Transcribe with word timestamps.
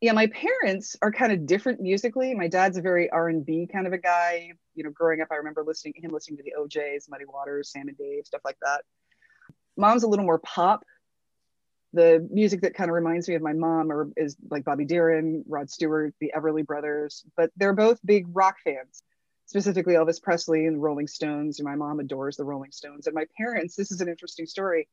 yeah, 0.00 0.12
my 0.12 0.26
parents 0.26 0.96
are 1.02 1.10
kind 1.10 1.32
of 1.32 1.46
different 1.46 1.80
musically. 1.80 2.34
My 2.34 2.48
dad's 2.48 2.76
a 2.76 2.82
very 2.82 3.10
R 3.10 3.28
and 3.28 3.44
B 3.44 3.68
kind 3.70 3.86
of 3.86 3.92
a 3.92 3.98
guy. 3.98 4.52
You 4.74 4.84
know, 4.84 4.90
growing 4.90 5.20
up, 5.20 5.28
I 5.30 5.36
remember 5.36 5.64
listening 5.64 5.94
him 5.96 6.12
listening 6.12 6.36
to 6.38 6.42
the 6.42 6.54
O'Jays, 6.54 7.08
Muddy 7.08 7.24
Waters, 7.24 7.70
Sam 7.70 7.88
and 7.88 7.96
Dave, 7.96 8.26
stuff 8.26 8.42
like 8.44 8.58
that. 8.62 8.82
Mom's 9.76 10.02
a 10.02 10.08
little 10.08 10.24
more 10.24 10.38
pop. 10.38 10.84
The 11.92 12.26
music 12.30 12.60
that 12.62 12.74
kind 12.74 12.90
of 12.90 12.94
reminds 12.94 13.28
me 13.28 13.36
of 13.36 13.42
my 13.42 13.54
mom 13.54 13.90
or 13.90 14.10
is 14.16 14.36
like 14.50 14.64
Bobby 14.64 14.84
Darin, 14.84 15.44
Rod 15.48 15.70
Stewart, 15.70 16.14
the 16.20 16.32
Everly 16.36 16.66
Brothers, 16.66 17.24
but 17.36 17.50
they're 17.56 17.72
both 17.72 17.98
big 18.04 18.26
rock 18.34 18.56
fans, 18.64 19.02
specifically 19.46 19.94
Elvis 19.94 20.22
Presley 20.22 20.66
and 20.66 20.76
the 20.76 20.80
Rolling 20.80 21.06
Stones. 21.06 21.58
And 21.58 21.66
my 21.66 21.74
mom 21.74 22.00
adores 22.00 22.36
the 22.36 22.44
Rolling 22.44 22.72
Stones. 22.72 23.06
And 23.06 23.14
my 23.14 23.24
parents, 23.38 23.76
this 23.76 23.92
is 23.92 24.02
an 24.02 24.08
interesting 24.08 24.46
story. 24.46 24.88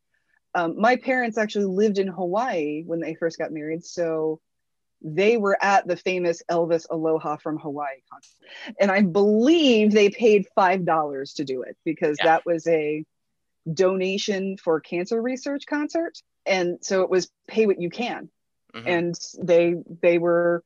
Um, 0.55 0.79
my 0.79 0.95
parents 0.95 1.37
actually 1.37 1.65
lived 1.65 1.97
in 1.97 2.07
Hawaii 2.07 2.83
when 2.85 3.01
they 3.01 3.15
first 3.15 3.37
got 3.37 3.51
married, 3.51 3.83
so 3.83 4.39
they 5.03 5.37
were 5.37 5.57
at 5.61 5.87
the 5.87 5.97
famous 5.97 6.41
Elvis 6.49 6.85
Aloha 6.89 7.37
from 7.37 7.59
Hawaii 7.59 7.99
concert. 8.09 8.75
And 8.79 8.89
I 8.89 9.01
believe 9.01 9.91
they 9.91 10.09
paid 10.09 10.47
$5 10.57 11.35
to 11.35 11.43
do 11.43 11.63
it 11.63 11.77
because 11.83 12.17
yeah. 12.19 12.25
that 12.25 12.45
was 12.45 12.65
a 12.67 13.03
donation 13.71 14.57
for 14.57 14.79
cancer 14.79 15.21
research 15.21 15.65
concert. 15.67 16.17
And 16.45 16.77
so 16.81 17.01
it 17.01 17.09
was 17.09 17.29
pay 17.47 17.65
what 17.65 17.81
you 17.81 17.89
can. 17.89 18.29
Mm-hmm. 18.73 18.87
And 18.87 19.15
they 19.41 19.75
they 20.01 20.17
were 20.17 20.63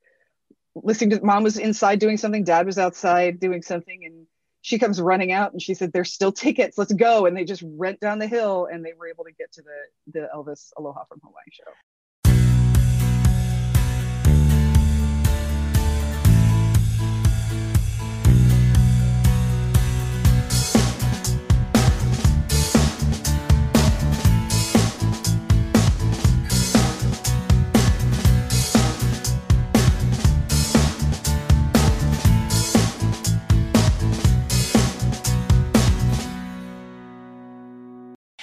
listening 0.76 1.10
to 1.12 1.26
mom 1.26 1.44
was 1.44 1.58
inside 1.58 2.00
doing 2.00 2.18
something, 2.18 2.44
dad 2.44 2.66
was 2.66 2.78
outside 2.78 3.40
doing 3.40 3.62
something, 3.62 4.06
and 4.06 4.28
she 4.62 4.80
comes 4.80 5.00
running 5.02 5.32
out 5.32 5.52
and 5.52 5.62
she 5.62 5.74
said, 5.74 5.92
There's 5.92 6.12
still 6.14 6.32
tickets, 6.32 6.78
let's 6.78 6.94
go. 6.94 7.26
And 7.26 7.36
they 7.36 7.44
just 7.44 7.64
rent 7.66 8.00
down 8.00 8.20
the 8.20 8.28
hill 8.28 8.68
and 8.72 8.84
they 8.84 8.94
were 8.98 9.08
able 9.08 9.26
to 9.26 9.32
get 9.32 9.52
to 9.54 9.62
the 9.62 10.20
the 10.20 10.30
Elvis 10.34 10.72
Aloha 10.78 11.04
from 11.06 11.20
Hawaii 11.22 11.44
show. 11.52 11.72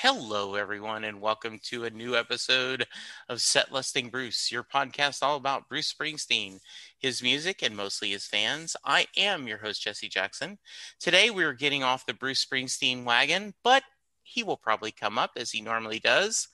Hello, 0.06 0.54
everyone, 0.54 1.04
and 1.04 1.18
welcome 1.18 1.58
to 1.62 1.84
a 1.84 1.90
new 1.90 2.14
episode 2.14 2.86
of 3.30 3.40
Set 3.40 3.72
Lusting 3.72 4.10
Bruce, 4.10 4.52
your 4.52 4.62
podcast 4.62 5.22
all 5.22 5.36
about 5.36 5.66
Bruce 5.66 5.90
Springsteen, 5.90 6.60
his 6.98 7.22
music, 7.22 7.62
and 7.62 7.74
mostly 7.74 8.10
his 8.10 8.26
fans. 8.26 8.76
I 8.84 9.06
am 9.16 9.48
your 9.48 9.56
host, 9.56 9.80
Jesse 9.80 10.10
Jackson. 10.10 10.58
Today, 11.00 11.30
we 11.30 11.42
are 11.42 11.54
getting 11.54 11.82
off 11.82 12.04
the 12.04 12.12
Bruce 12.12 12.44
Springsteen 12.44 13.04
wagon, 13.04 13.54
but 13.62 13.82
he 14.22 14.42
will 14.42 14.58
probably 14.58 14.92
come 14.92 15.16
up 15.16 15.30
as 15.36 15.50
he 15.50 15.62
normally 15.62 16.00
does. 16.00 16.48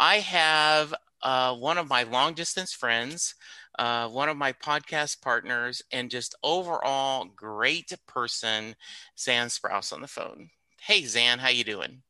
I 0.00 0.16
have 0.16 0.92
uh, 1.22 1.54
one 1.54 1.78
of 1.78 1.88
my 1.88 2.02
long 2.02 2.34
distance 2.34 2.72
friends, 2.72 3.36
uh, 3.78 4.08
one 4.08 4.28
of 4.28 4.36
my 4.36 4.52
podcast 4.52 5.22
partners, 5.22 5.80
and 5.92 6.10
just 6.10 6.34
overall 6.42 7.26
great 7.36 7.92
person, 8.08 8.74
Xan 9.16 9.46
Sprouse, 9.46 9.92
on 9.92 10.00
the 10.00 10.08
phone. 10.08 10.50
Hey, 10.80 11.02
Xan, 11.02 11.38
how 11.38 11.50
you 11.50 11.62
doing? 11.62 12.02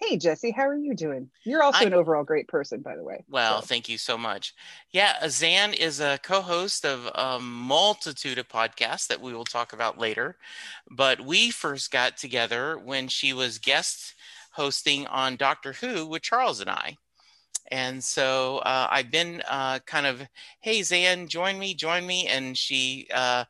Hey, 0.00 0.16
Jesse, 0.16 0.50
how 0.50 0.66
are 0.66 0.76
you 0.76 0.94
doing? 0.94 1.30
You're 1.44 1.62
also 1.62 1.84
I, 1.84 1.84
an 1.84 1.94
overall 1.94 2.24
great 2.24 2.48
person, 2.48 2.80
by 2.80 2.96
the 2.96 3.02
way. 3.02 3.24
Well, 3.28 3.60
so. 3.60 3.66
thank 3.66 3.88
you 3.88 3.98
so 3.98 4.18
much. 4.18 4.54
Yeah, 4.90 5.14
Xan 5.22 5.74
is 5.74 6.00
a 6.00 6.18
co 6.22 6.40
host 6.40 6.84
of 6.84 7.06
a 7.14 7.40
multitude 7.40 8.38
of 8.38 8.48
podcasts 8.48 9.06
that 9.08 9.20
we 9.20 9.34
will 9.34 9.44
talk 9.44 9.72
about 9.72 9.98
later. 9.98 10.36
But 10.90 11.20
we 11.20 11.50
first 11.50 11.90
got 11.90 12.16
together 12.16 12.78
when 12.78 13.08
she 13.08 13.32
was 13.32 13.58
guest 13.58 14.14
hosting 14.52 15.06
on 15.06 15.36
Doctor 15.36 15.72
Who 15.74 16.06
with 16.06 16.22
Charles 16.22 16.60
and 16.60 16.70
I. 16.70 16.96
And 17.70 18.02
so 18.02 18.58
uh, 18.58 18.88
I've 18.90 19.10
been 19.10 19.42
uh, 19.48 19.78
kind 19.86 20.06
of, 20.06 20.22
hey, 20.60 20.80
Xan, 20.80 21.28
join 21.28 21.58
me, 21.58 21.74
join 21.74 22.06
me. 22.06 22.26
And 22.26 22.56
she, 22.56 23.06
uh, 23.12 23.44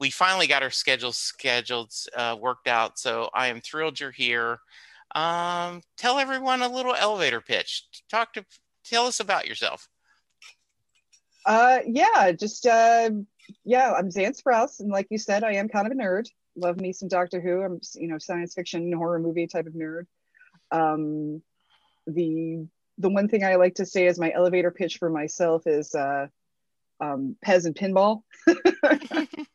we 0.00 0.10
finally 0.10 0.46
got 0.46 0.62
our 0.62 0.70
schedule 0.70 1.12
scheduled, 1.12 1.92
uh, 2.16 2.36
worked 2.40 2.66
out. 2.66 2.98
So 2.98 3.28
I 3.34 3.48
am 3.48 3.60
thrilled 3.60 4.00
you're 4.00 4.10
here. 4.10 4.58
Um, 5.14 5.82
tell 5.96 6.18
everyone 6.18 6.62
a 6.62 6.68
little 6.68 6.94
elevator 6.94 7.40
pitch. 7.40 7.84
Talk 8.10 8.32
to, 8.34 8.44
tell 8.84 9.06
us 9.06 9.20
about 9.20 9.46
yourself. 9.46 9.88
Uh, 11.46 11.78
yeah, 11.86 12.32
just 12.32 12.66
uh, 12.66 13.10
yeah, 13.64 13.92
I'm 13.92 14.10
Xan 14.10 14.38
Sprouse, 14.40 14.80
and 14.80 14.90
like 14.90 15.06
you 15.10 15.18
said, 15.18 15.44
I 15.44 15.54
am 15.54 15.68
kind 15.68 15.86
of 15.86 15.92
a 15.92 15.96
nerd. 15.96 16.26
Love 16.56 16.78
me 16.78 16.92
some 16.92 17.08
Doctor 17.08 17.40
Who. 17.40 17.62
I'm 17.62 17.80
you 17.94 18.08
know 18.08 18.18
science 18.18 18.54
fiction 18.54 18.92
horror 18.92 19.18
movie 19.18 19.46
type 19.46 19.66
of 19.66 19.72
nerd. 19.72 20.06
Um, 20.70 21.40
the 22.06 22.66
the 22.98 23.08
one 23.08 23.28
thing 23.28 23.44
I 23.44 23.54
like 23.54 23.76
to 23.76 23.86
say 23.86 24.08
as 24.08 24.18
my 24.18 24.32
elevator 24.32 24.70
pitch 24.70 24.98
for 24.98 25.08
myself 25.08 25.66
is 25.66 25.94
uh, 25.94 26.26
um, 27.00 27.36
Pez 27.44 27.64
and 27.64 27.74
pinball. 27.74 28.22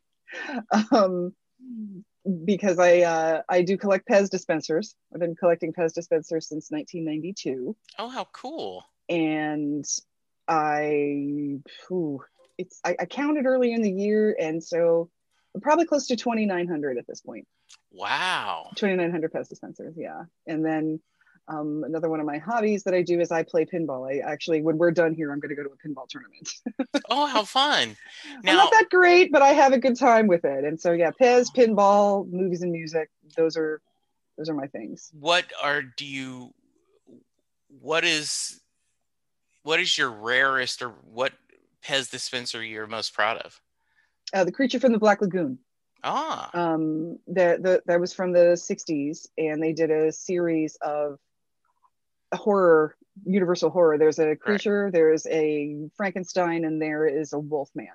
um, 0.92 1.36
because 2.46 2.80
I 2.80 3.02
uh, 3.02 3.42
I 3.50 3.62
do 3.62 3.78
collect 3.78 4.08
Pez 4.08 4.30
dispensers. 4.30 4.96
I've 5.14 5.20
been 5.20 5.36
collecting 5.36 5.74
Pez 5.74 5.94
dispensers 5.94 6.48
since 6.48 6.72
1992. 6.72 7.76
Oh, 8.00 8.10
how 8.10 8.28
cool! 8.32 8.86
And 9.10 9.86
I, 10.48 11.60
whew, 11.88 12.24
it's 12.58 12.80
I, 12.84 12.96
I 13.00 13.06
counted 13.06 13.46
early 13.46 13.74
in 13.74 13.82
the 13.82 13.92
year, 13.92 14.36
and 14.40 14.64
so 14.64 15.10
I'm 15.56 15.62
probably 15.62 15.86
close 15.86 16.08
to 16.08 16.16
2,900 16.16 16.98
at 16.98 17.08
this 17.08 17.22
point. 17.22 17.48
Wow. 17.92 18.72
2,900 18.76 19.32
Pez 19.32 19.50
dispensers, 19.50 19.96
yeah. 19.98 20.24
And 20.48 20.66
then 20.66 21.00
um, 21.48 21.84
another 21.86 22.10
one 22.10 22.20
of 22.20 22.26
my 22.26 22.38
hobbies 22.38 22.84
that 22.84 22.94
I 22.94 23.02
do 23.02 23.20
is 23.20 23.32
I 23.32 23.44
play 23.44 23.66
pinball. 23.66 24.10
I 24.10 24.20
actually, 24.20 24.62
when 24.62 24.78
we're 24.78 24.92
done 24.92 25.14
here, 25.14 25.32
I'm 25.32 25.40
going 25.40 25.50
to 25.50 25.56
go 25.56 25.64
to 25.64 25.70
a 25.70 25.88
pinball 25.88 26.08
tournament. 26.08 26.54
oh, 27.10 27.26
how 27.26 27.44
fun! 27.44 27.98
Now, 28.44 28.52
I'm 28.52 28.58
not 28.58 28.72
that 28.72 28.90
great, 28.90 29.32
but 29.32 29.42
I 29.42 29.50
have 29.50 29.74
a 29.74 29.78
good 29.78 29.98
time 29.98 30.28
with 30.28 30.46
it. 30.46 30.64
And 30.64 30.80
so, 30.80 30.94
yeah, 30.94 31.12
Pez, 31.12 31.54
pinball, 31.54 32.32
movies 32.32 32.62
and 32.62 32.72
music. 32.72 33.10
Those 33.36 33.58
are 33.58 33.82
those 34.38 34.50
are 34.50 34.54
my 34.54 34.68
things. 34.68 35.12
What 35.20 35.46
are 35.62 35.82
do 35.82 36.06
you? 36.06 36.54
What 37.82 38.06
is 38.06 38.62
what 39.64 39.80
is 39.80 39.98
your 39.98 40.12
rarest 40.12 40.82
or 40.82 40.90
what 40.90 41.34
Pez 41.84 42.10
dispenser 42.10 42.64
you're 42.64 42.88
most 42.88 43.14
proud 43.14 43.38
of? 43.38 43.60
Uh, 44.34 44.44
the 44.44 44.52
creature 44.52 44.80
from 44.80 44.94
the 44.94 45.00
Black 45.00 45.22
Lagoon. 45.22 45.60
Ah. 46.04 46.50
Um, 46.54 47.18
that 47.28 47.64
the, 47.64 47.82
that 47.86 48.00
was 48.00 48.14
from 48.14 48.34
the 48.34 48.58
60s, 48.58 49.28
and 49.38 49.64
they 49.64 49.72
did 49.72 49.90
a 49.90 50.12
series 50.12 50.78
of 50.82 51.18
horror 52.36 52.96
universal 53.26 53.70
horror. 53.70 53.98
There's 53.98 54.20
a 54.20 54.36
creature 54.36 54.86
right. 54.86 54.94
there's 54.94 55.28
a 55.28 55.88
frankenstein 55.96 56.66
and 56.66 56.82
there 56.82 57.06
is 57.06 57.34
a 57.34 57.40
wolf 57.40 57.70
man 57.76 57.88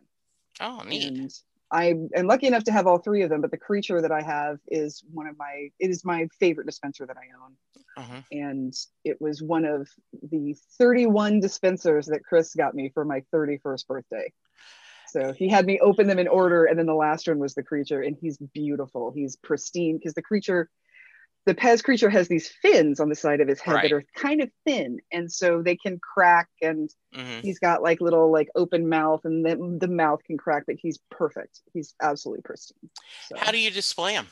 oh 0.61 0.83
neat. 0.87 1.09
And 1.09 1.33
i 1.71 1.95
am 2.15 2.27
lucky 2.27 2.47
enough 2.47 2.65
to 2.65 2.73
have 2.73 2.87
all 2.87 2.99
three 2.99 3.23
of 3.23 3.31
them 3.31 3.41
but 3.41 3.51
the 3.51 3.59
creature 3.59 4.01
that 4.01 4.13
i 4.13 4.23
have 4.23 4.59
is 4.69 5.03
one 5.13 5.27
of 5.27 5.37
my 5.37 5.69
it 5.79 5.91
is 5.91 6.05
my 6.05 6.29
favorite 6.41 6.67
dispenser 6.67 7.05
that 7.07 7.17
i 7.17 7.45
own. 7.45 7.57
Uh-huh. 7.97 8.23
and 8.31 8.75
it 9.05 9.21
was 9.21 9.43
one 9.43 9.65
of 9.65 9.89
the 10.31 10.55
31 10.79 11.41
dispensers 11.41 12.07
that 12.07 12.25
chris 12.25 12.55
got 12.55 12.75
me 12.75 12.91
for 12.95 13.05
my 13.05 13.23
31st 13.35 13.87
birthday. 13.87 14.33
So 15.09 15.33
he 15.33 15.49
had 15.49 15.67
me 15.67 15.81
open 15.81 16.07
them 16.07 16.19
in 16.19 16.29
order 16.29 16.67
and 16.67 16.79
then 16.79 16.87
the 16.87 16.95
last 16.95 17.27
one 17.27 17.39
was 17.39 17.55
the 17.55 17.63
creature 17.63 18.03
and 18.03 18.17
he's 18.21 18.37
beautiful. 18.37 19.11
He's 19.11 19.37
pristine 19.37 19.97
because 19.99 20.15
the 20.15 20.23
creature 20.23 20.69
the 21.49 21.55
Pez 21.55 21.83
creature 21.83 22.11
has 22.11 22.29
these 22.29 22.47
fins 22.47 23.01
on 23.01 23.09
the 23.09 23.15
side 23.15 23.41
of 23.41 23.49
his 23.49 23.59
head 23.59 23.73
right. 23.73 23.83
that 23.85 23.93
are 23.93 24.05
kind 24.15 24.43
of 24.43 24.51
thin, 24.67 24.99
and 25.11 25.33
so 25.33 25.63
they 25.63 25.77
can 25.77 25.99
crack. 25.99 26.47
And 26.61 26.91
mm-hmm. 27.15 27.41
he's 27.41 27.59
got 27.59 27.83
like 27.83 28.03
little 28.03 28.31
like 28.31 28.49
open 28.55 28.87
mouth, 28.91 29.25
and 29.25 29.43
the, 29.47 29.79
the 29.81 29.89
mouth 29.89 30.23
can 30.25 30.37
crack, 30.37 30.65
but 30.67 30.77
he's 30.79 30.99
perfect. 31.11 31.61
He's 31.73 31.95
absolutely 32.03 32.43
pristine. 32.43 32.91
So. 33.29 33.37
How 33.39 33.51
do 33.51 33.59
you 33.59 33.71
display 33.71 34.13
them? 34.13 34.27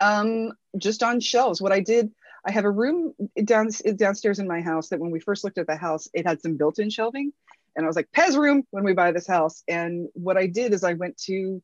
Um, 0.00 0.52
just 0.76 1.04
on 1.04 1.20
shelves. 1.20 1.62
What 1.62 1.70
I 1.70 1.78
did, 1.78 2.10
I 2.44 2.50
have 2.50 2.64
a 2.64 2.70
room 2.70 3.14
down 3.44 3.68
downstairs 3.94 4.40
in 4.40 4.48
my 4.48 4.60
house 4.60 4.88
that 4.88 4.98
when 4.98 5.12
we 5.12 5.20
first 5.20 5.44
looked 5.44 5.58
at 5.58 5.68
the 5.68 5.76
house, 5.76 6.08
it 6.12 6.26
had 6.26 6.42
some 6.42 6.56
built-in 6.56 6.90
shelving, 6.90 7.32
and 7.76 7.86
I 7.86 7.86
was 7.86 7.94
like, 7.94 8.08
Pez 8.10 8.36
room 8.36 8.64
when 8.72 8.82
we 8.82 8.92
buy 8.92 9.12
this 9.12 9.28
house. 9.28 9.62
And 9.68 10.08
what 10.14 10.36
I 10.36 10.48
did 10.48 10.72
is 10.72 10.82
I 10.82 10.94
went 10.94 11.16
to 11.26 11.62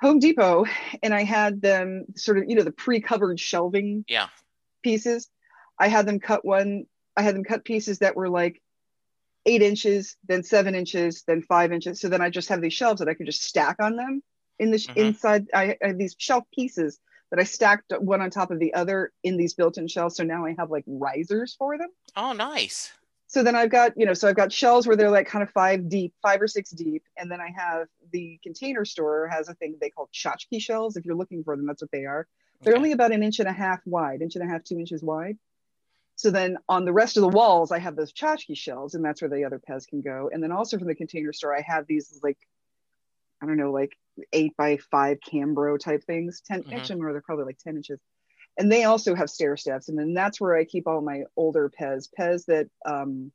Home 0.00 0.18
Depot 0.18 0.64
and 1.02 1.12
I 1.12 1.24
had 1.24 1.60
them 1.60 2.06
sort 2.16 2.38
of, 2.38 2.44
you 2.48 2.54
know, 2.54 2.62
the 2.62 2.72
pre-covered 2.72 3.40
shelving 3.40 4.04
yeah. 4.08 4.28
pieces. 4.82 5.28
I 5.78 5.88
had 5.88 6.06
them 6.06 6.20
cut 6.20 6.44
one, 6.44 6.84
I 7.16 7.22
had 7.22 7.34
them 7.34 7.44
cut 7.44 7.64
pieces 7.64 7.98
that 7.98 8.16
were 8.16 8.28
like 8.28 8.62
eight 9.46 9.62
inches, 9.62 10.16
then 10.26 10.42
seven 10.42 10.74
inches, 10.74 11.24
then 11.26 11.42
five 11.42 11.72
inches. 11.72 12.00
So 12.00 12.08
then 12.08 12.20
I 12.20 12.30
just 12.30 12.48
have 12.48 12.60
these 12.60 12.74
shelves 12.74 13.00
that 13.00 13.08
I 13.08 13.14
could 13.14 13.26
just 13.26 13.42
stack 13.42 13.76
on 13.80 13.96
them 13.96 14.22
in 14.58 14.70
the 14.70 14.76
mm-hmm. 14.76 14.98
inside. 14.98 15.46
I, 15.54 15.76
I 15.82 15.88
have 15.88 15.98
these 15.98 16.14
shelf 16.18 16.44
pieces 16.52 17.00
that 17.30 17.40
I 17.40 17.44
stacked 17.44 17.92
one 17.98 18.20
on 18.20 18.30
top 18.30 18.50
of 18.50 18.58
the 18.58 18.74
other 18.74 19.12
in 19.22 19.36
these 19.36 19.54
built-in 19.54 19.88
shelves. 19.88 20.16
So 20.16 20.24
now 20.24 20.46
I 20.46 20.54
have 20.58 20.70
like 20.70 20.84
risers 20.86 21.54
for 21.58 21.76
them. 21.76 21.88
Oh, 22.16 22.32
nice. 22.32 22.92
So 23.28 23.42
then 23.42 23.54
I've 23.56 23.70
got, 23.70 23.92
you 23.96 24.06
know, 24.06 24.14
so 24.14 24.28
I've 24.28 24.36
got 24.36 24.52
shelves 24.52 24.86
where 24.86 24.96
they're 24.96 25.10
like 25.10 25.26
kind 25.28 25.42
of 25.42 25.50
five 25.50 25.88
deep, 25.88 26.14
five 26.22 26.40
or 26.42 26.48
six 26.48 26.70
deep. 26.70 27.04
And 27.18 27.30
then 27.30 27.40
I 27.42 27.50
have 27.56 27.88
the 28.12 28.40
container 28.42 28.86
store 28.86 29.28
has 29.28 29.48
a 29.50 29.54
thing 29.54 29.76
they 29.80 29.90
call 29.90 30.08
tchotchke 30.14 30.60
shells. 30.60 30.96
If 30.96 31.04
you're 31.04 31.14
looking 31.16 31.44
for 31.44 31.54
them, 31.56 31.66
that's 31.66 31.82
what 31.82 31.92
they 31.92 32.06
are. 32.06 32.26
They're 32.64 32.74
Okay. 32.74 32.78
only 32.78 32.92
about 32.92 33.12
an 33.12 33.22
inch 33.22 33.38
and 33.38 33.48
a 33.48 33.52
half 33.52 33.80
wide, 33.86 34.22
inch 34.22 34.36
and 34.36 34.44
a 34.44 34.48
half, 34.52 34.64
two 34.64 34.78
inches 34.78 35.02
wide. 35.02 35.38
So 36.16 36.30
then 36.30 36.58
on 36.68 36.84
the 36.84 36.92
rest 36.92 37.16
of 37.16 37.22
the 37.22 37.28
walls, 37.28 37.72
I 37.72 37.78
have 37.78 37.96
those 37.96 38.12
tchotchke 38.12 38.56
shells, 38.56 38.94
and 38.94 39.04
that's 39.04 39.22
where 39.22 39.30
the 39.30 39.44
other 39.44 39.60
Pez 39.60 39.86
can 39.86 40.02
go. 40.02 40.30
And 40.32 40.42
then 40.42 40.52
also 40.52 40.78
from 40.78 40.88
the 40.88 40.94
container 40.94 41.32
store, 41.32 41.56
I 41.56 41.62
have 41.62 41.86
these 41.86 42.20
like, 42.22 42.38
I 43.42 43.46
don't 43.46 43.56
know, 43.56 43.72
like 43.72 43.96
eight 44.32 44.56
by 44.56 44.78
five 44.90 45.18
Cambro 45.20 45.78
type 45.78 46.04
things. 46.04 46.40
10 46.40 46.64
Mhm. 46.64 46.72
actually 46.72 47.00
more, 47.00 47.12
they're 47.12 47.22
probably 47.22 47.44
like 47.46 47.58
10 47.58 47.76
inches. 47.76 48.00
And 48.58 48.70
they 48.70 48.84
also 48.84 49.14
have 49.14 49.30
stair 49.30 49.56
steps. 49.56 49.88
And 49.88 49.98
then 49.98 50.14
that's 50.14 50.40
where 50.40 50.56
I 50.56 50.64
keep 50.64 50.86
all 50.86 51.00
my 51.00 51.22
older 51.36 51.70
Pez. 51.70 52.08
Pez 52.18 52.44
that 52.46 52.68
um, 52.84 53.30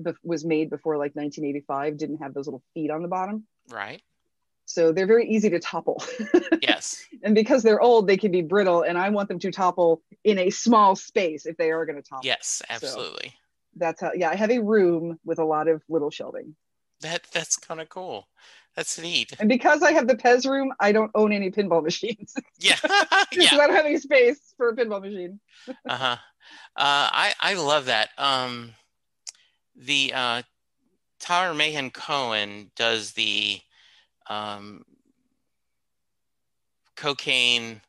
bef- 0.00 0.16
was 0.22 0.44
made 0.44 0.70
before 0.70 0.96
like 0.96 1.16
1985 1.16 1.96
didn't 1.96 2.18
have 2.18 2.34
those 2.34 2.46
little 2.46 2.62
feet 2.74 2.90
on 2.90 3.02
the 3.02 3.08
bottom. 3.08 3.44
Right. 3.70 4.02
So 4.66 4.92
they're 4.92 5.06
very 5.06 5.28
easy 5.28 5.50
to 5.50 5.58
topple. 5.58 6.02
Yes. 6.62 7.04
and 7.24 7.34
because 7.34 7.64
they're 7.64 7.80
old, 7.80 8.06
they 8.06 8.16
can 8.16 8.30
be 8.30 8.40
brittle. 8.40 8.82
And 8.82 8.96
I 8.96 9.10
want 9.10 9.28
them 9.28 9.40
to 9.40 9.50
topple 9.50 10.00
in 10.22 10.38
a 10.38 10.50
small 10.50 10.94
space 10.94 11.44
if 11.44 11.56
they 11.56 11.72
are 11.72 11.84
going 11.84 12.00
to 12.00 12.08
topple. 12.08 12.24
Yes. 12.24 12.62
Absolutely. 12.70 13.34
That's 13.74 14.00
how, 14.00 14.12
yeah, 14.14 14.30
I 14.30 14.36
have 14.36 14.50
a 14.50 14.60
room 14.60 15.18
with 15.24 15.40
a 15.40 15.44
lot 15.44 15.66
of 15.66 15.82
little 15.88 16.10
shelving. 16.10 16.54
That 17.00 17.22
that's 17.32 17.56
kind 17.56 17.80
of 17.80 17.88
cool. 17.88 18.28
That's 18.74 18.98
neat. 18.98 19.32
And 19.38 19.48
because 19.48 19.82
I 19.82 19.92
have 19.92 20.06
the 20.08 20.14
Pez 20.14 20.48
room, 20.48 20.72
I 20.80 20.92
don't 20.92 21.10
own 21.14 21.32
any 21.32 21.50
pinball 21.50 21.82
machines. 21.90 22.34
Yeah. 22.58 22.76
Yeah. 23.32 23.48
I 23.52 23.56
don't 23.66 23.74
have 23.74 23.86
any 23.86 23.98
space 23.98 24.52
for 24.56 24.68
a 24.68 24.76
pinball 24.76 25.00
machine. 25.00 25.40
Uh-huh. 25.88 26.16
Uh 26.76 27.08
I 27.12 27.34
I 27.40 27.54
love 27.54 27.86
that. 27.86 28.10
Um 28.18 28.74
the 29.76 30.12
uh 30.14 30.42
Tyler 31.20 31.54
Mahan 31.54 31.90
Coe 31.90 32.34
does 32.76 33.12
the 33.12 33.60
um 34.28 34.84
cocaine 36.96 37.80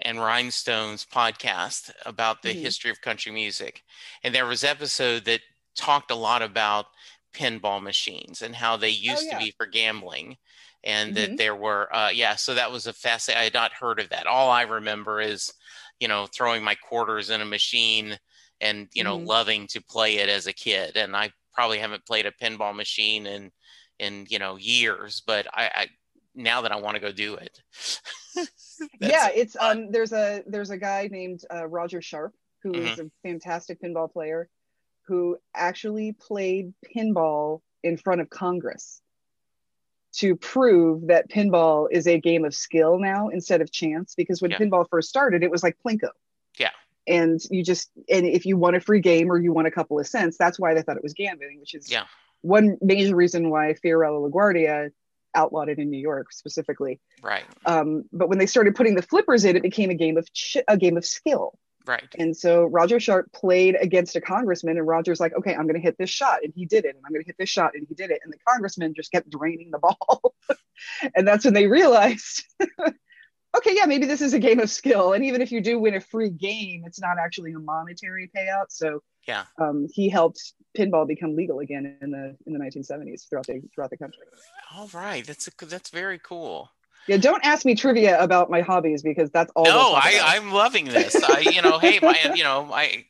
and 0.00 0.18
rhinestones 0.18 1.06
podcast 1.06 1.92
about 2.04 2.42
the 2.42 2.54
Mhm. 2.54 2.60
history 2.62 2.90
of 2.90 3.00
country 3.00 3.30
music. 3.30 3.84
And 4.22 4.34
there 4.34 4.46
was 4.46 4.64
episode 4.64 5.24
that 5.26 5.42
talked 5.76 6.10
a 6.10 6.16
lot 6.16 6.42
about 6.42 6.86
pinball 7.32 7.82
machines 7.82 8.42
and 8.42 8.54
how 8.54 8.76
they 8.76 8.88
used 8.90 9.28
yeah. 9.28 9.30
to 9.30 9.36
be 9.36 9.52
for 9.56 9.66
gambling 9.66 10.36
and 10.84 11.14
that 11.14 11.30
Mhm. 11.30 11.36
there 11.36 11.56
were 11.56 11.94
uh 11.94 12.10
yeah 12.10 12.34
so 12.34 12.54
that 12.54 12.70
was 12.72 12.86
a 12.86 12.92
fascinating 12.92 13.40
i 13.40 13.44
had 13.44 13.54
not 13.54 13.72
heard 13.72 14.00
of 14.00 14.08
that 14.10 14.26
all 14.26 14.50
i 14.50 14.62
remember 14.62 15.20
is 15.20 15.52
you 16.00 16.08
know 16.08 16.26
throwing 16.26 16.62
my 16.62 16.74
quarters 16.74 17.30
in 17.30 17.40
a 17.40 17.44
machine 17.46 18.16
and 18.60 18.88
you 18.94 19.04
know 19.04 19.16
Mhm. 19.16 19.24
loving 19.24 19.66
to 19.66 19.82
play 19.82 20.16
it 20.16 20.28
as 20.28 20.46
a 20.46 20.52
kid 20.52 20.96
and 20.96 21.16
i 21.16 21.30
probably 21.54 21.78
haven't 21.78 22.06
played 22.06 22.26
a 22.26 22.32
pinball 22.32 22.74
machine 22.74 23.26
in 23.26 23.50
in 23.98 24.26
you 24.28 24.38
know 24.38 24.56
years 24.56 25.22
but 25.26 25.46
i, 25.54 25.70
I 25.74 25.86
now 26.34 26.62
that 26.62 26.72
i 26.72 26.76
want 26.76 26.94
to 26.96 27.00
go 27.00 27.12
do 27.12 27.34
it 27.34 27.60
yeah, 29.00 29.28
it's 29.34 29.56
um 29.60 29.90
there's 29.90 30.12
a 30.12 30.42
there's 30.46 30.70
a 30.70 30.76
guy 30.76 31.08
named 31.10 31.40
uh, 31.52 31.66
Roger 31.66 32.00
Sharpe 32.00 32.34
who 32.62 32.80
is 32.80 32.98
Mm-hmm. 32.98 33.00
a 33.00 33.10
fantastic 33.22 33.80
pinball 33.82 34.10
player 34.12 34.48
who 35.06 35.36
actually 35.54 36.12
played 36.12 36.72
pinball 36.96 37.60
in 37.82 37.96
front 37.96 38.20
of 38.20 38.30
Congress 38.30 39.00
to 40.14 40.36
prove 40.36 41.06
that 41.06 41.30
pinball 41.30 41.88
is 41.90 42.06
a 42.06 42.18
game 42.20 42.44
of 42.44 42.54
skill 42.54 42.98
now 42.98 43.28
instead 43.28 43.60
of 43.60 43.72
chance 43.72 44.14
because 44.14 44.42
when 44.42 44.50
Yeah. 44.50 44.58
pinball 44.58 44.86
first 44.88 45.08
started 45.08 45.42
it 45.42 45.50
was 45.50 45.62
like 45.62 45.76
plinko. 45.84 46.10
Yeah. 46.58 46.70
And 47.06 47.40
you 47.50 47.64
just 47.64 47.90
and 48.10 48.26
if 48.26 48.44
you 48.46 48.56
won 48.56 48.74
a 48.74 48.80
free 48.80 49.00
game 49.00 49.30
or 49.32 49.38
you 49.38 49.52
won 49.52 49.66
a 49.66 49.70
couple 49.70 49.98
of 49.98 50.06
cents, 50.06 50.36
that's 50.36 50.60
why 50.60 50.74
they 50.74 50.82
thought 50.82 50.96
it 50.98 51.02
was 51.02 51.14
gambling, 51.14 51.58
which 51.60 51.74
is 51.74 51.90
Yeah. 51.90 52.04
one 52.42 52.76
major 52.82 53.16
reason 53.16 53.48
why 53.50 53.74
Fiorello 53.82 54.30
LaGuardia 54.30 54.90
outlawed 55.34 55.70
it 55.70 55.78
in 55.78 55.88
New 55.90 55.98
York 55.98 56.30
specifically. 56.32 57.00
right 57.22 57.44
Um, 57.64 58.04
but 58.12 58.28
when 58.28 58.38
they 58.38 58.46
started 58.46 58.74
putting 58.76 58.94
the 58.96 59.02
flippers 59.02 59.44
in, 59.46 59.56
it 59.56 59.62
became 59.62 59.88
a 59.88 59.94
game 59.94 60.18
of 60.18 60.30
ch- 60.34 60.58
a 60.68 60.76
game 60.76 60.96
of 60.98 61.06
skill. 61.06 61.58
Right 61.86 62.14
And 62.18 62.36
so 62.36 62.64
Roger 62.66 63.00
Sharpe 63.00 63.32
played 63.32 63.76
against 63.80 64.16
a 64.16 64.20
congressman, 64.20 64.76
and 64.78 64.86
Roger's 64.86 65.20
like, 65.20 65.34
"Okay, 65.34 65.54
I'm 65.54 65.62
going 65.66 65.74
to 65.74 65.80
hit 65.80 65.98
this 65.98 66.10
shot," 66.10 66.42
and 66.42 66.52
he 66.54 66.64
did 66.66 66.84
it, 66.84 66.94
and 66.96 67.04
I'm 67.04 67.12
going 67.12 67.22
to 67.22 67.26
hit 67.26 67.36
this 67.38 67.48
shot, 67.48 67.72
and 67.74 67.86
he 67.88 67.94
did 67.94 68.10
it, 68.10 68.20
and 68.24 68.32
the 68.32 68.38
congressman 68.48 68.94
just 68.94 69.10
kept 69.10 69.28
draining 69.30 69.70
the 69.70 69.78
ball, 69.78 70.34
and 71.16 71.26
that's 71.26 71.44
when 71.44 71.54
they 71.54 71.66
realized, 71.66 72.44
okay, 73.56 73.74
yeah, 73.74 73.86
maybe 73.86 74.06
this 74.06 74.20
is 74.20 74.34
a 74.34 74.38
game 74.38 74.60
of 74.60 74.70
skill, 74.70 75.12
and 75.12 75.24
even 75.24 75.40
if 75.42 75.50
you 75.52 75.60
do 75.60 75.78
win 75.78 75.94
a 75.94 76.00
free 76.00 76.30
game, 76.30 76.84
it's 76.86 77.00
not 77.00 77.16
actually 77.18 77.52
a 77.52 77.58
monetary 77.58 78.30
payout. 78.36 78.66
So 78.70 79.02
Yeah. 79.26 79.44
um, 79.58 79.86
he 79.92 80.08
helped 80.08 80.54
pinball 80.76 81.06
become 81.06 81.36
legal 81.36 81.60
again 81.60 81.96
in 82.00 82.10
the 82.10 82.36
in 82.46 82.52
the 82.52 82.58
1970s 82.58 83.28
throughout 83.28 83.46
the 83.46 83.60
throughout 83.74 83.90
the 83.90 83.96
country. 83.96 84.24
all 84.74 84.88
right 84.94 85.26
that's 85.26 85.46
a, 85.48 85.66
that's 85.66 85.90
very 85.90 86.18
cool 86.18 86.70
Yeah, 87.08 87.16
don't 87.16 87.44
ask 87.44 87.64
me 87.66 87.74
trivia 87.74 88.20
about 88.22 88.48
my 88.48 88.60
hobbies 88.60 89.02
because 89.02 89.30
that's 89.30 89.50
all. 89.56 89.64
no 89.64 89.92
I, 89.94 90.20
I'm 90.22 90.52
loving 90.52 90.84
this. 90.84 91.16
I 91.22 91.40
you 91.40 91.60
know 91.60 91.78
hey 91.78 91.98
my 92.00 92.16
you 92.34 92.44
know 92.44 92.70
i 92.72 93.04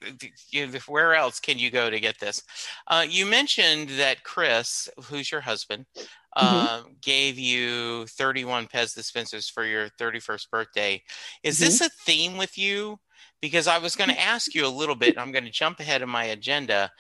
you, 0.51 0.69
where 0.89 1.15
else 1.15 1.41
can 1.41 1.59
you 1.59 1.71
go 1.71 1.91
to 1.91 2.01
get 2.01 2.19
this? 2.19 2.43
Uh, 2.87 3.05
you 3.09 3.27
mentioned 3.27 3.91
that 3.99 4.25
chris 4.25 4.89
who's 5.05 5.31
your 5.31 5.43
husband 5.43 5.87
uh, 6.35 6.83
gave 7.03 7.39
you 7.39 8.07
31 8.07 8.67
pez 8.67 8.95
dispensers 8.95 9.51
for 9.51 9.67
your 9.67 9.91
31st 10.01 10.49
birthday. 10.51 11.03
Is 11.43 11.59
this 11.59 11.83
a 11.83 11.91
theme 11.91 12.39
with 12.39 12.57
you? 12.57 12.99
Because 13.43 13.67
i 13.67 13.77
was 13.79 13.95
going 13.97 14.09
to 14.11 14.19
ask 14.21 14.55
you 14.55 14.67
a 14.67 14.69
little 14.69 14.95
bit 14.95 15.11
and 15.11 15.19
i'm 15.19 15.33
going 15.33 15.45
to 15.45 15.51
jump 15.51 15.81
ahead 15.81 16.01
of 16.03 16.09
my 16.09 16.25
agenda. 16.25 16.91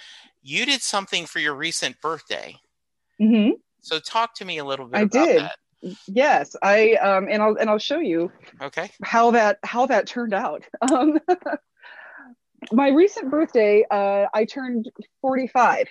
You 0.43 0.67
did 0.67 0.83
something 0.83 1.25
for 1.25 1.39
your 1.39 1.55
recent 1.55 2.01
birthday. 2.03 2.57
Mhm. 3.21 3.53
so 3.81 3.99
talk 3.99 4.35
to 4.35 4.45
me 4.45 4.59
a 4.59 4.65
little 4.65 4.87
bit 4.87 4.99
I 4.99 5.03
about 5.03 5.27
did. 5.27 5.41
that 5.41 5.57
Yes, 6.07 6.55
I 6.63 6.93
um, 6.95 7.27
and 7.29 7.43
I'll 7.43 7.57
and 7.57 7.69
I'll 7.69 7.79
show 7.79 7.99
you 7.99 8.31
okay 8.61 8.91
how 9.03 9.33
that 9.33 9.59
how 9.65 9.87
that 9.87 10.07
turned 10.07 10.35
out. 10.35 10.65
Um, 10.93 11.19
my 12.71 12.91
recent 12.91 13.29
birthday, 13.29 13.85
uh, 13.91 14.27
I 14.33 14.45
turned 14.45 14.89
45, 15.21 15.89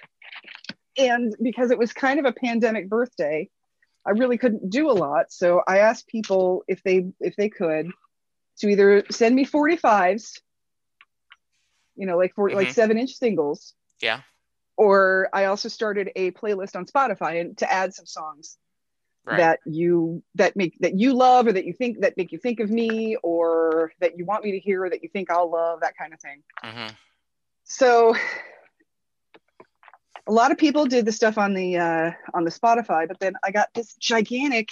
and 0.97 1.35
because 1.41 1.69
it 1.69 1.77
was 1.77 1.91
kind 1.91 2.17
of 2.17 2.25
a 2.25 2.31
pandemic 2.31 2.87
birthday, 2.87 3.49
I 4.07 4.11
really 4.11 4.37
couldn't 4.37 4.69
do 4.69 4.89
a 4.89 4.93
lot. 4.93 5.33
So 5.33 5.61
I 5.67 5.79
asked 5.79 6.07
people 6.07 6.63
if 6.69 6.81
they 6.83 7.07
if 7.19 7.35
they 7.35 7.49
could 7.49 7.91
to 8.59 8.69
either 8.69 9.03
send 9.11 9.35
me 9.35 9.45
45s, 9.45 10.39
you 11.95 12.05
know, 12.05 12.17
like 12.17 12.33
for 12.35 12.49
like 12.51 12.69
Mhm. 12.69 12.73
seven 12.73 12.97
inch 12.97 13.15
singles. 13.15 13.73
Yeah. 13.99 14.21
Or 14.77 15.29
I 15.33 15.45
also 15.45 15.67
started 15.67 16.11
a 16.15 16.31
playlist 16.31 16.77
on 16.77 16.85
Spotify 16.85 17.41
and 17.41 17.57
to 17.57 17.71
add 17.71 17.93
some 17.93 18.05
songs 18.05 18.57
right 19.25 19.37
that 19.37 19.59
you 19.65 20.23
that 20.35 20.55
make 20.55 20.77
that 20.79 20.97
you 20.97 21.13
love 21.13 21.47
or 21.47 21.53
that 21.53 21.65
you 21.65 21.73
think 21.73 22.01
that 22.01 22.17
make 22.17 22.31
you 22.31 22.37
think 22.37 22.59
of 22.59 22.69
me 22.69 23.15
or 23.23 23.91
that 23.99 24.17
you 24.17 24.25
want 24.25 24.43
me 24.43 24.51
to 24.51 24.59
hear 24.59 24.83
or 24.83 24.89
that 24.89 25.03
you 25.03 25.09
think 25.09 25.29
I'll 25.29 25.49
love 25.49 25.81
that 25.81 25.95
kind 25.97 26.13
of 26.13 26.19
thing. 26.19 26.43
hmm 26.63 26.87
So 27.65 28.15
a 30.27 30.31
lot 30.31 30.51
of 30.51 30.57
people 30.57 30.85
did 30.85 31.05
the 31.05 31.11
stuff 31.11 31.37
on 31.37 31.53
the 31.53 31.77
uh, 31.77 32.11
on 32.33 32.43
the 32.43 32.51
Spotify, 32.51 33.07
but 33.07 33.19
then 33.19 33.33
I 33.43 33.51
got 33.51 33.69
this 33.73 33.95
gigantic 33.95 34.69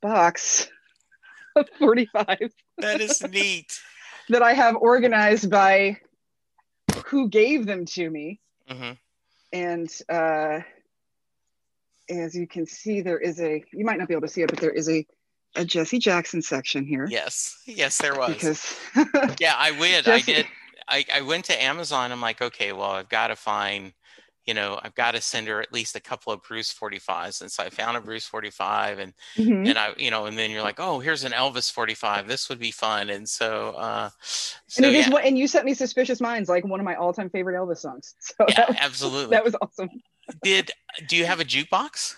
box 0.00 0.68
of 1.56 1.68
45 1.78 2.52
that 2.78 3.00
is 3.00 3.20
neat 3.32 3.80
that 4.28 4.42
I 4.42 4.52
have 4.52 4.76
organized 4.76 5.50
by 5.50 5.98
who 7.06 7.28
gave 7.28 7.66
them 7.66 7.86
to 7.86 8.10
me. 8.10 8.40
hmm 8.68 8.92
And 9.52 9.90
uh, 10.08 10.60
as 12.10 12.34
you 12.34 12.46
can 12.46 12.66
see, 12.66 13.00
there 13.00 13.18
is 13.18 13.40
a 13.40 13.64
you 13.72 13.84
might 13.84 13.98
not 13.98 14.08
be 14.08 14.14
able 14.14 14.26
to 14.26 14.32
see 14.32 14.42
it, 14.42 14.50
but 14.50 14.58
there 14.60 14.70
is 14.70 14.88
a 14.88 15.06
a 15.56 15.64
Jesse 15.64 15.98
Jackson 15.98 16.42
section 16.42 16.84
here. 16.84 17.06
Yes, 17.10 17.56
yes, 17.66 17.98
there 17.98 18.14
was. 18.16 18.34
Because 18.34 18.76
yeah, 19.40 19.54
I 19.56 19.72
went. 19.72 20.06
I 20.08 20.20
did. 20.20 20.46
I, 20.88 21.04
I 21.14 21.20
went 21.22 21.44
to 21.46 21.62
Amazon. 21.62 22.12
I'm 22.12 22.20
like, 22.20 22.40
okay, 22.40 22.72
well, 22.72 22.92
I've 22.92 23.08
got 23.08 23.28
to 23.28 23.36
find, 23.36 23.92
you 24.46 24.54
know, 24.54 24.80
I've 24.82 24.94
got 24.94 25.12
to 25.12 25.20
send 25.20 25.46
her 25.48 25.60
at 25.60 25.72
least 25.72 25.96
a 25.96 26.00
couple 26.00 26.32
of 26.32 26.42
Bruce 26.42 26.72
45s. 26.72 27.42
And 27.42 27.50
so 27.50 27.62
I 27.62 27.68
found 27.70 27.96
a 27.96 28.00
Bruce 28.00 28.26
45, 28.26 28.98
and 28.98 29.12
Mhm. 29.36 29.68
and 29.68 29.78
I, 29.78 29.92
you 29.96 30.10
know, 30.10 30.26
and 30.26 30.38
then 30.38 30.50
you're 30.50 30.62
like, 30.62 30.80
oh, 30.80 30.98
here's 31.00 31.24
an 31.24 31.32
Elvis 31.32 31.70
45. 31.70 32.26
This 32.26 32.48
would 32.48 32.58
be 32.58 32.70
fun. 32.70 33.10
And 33.10 33.28
so, 33.28 33.70
uh, 33.70 34.10
so 34.20 34.82
and 34.84 34.86
it 34.86 34.98
yeah, 34.98 35.08
is 35.08 35.14
and 35.24 35.38
you 35.38 35.46
sent 35.46 35.64
me 35.64 35.74
Suspicious 35.74 36.20
Minds, 36.20 36.48
like 36.48 36.64
one 36.64 36.80
of 36.80 36.84
my 36.84 36.94
all-time 36.94 37.30
favorite 37.30 37.54
Elvis 37.56 37.78
songs. 37.78 38.14
So 38.20 38.46
yeah, 38.48 38.54
that, 38.56 38.68
was, 38.68 38.76
absolutely. 38.80 39.36
that 39.36 39.44
was 39.44 39.56
awesome. 39.60 39.90
Did 40.42 40.70
do 41.06 41.16
you 41.16 41.24
have 41.26 41.40
a 41.40 41.44
jukebox? 41.44 42.16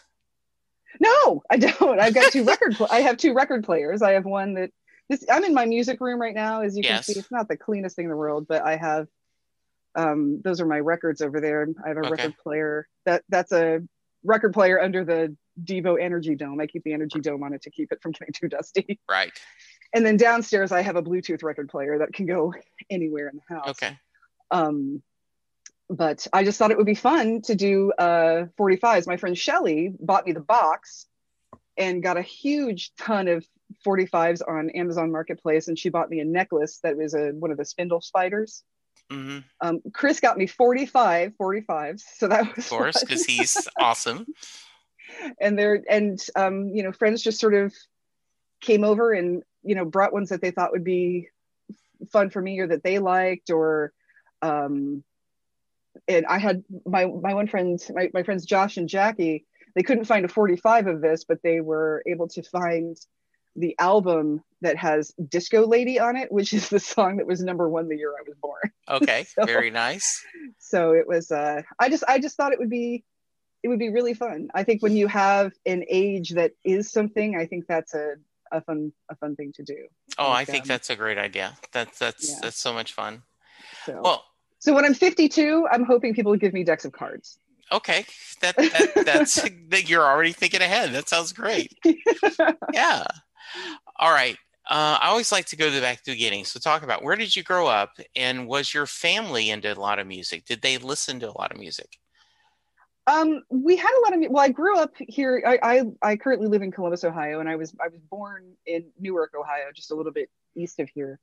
No, 1.01 1.43
I 1.51 1.57
don't. 1.57 2.01
I've 2.01 2.15
got 2.15 2.33
two 2.33 2.45
record. 2.45 2.75
Pl- 2.77 2.89
I 2.91 3.01
have 3.01 3.17
two 3.17 3.33
record 3.33 3.65
players. 3.65 4.03
I 4.03 4.13
have 4.13 4.25
one 4.25 4.55
that 4.55 4.71
this. 5.09 5.25
I'm 5.31 5.45
in 5.45 5.55
my 5.55 5.65
music 5.67 6.01
room 6.01 6.21
right 6.21 6.35
now, 6.35 6.61
as 6.63 6.77
you 6.77 6.83
Yes. 6.83 7.07
can 7.07 7.15
see. 7.15 7.21
It's 7.21 7.31
not 7.31 7.49
the 7.49 7.57
cleanest 7.57 7.97
thing 7.97 8.07
in 8.07 8.11
the 8.11 8.17
world, 8.17 8.47
but 8.49 8.63
I 8.63 8.77
have. 8.77 9.07
Um, 9.95 10.41
those 10.45 10.61
are 10.61 10.67
my 10.67 10.79
records 10.81 11.21
over 11.21 11.41
there. 11.41 11.67
I 11.85 11.89
have 11.89 11.97
a 11.97 12.01
Okay. 12.01 12.11
record 12.11 12.35
player. 12.43 12.87
That 13.07 13.23
that's 13.29 13.53
a 13.53 13.81
record 14.25 14.53
player 14.53 14.81
under 14.81 15.05
the 15.05 15.37
Devo 15.65 16.01
Energy 16.01 16.35
Dome. 16.35 16.61
I 16.61 16.67
keep 16.67 16.83
the 16.85 16.93
Energy 16.93 17.21
Dome 17.21 17.43
on 17.43 17.53
it 17.55 17.63
to 17.63 17.71
keep 17.71 17.93
it 17.93 18.01
from 18.03 18.13
getting 18.13 18.33
too 18.33 18.49
dusty. 18.49 19.01
Right. 19.09 19.33
And 19.93 20.05
then 20.07 20.17
downstairs, 20.17 20.71
I 20.71 20.83
have 20.83 20.97
a 20.97 21.03
Bluetooth 21.03 21.43
record 21.43 21.69
player 21.69 21.99
that 21.99 22.13
can 22.13 22.27
go 22.27 22.53
anywhere 22.91 23.29
in 23.29 23.37
the 23.49 23.55
house. 23.55 23.69
Okay. 23.71 23.99
um 24.51 25.03
but 25.91 26.27
I 26.33 26.45
just 26.45 26.59
thought 26.59 26.71
it 26.71 26.77
would 26.77 26.87
be 26.87 26.95
fun 26.95 27.43
to 27.43 27.57
do 27.57 27.93
uh, 27.99 28.47
45s. 28.59 29.09
My 29.09 29.17
friend 29.17 29.37
Shelly 29.37 29.93
bought 29.99 30.25
me 30.25 30.33
the 30.33 30.41
box 30.41 31.07
and 31.77 32.03
got 32.03 32.17
a 32.17 32.23
huge 32.23 32.93
ton 32.97 33.27
of 33.27 33.45
45s 33.85 34.41
on 34.47 34.71
Amazon 34.71 35.11
Marketplace, 35.11 35.67
and 35.67 35.77
she 35.77 35.89
bought 35.89 36.09
me 36.09 36.21
a 36.21 36.25
necklace 36.25 36.79
that 36.85 36.97
was 36.97 37.15
a 37.15 37.31
one 37.31 37.51
of 37.51 37.57
the 37.57 37.65
spindle 37.65 38.01
spiders. 38.01 38.63
Mm-hmm. 39.11 39.39
Um, 39.61 39.81
Chris 39.93 40.21
got 40.21 40.39
me 40.39 40.47
45 40.47 41.33
45s, 41.41 42.03
so 42.17 42.29
that 42.29 42.55
was 42.57 42.65
of 42.65 42.71
course 42.71 43.01
because 43.01 43.25
he's 43.25 43.69
awesome. 43.79 44.27
And 45.41 45.59
they're 45.59 45.83
and 45.91 46.25
um, 46.37 46.69
you 46.69 46.85
know 46.85 46.93
friends 46.93 47.21
just 47.23 47.41
sort 47.41 47.55
of 47.55 47.75
came 48.61 48.85
over 48.85 49.13
and 49.13 49.43
you 49.65 49.75
know 49.75 49.85
brought 49.85 50.13
ones 50.13 50.29
that 50.29 50.41
they 50.41 50.53
thought 50.53 50.71
would 50.71 50.85
be 50.85 51.29
fun 52.13 52.31
for 52.31 52.41
me 52.41 52.61
or 52.61 52.69
that 52.69 52.85
they 52.85 53.01
liked 53.01 53.51
or 53.51 53.93
um, 54.43 55.03
and 56.09 56.27
I 56.27 56.39
had 56.39 56.65
my 56.87 57.07
my 57.07 57.35
one 57.35 57.47
friend 57.47 57.79
my, 57.95 58.11
my 58.15 58.23
friends 58.23 58.45
Josh 58.45 58.77
and 58.77 58.89
Jackie 58.89 59.47
they 59.75 59.83
couldn't 59.83 60.05
find 60.05 60.25
a 60.25 60.29
45 60.29 60.87
of 60.87 61.01
this 61.01 61.25
but 61.25 61.39
they 61.43 61.61
were 61.61 62.03
able 62.07 62.29
to 62.29 62.43
find 62.43 62.97
the 63.57 63.77
album 63.79 64.43
that 64.63 64.77
has 64.77 65.13
Disco 65.29 65.67
Lady 65.67 65.99
on 65.99 66.17
it, 66.17 66.31
which 66.31 66.53
is 66.53 66.69
the 66.69 66.81
song 66.81 67.17
that 67.17 67.27
was 67.27 67.41
number 67.41 67.69
one 67.69 67.89
the 67.89 67.97
year 67.97 68.13
I 68.13 68.23
was 68.27 68.37
born. 68.41 68.71
Okay, 68.89 69.25
so, 69.35 69.45
very 69.45 69.71
nice. 69.71 70.25
So 70.59 70.93
it 70.93 71.07
was. 71.07 71.31
Uh, 71.31 71.63
I 71.79 71.89
just 71.89 72.05
I 72.07 72.19
just 72.19 72.37
thought 72.37 72.53
it 72.53 72.59
would 72.59 72.71
be 72.71 73.05
it 73.63 73.69
would 73.69 73.79
be 73.79 73.91
really 73.91 74.15
fun. 74.15 74.49
I 74.55 74.65
think 74.65 74.83
when 74.83 74.97
you 74.97 75.07
have 75.09 75.53
an 75.67 75.85
age 75.89 76.31
that 76.31 76.53
is 76.65 76.91
something, 76.91 77.37
I 77.37 77.47
think 77.47 77.67
that's 77.67 77.95
a 77.95 78.15
a 78.53 78.61
fun 78.61 78.93
a 79.09 79.17
fun 79.17 79.37
thing 79.37 79.53
to 79.57 79.63
do. 79.63 79.87
Oh, 80.19 80.29
like, 80.29 80.49
I 80.49 80.53
think 80.53 80.65
um, 80.65 80.69
that's 80.69 80.91
a 80.91 80.97
great 80.97 81.19
idea. 81.19 81.57
That's 81.73 81.99
that's 81.99 82.31
yeah. 82.31 82.39
that's 82.43 82.59
so 82.59 82.73
much 82.73 82.93
fun. 82.93 83.23
So, 83.87 84.01
well, 84.03 84.25
so 84.61 84.75
when 84.75 84.85
I'm 84.85 84.95
52, 84.95 85.67
I'm 85.71 85.85
hoping 85.85 86.15
people 86.15 86.37
give 86.37 86.53
me 86.53 86.63
decks 86.63 86.85
of 86.85 86.93
cards. 86.93 87.39
Okay, 87.73 88.05
that, 88.43 88.57
that 88.57 89.05
that's 89.07 89.49
you're 89.89 90.05
already 90.05 90.33
thinking 90.33 90.61
ahead. 90.61 90.93
That 90.93 91.09
sounds 91.09 91.33
great. 91.33 91.73
yeah. 92.73 93.05
All 93.99 94.13
right. 94.13 94.37
Uh, 94.69 94.99
I 95.01 95.09
always 95.09 95.33
like 95.33 95.47
to 95.47 95.57
go 95.57 95.69
to 95.69 95.75
the 95.75 95.81
back 95.81 95.99
to 95.99 96.05
the 96.07 96.13
beginning. 96.13 96.45
So 96.45 96.61
talk 96.61 96.83
about 96.83 97.03
where 97.03 97.17
did 97.17 97.35
you 97.35 97.43
grow 97.43 97.67
up, 97.67 97.93
and 98.15 98.47
was 98.47 98.75
your 98.75 98.87
family 98.87 99.51
into 99.51 99.73
a 99.73 99.75
lot 99.75 99.99
of 99.99 100.07
music? 100.07 100.45
Did 100.45 100.63
they 100.63 100.79
listen 100.79 101.21
to 101.21 101.31
a 101.31 101.37
lot 101.39 101.53
of 101.53 101.59
music? 101.59 101.99
Um, 103.07 103.43
we 103.51 103.77
had 103.77 103.91
a 103.91 104.01
lot 104.03 104.15
of. 104.15 104.31
Well, 104.31 104.45
I 104.45 104.51
grew 104.51 104.77
up 104.77 104.93
here. 104.99 105.43
I, 105.47 105.59
I 105.63 105.83
I 106.03 106.17
currently 106.17 106.49
live 106.49 106.63
in 106.63 106.71
Columbus, 106.71 107.03
Ohio, 107.03 107.41
and 107.41 107.49
I 107.49 107.57
was 107.57 107.75
I 107.81 107.89
was 107.89 108.01
born 108.11 108.53
in 108.67 108.85
Newark, 109.01 109.33
Ohio, 109.39 109.71
just 109.75 109.91
a 109.91 109.95
little 109.95 110.13
bit 110.13 110.29
east 110.55 110.79
of 110.81 110.89
here, 110.89 111.19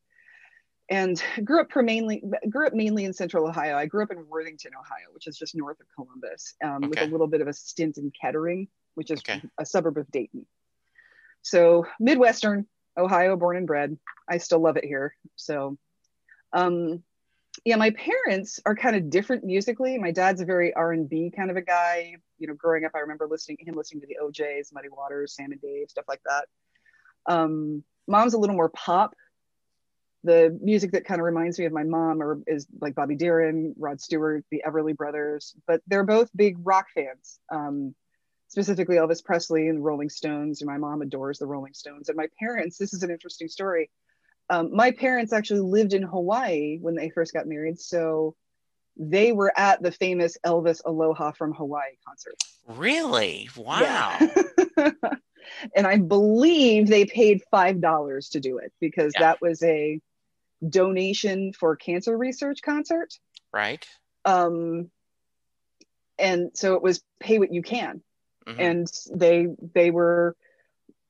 and 0.89 1.22
grew 1.44 1.62
up 1.62 1.67
mainly 1.75 2.24
grew 2.50 2.67
up 2.67 2.74
mainly 2.74 3.06
in 3.06 3.13
Central 3.13 3.48
Ohio. 3.48 3.75
I 3.75 3.86
grew 3.86 4.03
up 4.03 4.12
in 4.12 4.27
Worthington, 4.27 4.72
Ohio, 4.79 5.08
which 5.13 5.27
is 5.27 5.38
just 5.38 5.56
north 5.56 5.79
of 5.79 5.88
Columbus, 5.96 6.56
um, 6.63 6.77
okay. 6.77 6.88
with 6.88 7.00
a 7.00 7.12
little 7.12 7.27
bit 7.27 7.41
of 7.41 7.48
a 7.48 7.53
stint 7.53 7.98
in 7.98 8.12
Kettering, 8.20 8.67
which 8.96 9.12
is 9.12 9.20
okay. 9.20 9.41
a 9.60 9.65
suburb 9.65 9.98
of 9.98 10.10
Dayton. 10.12 10.46
So 11.41 11.86
Midwestern 12.00 12.67
Ohio, 12.98 13.36
born 13.36 13.58
and 13.58 13.67
bred. 13.67 13.98
I 14.27 14.38
still 14.38 14.60
love 14.60 14.77
it 14.77 14.86
here. 14.86 15.15
So, 15.36 15.77
um, 16.53 17.03
yeah, 17.65 17.75
my 17.75 17.91
parents 17.91 18.60
are 18.65 18.75
kind 18.75 18.96
of 18.96 19.10
different 19.10 19.44
musically. 19.44 19.98
My 19.98 20.12
dad's 20.12 20.41
a 20.41 20.46
very 20.46 20.74
R 20.74 20.91
and 20.94 21.10
B 21.10 21.32
kind 21.36 21.51
of 21.51 21.58
a 21.58 21.62
guy. 21.62 22.15
You 22.38 22.48
know, 22.48 22.53
growing 22.53 22.86
up, 22.86 22.91
I 22.96 23.00
remember 23.00 23.27
listening 23.27 23.58
him 23.60 23.75
listening 23.75 24.01
to 24.01 24.08
the 24.08 24.17
O'Jays 24.20 24.72
Muddy 24.74 24.89
Waters, 24.89 25.36
Sam 25.36 25.51
and 25.51 25.62
Dave, 25.62 25.89
stuff 25.89 26.06
like 26.08 26.22
that. 26.25 26.46
Um, 27.32 27.84
mom's 28.08 28.34
a 28.34 28.38
little 28.38 28.56
more 28.56 28.70
pop. 28.70 29.15
The 30.24 30.58
music 30.62 30.92
that 30.92 31.06
kind 31.06 31.22
of 31.22 31.26
reminds 31.26 31.60
me 31.60 31.66
of 31.66 31.74
my 31.74 31.84
mom 31.84 32.22
or 32.22 32.40
is 32.48 32.68
like 32.82 32.96
Bobby 32.96 33.16
Darin, 33.16 33.76
Rod 33.78 34.02
Stewart, 34.02 34.44
the 34.52 34.64
Everly 34.68 34.96
Brothers, 34.96 35.56
but 35.68 35.82
they're 35.88 36.04
both 36.04 36.30
big 36.36 36.58
rock 36.64 36.88
fans. 36.94 37.40
Um, 37.52 37.96
specifically 38.48 38.96
Elvis 38.96 39.24
Presley 39.24 39.68
and 39.68 39.78
the 39.78 39.82
Rolling 39.82 40.10
Stones. 40.10 40.62
And 40.62 40.70
my 40.70 40.78
mom 40.78 41.02
adores 41.02 41.40
the 41.40 41.46
Rolling 41.46 41.74
Stones. 41.74 42.10
And 42.10 42.18
my 42.18 42.28
parents, 42.40 42.78
this 42.78 42.94
is 42.94 43.04
an 43.04 43.12
interesting 43.12 43.48
story. 43.48 43.90
Um, 44.50 44.74
my 44.74 44.92
parents 44.92 45.34
actually 45.34 45.60
lived 45.60 45.94
in 45.94 46.04
Hawaii 46.04 46.78
when 46.80 46.96
they 46.96 47.10
first 47.10 47.34
got 47.34 47.48
married. 47.48 47.80
So 47.80 48.36
they 48.96 49.32
were 49.32 49.52
at 49.58 49.84
the 49.84 49.92
famous 49.92 50.38
Elvis 50.46 50.82
Aloha 50.86 51.32
from 51.32 51.54
Hawaii 51.54 51.98
concert. 52.06 52.36
Really? 52.66 53.50
Wow. 53.56 53.82
Yeah. 53.82 54.92
and 55.75 55.88
I 55.88 55.98
believe 55.98 56.88
they 56.88 57.06
paid 57.06 57.42
$5 57.51 58.32
to 58.32 58.39
do 58.39 58.58
it 58.58 58.72
because 58.80 59.13
yeah. 59.16 59.22
that 59.22 59.42
was 59.42 59.62
a 59.63 60.00
donation 60.68 61.54
for 61.54 61.75
cancer 61.75 62.18
research 62.18 62.62
concert. 62.62 63.13
Right. 63.54 63.86
Um, 64.25 64.89
and 66.20 66.51
so 66.54 66.75
it 66.75 66.82
was 66.82 67.04
pay 67.20 67.39
what 67.39 67.54
you 67.54 67.62
can 67.62 68.01
mm-hmm. 68.48 68.60
and 68.60 68.88
they 69.13 69.48
they 69.74 69.92
were 69.92 70.36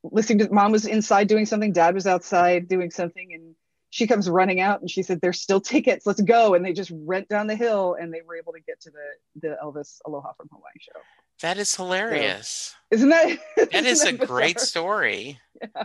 listening 0.03 0.39
to 0.39 0.53
mom 0.53 0.72
was 0.72 0.86
inside 0.86 1.27
doing 1.27 1.46
something 1.46 1.72
dad 1.72 1.94
was 1.94 2.08
outside 2.08 2.67
doing 2.67 2.91
something 2.91 3.34
and 3.34 3.56
she 3.89 4.08
comes 4.08 4.29
running 4.29 4.60
out 4.60 4.82
and 4.82 4.89
she 4.89 5.03
said 5.03 5.20
there's 5.22 5.41
still 5.41 5.62
tickets 5.62 6.06
let's 6.06 6.22
go 6.22 6.53
and 6.53 6.65
they 6.65 6.74
just 6.74 6.91
rent 6.94 7.27
down 7.27 7.48
the 7.48 7.56
hill 7.56 7.96
and 8.00 8.13
they 8.13 8.22
were 8.25 8.36
able 8.36 8.53
to 8.53 8.62
get 8.62 8.79
to 8.82 8.91
the 8.91 9.48
the 9.48 9.58
elvis 9.63 10.00
aloha 10.06 10.34
from 10.34 10.48
hawaii 10.51 10.72
show 10.79 11.00
that 11.41 11.58
is 11.58 11.75
hilarious 11.75 12.75
so, 12.91 12.96
isn't 12.96 13.10
that 13.10 13.39
that 13.72 13.86
is 13.86 14.03
a 14.03 14.13
great 14.13 14.60
story 14.60 15.39
yeah. 15.62 15.84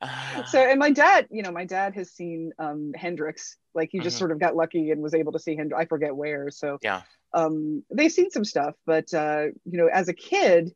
uh, 0.00 0.44
so 0.46 0.58
and 0.58 0.78
my 0.78 0.90
dad 0.90 1.26
you 1.30 1.42
know 1.42 1.52
my 1.52 1.64
dad 1.64 1.94
has 1.94 2.10
seen 2.10 2.52
um 2.58 2.92
hendrix 2.94 3.56
like 3.74 3.88
he 3.92 3.98
just 3.98 4.14
mm-hmm. 4.14 4.18
sort 4.18 4.32
of 4.32 4.40
got 4.40 4.56
lucky 4.56 4.90
and 4.90 5.02
was 5.02 5.14
able 5.14 5.32
to 5.32 5.38
see 5.38 5.56
hendrix 5.56 5.80
i 5.80 5.84
forget 5.86 6.14
where 6.14 6.50
so 6.50 6.78
yeah 6.82 7.02
um 7.34 7.82
they've 7.90 8.12
seen 8.12 8.30
some 8.30 8.44
stuff 8.44 8.74
but 8.86 9.12
uh 9.14 9.46
you 9.64 9.78
know 9.78 9.86
as 9.86 10.08
a 10.08 10.14
kid 10.14 10.72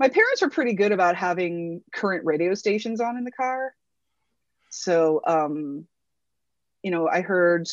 my 0.00 0.08
parents 0.08 0.40
were 0.40 0.48
pretty 0.48 0.72
good 0.72 0.92
about 0.92 1.14
having 1.14 1.82
current 1.92 2.24
radio 2.24 2.54
stations 2.54 3.02
on 3.02 3.18
in 3.18 3.24
the 3.24 3.30
car. 3.30 3.74
So, 4.70 5.20
um, 5.26 5.86
you 6.82 6.90
know, 6.90 7.06
I 7.06 7.20
heard, 7.20 7.68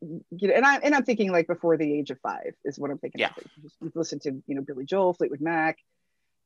you 0.00 0.48
know, 0.48 0.54
and 0.54 0.64
I 0.64 0.76
and 0.76 0.94
I'm 0.94 1.04
thinking 1.04 1.32
like 1.32 1.46
before 1.46 1.76
the 1.76 1.92
age 1.92 2.10
of 2.10 2.20
five 2.20 2.54
is 2.64 2.78
what 2.78 2.90
I'm 2.90 2.98
thinking. 2.98 3.20
Yeah. 3.20 3.32
Just 3.62 3.76
listen 3.94 4.18
to 4.20 4.42
you 4.46 4.54
know 4.54 4.62
Billy 4.62 4.84
Joel, 4.84 5.14
Fleetwood 5.14 5.40
Mac, 5.40 5.78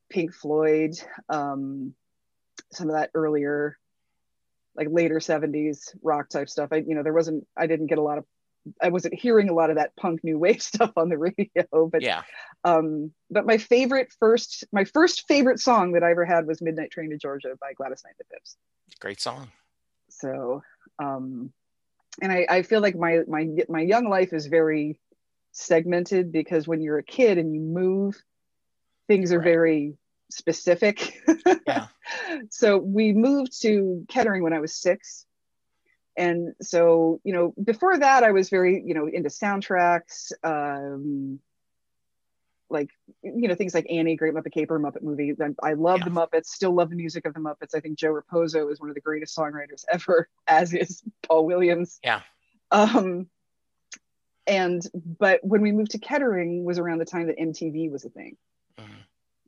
Pink 0.09 0.33
Floyd, 0.33 0.91
um, 1.29 1.93
some 2.71 2.89
of 2.89 2.95
that 2.95 3.11
earlier, 3.13 3.77
like 4.75 4.87
later 4.89 5.19
'70s 5.19 5.95
rock 6.01 6.29
type 6.29 6.49
stuff. 6.49 6.69
I 6.71 6.77
you 6.77 6.95
know 6.95 7.03
there 7.03 7.13
wasn't 7.13 7.45
I 7.57 7.67
didn't 7.67 7.87
get 7.87 7.97
a 7.97 8.03
lot 8.03 8.17
of 8.17 8.25
I 8.81 8.89
wasn't 8.89 9.15
hearing 9.15 9.49
a 9.49 9.53
lot 9.53 9.69
of 9.69 9.77
that 9.77 9.95
punk 9.95 10.23
new 10.23 10.37
wave 10.37 10.61
stuff 10.61 10.91
on 10.95 11.09
the 11.09 11.17
radio, 11.17 11.87
but 11.91 12.01
yeah. 12.01 12.23
Um, 12.63 13.11
but 13.29 13.45
my 13.45 13.57
favorite 13.57 14.13
first, 14.19 14.65
my 14.71 14.85
first 14.85 15.27
favorite 15.27 15.59
song 15.59 15.93
that 15.93 16.03
I 16.03 16.11
ever 16.11 16.25
had 16.25 16.47
was 16.47 16.61
"Midnight 16.61 16.91
Train 16.91 17.09
to 17.09 17.17
Georgia" 17.17 17.57
by 17.59 17.73
Gladys 17.73 18.03
Knight 18.05 18.15
and 18.19 18.25
the 18.29 18.35
Pips. 18.35 18.57
Great 18.99 19.19
song. 19.19 19.51
So, 20.09 20.61
um, 20.99 21.51
and 22.21 22.31
I, 22.31 22.45
I 22.49 22.61
feel 22.63 22.81
like 22.81 22.95
my 22.95 23.19
my 23.27 23.47
my 23.69 23.81
young 23.81 24.09
life 24.09 24.33
is 24.33 24.47
very 24.47 24.97
segmented 25.51 26.31
because 26.31 26.67
when 26.67 26.81
you're 26.81 26.97
a 26.97 27.03
kid 27.03 27.37
and 27.37 27.53
you 27.53 27.59
move, 27.61 28.15
things 29.07 29.31
are 29.31 29.39
right. 29.39 29.45
very 29.45 29.93
specific. 30.31 31.21
yeah. 31.67 31.87
So 32.49 32.77
we 32.77 33.13
moved 33.13 33.61
to 33.61 34.05
Kettering 34.09 34.43
when 34.43 34.53
I 34.53 34.59
was 34.59 34.73
six 34.75 35.25
and 36.17 36.53
so 36.61 37.19
you 37.23 37.33
know 37.33 37.53
before 37.63 37.97
that 37.97 38.23
i 38.23 38.31
was 38.31 38.49
very 38.49 38.83
you 38.85 38.93
know 38.93 39.07
into 39.07 39.29
soundtracks 39.29 40.31
um 40.43 41.39
like 42.71 42.89
you 43.21 43.47
know 43.47 43.55
things 43.55 43.73
like 43.73 43.85
annie 43.89 44.15
great 44.15 44.33
muppet 44.33 44.51
caper 44.51 44.79
muppet 44.79 45.01
movie 45.01 45.33
i 45.63 45.73
love 45.73 45.99
yeah. 45.99 46.05
the 46.05 46.11
muppets 46.11 46.47
still 46.47 46.73
love 46.73 46.89
the 46.89 46.95
music 46.95 47.25
of 47.25 47.33
the 47.33 47.39
muppets 47.39 47.75
i 47.75 47.79
think 47.79 47.97
joe 47.97 48.13
raposo 48.13 48.71
is 48.71 48.79
one 48.79 48.89
of 48.89 48.95
the 48.95 49.01
greatest 49.01 49.35
songwriters 49.37 49.83
ever 49.91 50.27
as 50.47 50.73
is 50.73 51.03
paul 51.23 51.45
williams 51.45 51.99
yeah 52.03 52.21
um 52.71 53.27
and 54.47 54.81
but 55.19 55.39
when 55.43 55.61
we 55.61 55.71
moved 55.71 55.91
to 55.91 55.99
kettering 55.99 56.63
was 56.63 56.79
around 56.79 56.97
the 56.97 57.05
time 57.05 57.27
that 57.27 57.37
mtv 57.37 57.91
was 57.91 58.05
a 58.05 58.09
thing 58.09 58.35
mm-hmm. 58.79 58.91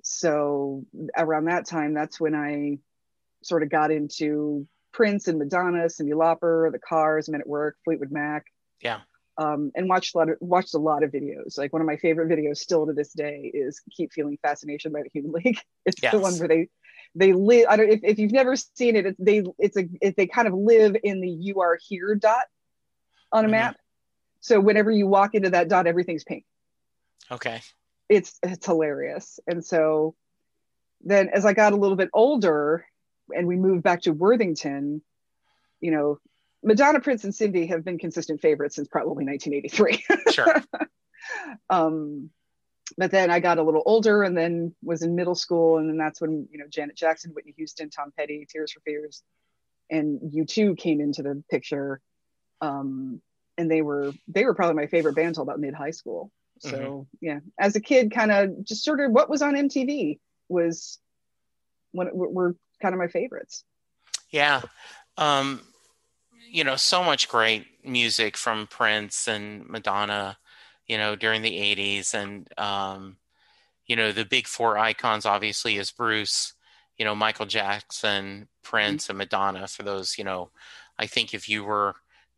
so 0.01 0.85
around 1.17 1.45
that 1.45 1.65
time 1.65 1.93
that's 1.93 2.19
when 2.19 2.35
i 2.35 2.77
sort 3.43 3.63
of 3.63 3.69
got 3.69 3.91
into 3.91 4.67
Prince 4.93 5.27
and 5.27 5.39
Madonna, 5.39 5.85
Cyndi 5.85 6.13
Lauper, 6.13 6.71
The 6.71 6.79
Cars, 6.79 7.27
Men 7.27 7.41
at 7.41 7.47
Work, 7.47 7.77
Fleetwood 7.83 8.11
Mac. 8.11 8.45
Yeah. 8.81 9.01
Um, 9.37 9.71
and 9.75 9.89
watched 9.89 10.13
a 10.13 10.17
lot 10.19 10.29
of 10.29 10.37
watched 10.41 10.75
a 10.75 10.79
lot 10.79 11.03
of 11.03 11.11
videos. 11.11 11.57
Like 11.57 11.73
one 11.73 11.81
of 11.81 11.87
my 11.87 11.97
favorite 11.97 12.29
videos 12.29 12.57
still 12.57 12.85
to 12.85 12.93
this 12.93 13.13
day 13.13 13.51
is 13.53 13.81
"Keep 13.91 14.13
Feeling 14.13 14.37
Fascination" 14.41 14.91
by 14.91 15.01
the 15.01 15.09
Human 15.11 15.31
League. 15.43 15.59
It's 15.85 16.01
yes. 16.01 16.13
the 16.13 16.19
one 16.19 16.35
where 16.35 16.47
they 16.47 16.69
they 17.15 17.33
live. 17.33 17.65
I 17.67 17.77
don't 17.77 17.89
if, 17.89 18.01
if 18.03 18.19
you've 18.19 18.31
never 18.31 18.55
seen 18.55 18.95
it. 18.95 19.07
It's, 19.07 19.19
they 19.19 19.43
it's 19.57 19.77
a 19.77 19.87
it, 20.01 20.15
they 20.15 20.27
kind 20.27 20.47
of 20.47 20.53
live 20.53 20.95
in 21.03 21.21
the 21.21 21.29
"You 21.29 21.61
Are 21.61 21.79
Here" 21.81 22.13
dot 22.15 22.45
on 23.31 23.45
a 23.45 23.47
mm-hmm. 23.47 23.51
map. 23.51 23.77
So 24.41 24.59
whenever 24.59 24.91
you 24.91 25.07
walk 25.07 25.35
into 25.35 25.51
that 25.51 25.69
dot, 25.69 25.87
everything's 25.87 26.23
pink. 26.23 26.45
Okay. 27.31 27.61
It's 28.09 28.37
it's 28.43 28.65
hilarious. 28.65 29.39
And 29.47 29.65
so 29.65 30.15
then 31.01 31.29
as 31.29 31.45
I 31.45 31.53
got 31.53 31.73
a 31.73 31.77
little 31.77 31.97
bit 31.97 32.09
older, 32.13 32.85
and 33.33 33.47
we 33.47 33.55
moved 33.55 33.83
back 33.83 34.01
to 34.01 34.11
Worthington, 34.11 35.01
you 35.79 35.91
know, 35.91 36.19
Madonna, 36.63 36.99
Prince, 36.99 37.23
and 37.23 37.33
Cyndi 37.33 37.67
have 37.69 37.83
been 37.83 37.97
consistent 37.97 38.41
favorites 38.41 38.75
since 38.75 38.87
probably 38.87 39.25
1983. 39.25 40.31
Sure. 40.31 40.63
um, 41.69 42.29
but 42.97 43.11
then 43.11 43.31
I 43.31 43.39
got 43.39 43.57
a 43.57 43.63
little 43.63 43.83
older 43.85 44.23
and 44.23 44.37
then 44.37 44.75
was 44.83 45.01
in 45.01 45.15
middle 45.15 45.35
school. 45.35 45.77
And 45.77 45.89
then 45.89 45.97
that's 45.97 46.21
when, 46.21 46.47
you 46.51 46.57
know, 46.57 46.65
Janet 46.69 46.95
Jackson, 46.95 47.31
Whitney 47.31 47.53
Houston, 47.57 47.89
Tom 47.89 48.11
Petty, 48.17 48.47
Tears 48.49 48.71
for 48.71 48.81
Fears, 48.81 49.23
and 49.89 50.19
U2 50.21 50.77
came 50.77 51.01
into 51.01 51.23
the 51.23 51.43
picture. 51.49 52.01
Um, 52.61 53.21
and 53.57 53.69
they 53.69 53.81
were, 53.81 54.13
they 54.27 54.45
were 54.45 54.53
probably 54.53 54.75
my 54.75 54.87
favorite 54.87 55.15
band 55.15 55.29
until 55.29 55.43
about 55.43 55.59
mid 55.59 55.73
high 55.73 55.91
school. 55.91 56.31
So 56.59 56.71
mm-hmm. 56.71 57.01
yeah, 57.19 57.39
as 57.59 57.75
a 57.75 57.81
kid, 57.81 58.11
kind 58.11 58.31
of 58.31 58.63
just 58.63 58.83
sort 58.83 58.99
of 58.99 59.11
what 59.11 59.29
was 59.29 59.41
on 59.41 59.55
MTV 59.55 60.19
was 60.49 60.99
when 61.91 62.09
were 62.13 62.55
kind 62.81 62.93
of 62.93 62.99
my 62.99 63.07
favorites. 63.07 63.63
Yeah. 64.29 64.61
Um, 65.17 65.61
you 66.53 66.63
know, 66.63 66.75
so 66.75 67.03
much 67.03 67.27
great 67.27 67.65
music 67.83 68.37
from 68.37 68.67
Prince 68.67 69.27
and 69.27 69.67
Madonna 69.67 70.37
you 70.87 70.97
know, 70.97 71.15
during 71.15 71.41
the 71.41 71.57
80s. 71.57 72.13
And, 72.13 72.47
um, 72.57 73.17
you 73.87 73.95
know, 73.95 74.11
the 74.11 74.25
big 74.25 74.47
four 74.47 74.77
icons 74.77 75.25
obviously 75.25 75.77
is 75.77 75.91
Bruce, 75.91 76.53
you 76.97 77.05
know, 77.05 77.15
Michael 77.15 77.45
Jackson, 77.45 78.47
Prince, 78.63 79.03
mm-hmm. 79.03 79.11
and 79.11 79.17
Madonna. 79.17 79.67
For 79.67 79.83
those, 79.83 80.17
you 80.17 80.23
know, 80.23 80.51
I 80.97 81.07
think 81.07 81.33
if 81.33 81.49
you 81.49 81.63
were 81.63 81.95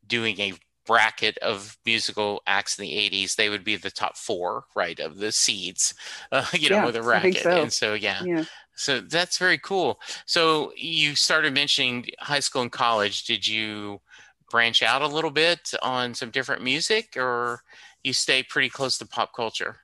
doing 0.08 0.40
a 0.40 0.54
bracket 0.86 1.38
of 1.40 1.78
musical 1.86 2.44
acts 2.46 2.78
in 2.78 2.84
the 2.84 2.92
80s, 2.92 3.36
they 3.36 3.50
would 3.50 3.64
be 3.64 3.76
the 3.76 3.90
top 3.90 4.16
four, 4.18 4.66
right, 4.76 5.00
of 5.00 5.18
the 5.18 5.32
seeds, 5.32 5.96
uh, 6.32 6.46
you 6.54 6.70
know, 6.70 6.86
with 6.86 6.96
a 6.96 7.02
bracket. 7.02 7.38
So. 7.38 7.62
And 7.62 7.74
so, 7.74 7.94
yeah. 7.94 8.24
yeah. 8.24 8.46
So 8.76 9.00
that's 9.00 9.38
very 9.38 9.58
cool. 9.58 10.00
So 10.26 10.74
you 10.76 11.16
started 11.16 11.54
mentioning 11.54 12.08
high 12.20 12.42
school 12.42 12.62
and 12.62 12.72
college. 12.72 13.24
Did 13.24 13.48
you 13.48 14.02
branch 14.56 14.82
out 14.82 15.02
a 15.02 15.08
little 15.08 15.32
bit 15.32 15.74
on 15.82 16.14
some 16.14 16.30
different 16.30 16.64
music 16.64 17.18
or 17.18 17.62
you 18.06 18.14
stay 18.14 18.42
pretty 18.42 18.70
close 18.70 18.98
to 18.98 19.06
pop 19.06 19.36
culture? 19.36 19.76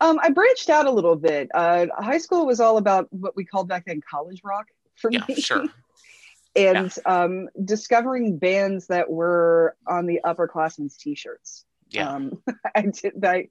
Um, 0.00 0.18
I 0.22 0.30
branched 0.30 0.70
out 0.70 0.86
a 0.86 0.90
little 0.90 1.14
bit. 1.14 1.50
Uh, 1.52 1.88
high 1.98 2.16
school 2.16 2.46
was 2.46 2.58
all 2.58 2.78
about 2.78 3.06
what 3.12 3.36
we 3.36 3.44
called 3.44 3.68
back 3.68 3.84
then 3.84 4.00
college 4.10 4.40
rock 4.42 4.68
for 4.94 5.12
yeah, 5.12 5.24
me. 5.28 5.34
Sure. 5.34 5.66
and 6.56 6.90
yeah. 6.96 7.02
um, 7.04 7.50
discovering 7.62 8.38
bands 8.38 8.86
that 8.86 9.10
were 9.10 9.76
on 9.86 10.06
the 10.06 10.20
upperclassmen's 10.24 10.96
t-shirts. 10.96 11.66
Yeah. 11.90 12.14
Um, 12.14 12.42
I 12.74 12.80
did 12.80 13.12
that. 13.18 13.44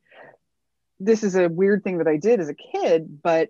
This 0.99 1.21
is 1.21 1.35
a 1.35 1.49
weird 1.49 1.83
thing 1.83 1.99
that 1.99 2.07
I 2.07 2.17
did 2.17 2.39
as 2.39 2.49
a 2.49 2.55
kid, 2.55 3.21
but 3.21 3.49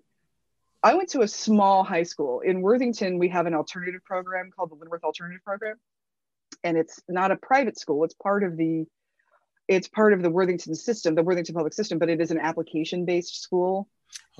I 0.83 0.95
went 0.95 1.07
to 1.12 1.21
a 1.21 1.27
small 1.29 1.85
high 1.85 2.03
school 2.03 2.41
in 2.41 2.62
Worthington. 2.62 3.17
We 3.17 3.29
have 3.29 3.45
an 3.45 3.53
alternative 3.53 4.03
program 4.03 4.51
called 4.53 4.71
the 4.71 4.75
Linworth 4.75 5.03
Alternative 5.03 5.41
Program, 5.45 5.77
and 6.63 6.77
it's 6.77 7.00
not 7.08 7.32
a 7.32 7.36
private 7.36 7.79
school. 7.79 8.03
It's 8.03 8.15
part 8.15 8.43
of 8.43 8.58
the 8.58 8.86
it's 9.67 9.88
part 9.88 10.13
of 10.13 10.22
the 10.22 10.29
Worthington 10.29 10.75
system, 10.75 11.15
the 11.15 11.24
Worthington 11.24 11.55
public 11.55 11.74
system, 11.74 11.98
but 11.98 12.10
it 12.10 12.20
is 12.20 12.32
an 12.32 12.39
application 12.39 13.05
based 13.05 13.41
school. 13.41 13.88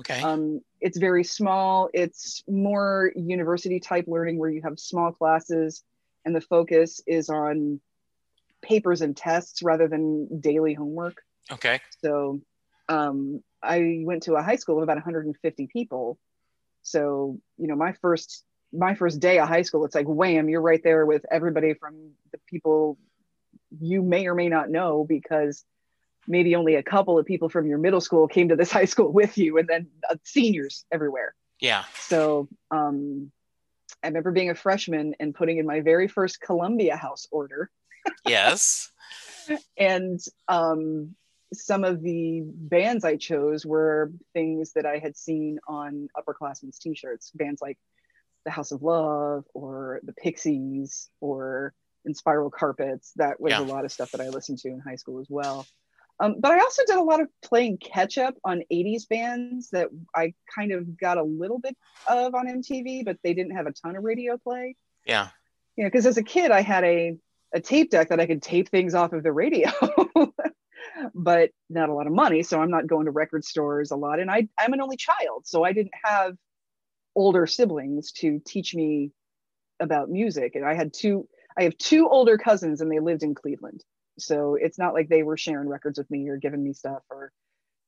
Okay. 0.00 0.20
Um, 0.20 0.60
it's 0.80 0.98
very 0.98 1.24
small. 1.24 1.88
It's 1.94 2.42
more 2.46 3.12
university 3.16 3.80
type 3.80 4.04
learning 4.06 4.38
where 4.38 4.50
you 4.50 4.62
have 4.62 4.78
small 4.78 5.12
classes 5.12 5.82
and 6.24 6.36
the 6.36 6.40
focus 6.40 7.00
is 7.06 7.28
on 7.28 7.80
papers 8.62 9.00
and 9.02 9.16
tests 9.16 9.62
rather 9.62 9.88
than 9.88 10.40
daily 10.40 10.74
homework. 10.74 11.22
Okay. 11.50 11.80
So 12.02 12.40
um, 12.88 13.42
I 13.62 14.02
went 14.04 14.24
to 14.24 14.34
a 14.34 14.42
high 14.42 14.56
school 14.56 14.76
of 14.76 14.82
about 14.82 14.96
150 14.96 15.68
people. 15.72 16.18
So, 16.82 17.38
you 17.56 17.66
know, 17.66 17.76
my 17.76 17.92
first 17.92 18.44
my 18.76 18.94
first 18.94 19.20
day 19.20 19.38
of 19.38 19.48
high 19.48 19.62
school, 19.62 19.84
it's 19.84 19.94
like 19.94 20.06
wham, 20.06 20.48
you're 20.48 20.60
right 20.60 20.82
there 20.82 21.06
with 21.06 21.24
everybody 21.30 21.74
from 21.74 22.10
the 22.32 22.38
people 22.48 22.98
you 23.80 24.02
may 24.02 24.26
or 24.26 24.34
may 24.34 24.48
not 24.48 24.70
know 24.70 25.04
because 25.08 25.64
maybe 26.26 26.56
only 26.56 26.74
a 26.74 26.82
couple 26.82 27.18
of 27.18 27.26
people 27.26 27.48
from 27.48 27.66
your 27.66 27.78
middle 27.78 28.00
school 28.00 28.26
came 28.26 28.48
to 28.48 28.56
this 28.56 28.70
high 28.78 28.84
school 28.84 29.12
with 29.12 29.38
you 29.38 29.58
and 29.58 29.68
then 29.68 29.86
uh, 30.10 30.16
seniors 30.24 30.84
everywhere. 30.92 31.34
Yeah. 31.60 31.84
So 31.94 32.48
um, 32.70 33.30
i 34.02 34.08
remember 34.08 34.32
being 34.32 34.50
a 34.50 34.54
freshman 34.54 35.14
and 35.20 35.34
putting 35.34 35.58
in 35.58 35.66
my 35.66 35.80
very 35.80 36.08
first 36.08 36.40
columbia 36.40 36.96
house 36.96 37.26
order. 37.30 37.70
Yes. 38.26 38.90
And 39.78 40.20
um, 40.46 41.14
some 41.54 41.84
of 41.84 42.02
the 42.02 42.42
bands 42.44 43.04
i 43.04 43.16
chose 43.16 43.64
were 43.64 44.12
things 44.32 44.72
that 44.72 44.86
i 44.86 44.98
had 44.98 45.16
seen 45.16 45.58
on 45.66 46.08
upperclassmen's 46.16 46.78
t-shirts 46.78 47.30
bands 47.34 47.62
like 47.62 47.78
the 48.44 48.50
house 48.50 48.72
of 48.72 48.82
love 48.82 49.44
or 49.54 50.00
the 50.04 50.12
pixies 50.12 51.08
or 51.20 51.74
Inspiral 52.08 52.52
Carpets. 52.52 53.12
That 53.16 53.40
was 53.40 53.52
yeah. 53.52 53.60
a 53.60 53.62
lot 53.62 53.84
of 53.84 53.92
stuff 53.92 54.10
that 54.12 54.20
I 54.20 54.28
listened 54.28 54.58
to 54.58 54.68
in 54.68 54.80
high 54.80 54.96
school 54.96 55.20
as 55.20 55.26
well. 55.28 55.66
Um, 56.20 56.36
but 56.38 56.52
I 56.52 56.60
also 56.60 56.82
did 56.86 56.96
a 56.96 57.02
lot 57.02 57.20
of 57.20 57.28
playing 57.42 57.78
catch 57.78 58.18
up 58.18 58.34
on 58.44 58.62
80s 58.72 59.08
bands 59.08 59.70
that 59.70 59.88
I 60.14 60.34
kind 60.54 60.72
of 60.72 60.96
got 60.96 61.18
a 61.18 61.22
little 61.22 61.58
bit 61.58 61.76
of 62.06 62.34
on 62.34 62.46
MTV, 62.46 63.04
but 63.04 63.18
they 63.24 63.34
didn't 63.34 63.56
have 63.56 63.66
a 63.66 63.72
ton 63.72 63.96
of 63.96 64.04
radio 64.04 64.38
play. 64.38 64.76
Yeah. 65.04 65.28
You 65.76 65.84
know, 65.84 65.88
because 65.88 66.06
as 66.06 66.16
a 66.16 66.22
kid, 66.22 66.52
I 66.52 66.60
had 66.60 66.84
a, 66.84 67.16
a 67.52 67.60
tape 67.60 67.90
deck 67.90 68.10
that 68.10 68.20
I 68.20 68.26
could 68.26 68.42
tape 68.42 68.68
things 68.68 68.94
off 68.94 69.12
of 69.12 69.24
the 69.24 69.32
radio, 69.32 69.70
but 71.14 71.50
not 71.68 71.88
a 71.88 71.94
lot 71.94 72.06
of 72.06 72.12
money. 72.12 72.44
So 72.44 72.60
I'm 72.60 72.70
not 72.70 72.86
going 72.86 73.06
to 73.06 73.10
record 73.10 73.44
stores 73.44 73.90
a 73.90 73.96
lot. 73.96 74.20
And 74.20 74.30
I, 74.30 74.48
I'm 74.56 74.72
an 74.72 74.80
only 74.80 74.96
child. 74.96 75.46
So 75.46 75.64
I 75.64 75.72
didn't 75.72 75.94
have 76.04 76.36
older 77.14 77.46
siblings 77.46 78.12
to 78.12 78.40
teach 78.44 78.74
me 78.74 79.12
about 79.80 80.10
music. 80.10 80.54
And 80.54 80.64
I 80.64 80.74
had 80.74 80.92
two, 80.92 81.28
I 81.58 81.64
have 81.64 81.76
two 81.78 82.08
older 82.08 82.38
cousins 82.38 82.80
and 82.80 82.90
they 82.90 83.00
lived 83.00 83.22
in 83.22 83.34
Cleveland. 83.34 83.84
So 84.18 84.56
it's 84.60 84.78
not 84.78 84.94
like 84.94 85.08
they 85.08 85.22
were 85.22 85.36
sharing 85.36 85.68
records 85.68 85.98
with 85.98 86.10
me 86.10 86.28
or 86.28 86.36
giving 86.36 86.62
me 86.62 86.72
stuff 86.72 87.02
or 87.10 87.32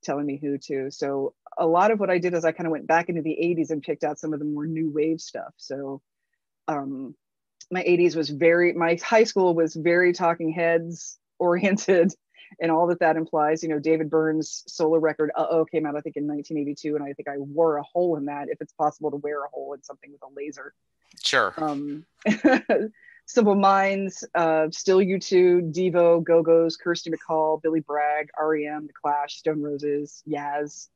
telling 0.02 0.26
me 0.26 0.38
who 0.40 0.58
to. 0.58 0.90
So 0.90 1.34
a 1.58 1.66
lot 1.66 1.90
of 1.90 2.00
what 2.00 2.10
I 2.10 2.18
did 2.18 2.34
is 2.34 2.44
I 2.44 2.52
kind 2.52 2.66
of 2.66 2.72
went 2.72 2.86
back 2.86 3.08
into 3.08 3.22
the 3.22 3.36
80s 3.40 3.70
and 3.70 3.82
picked 3.82 4.04
out 4.04 4.18
some 4.18 4.32
of 4.32 4.38
the 4.38 4.44
more 4.44 4.66
new 4.66 4.90
wave 4.90 5.20
stuff. 5.20 5.52
So 5.56 6.02
um, 6.68 7.14
my 7.70 7.82
80s 7.82 8.16
was 8.16 8.30
very, 8.30 8.72
my 8.72 8.98
high 9.02 9.24
school 9.24 9.54
was 9.54 9.74
very 9.74 10.12
talking 10.12 10.52
heads 10.52 11.18
oriented 11.38 12.12
and 12.60 12.70
all 12.70 12.86
that 12.88 13.00
that 13.00 13.16
implies. 13.16 13.62
You 13.62 13.68
know, 13.68 13.78
David 13.78 14.10
Byrne's 14.10 14.64
solo 14.66 14.98
record 14.98 15.30
"Uh 15.36 15.46
Oh" 15.50 15.64
came 15.64 15.86
out 15.86 15.96
I 15.96 16.00
think 16.00 16.16
in 16.16 16.26
1982, 16.26 16.96
and 16.96 17.04
I 17.04 17.12
think 17.12 17.28
I 17.28 17.38
wore 17.38 17.76
a 17.76 17.82
hole 17.82 18.16
in 18.16 18.26
that. 18.26 18.48
If 18.48 18.60
it's 18.60 18.72
possible 18.72 19.10
to 19.10 19.16
wear 19.16 19.44
a 19.44 19.48
hole 19.48 19.74
in 19.74 19.82
something 19.82 20.10
with 20.12 20.22
a 20.22 20.34
laser, 20.34 20.74
sure. 21.22 21.54
Um, 21.56 22.04
Simple 23.26 23.56
Minds, 23.56 24.24
uh, 24.36 24.68
Still 24.70 24.98
U2, 24.98 25.74
Devo, 25.74 26.22
Go 26.22 26.42
Go's, 26.42 26.76
Kirsty 26.76 27.10
MacColl, 27.10 27.60
Billy 27.60 27.80
Bragg, 27.80 28.28
REM, 28.40 28.86
The 28.86 28.92
Clash, 28.92 29.38
Stone 29.38 29.62
Roses, 29.62 30.22
Yaz. 30.28 30.88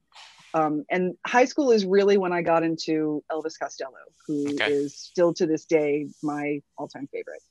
Um, 0.54 0.84
and 0.90 1.16
high 1.26 1.44
school 1.44 1.72
is 1.72 1.84
really 1.84 2.18
when 2.18 2.32
I 2.32 2.42
got 2.42 2.62
into 2.62 3.22
Elvis 3.30 3.58
Costello, 3.58 3.92
who 4.26 4.48
okay. 4.54 4.72
is 4.72 4.96
still 4.96 5.34
to 5.34 5.46
this 5.46 5.64
day 5.64 6.08
my 6.22 6.60
all 6.76 6.88
time 6.88 7.08
favorite. 7.12 7.42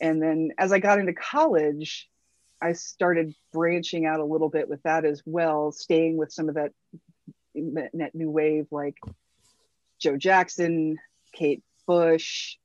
And 0.00 0.20
then 0.22 0.50
as 0.58 0.72
I 0.72 0.78
got 0.78 0.98
into 0.98 1.12
college, 1.12 2.08
I 2.60 2.72
started 2.72 3.34
branching 3.52 4.06
out 4.06 4.20
a 4.20 4.24
little 4.24 4.48
bit 4.48 4.68
with 4.68 4.82
that 4.84 5.04
as 5.04 5.22
well, 5.26 5.72
staying 5.72 6.16
with 6.16 6.32
some 6.32 6.48
of 6.48 6.54
that, 6.54 6.72
that 7.54 8.14
new 8.14 8.30
wave 8.30 8.66
like 8.70 8.96
Joe 9.98 10.16
Jackson, 10.16 10.98
Kate 11.32 11.62
Bush, 11.86 12.56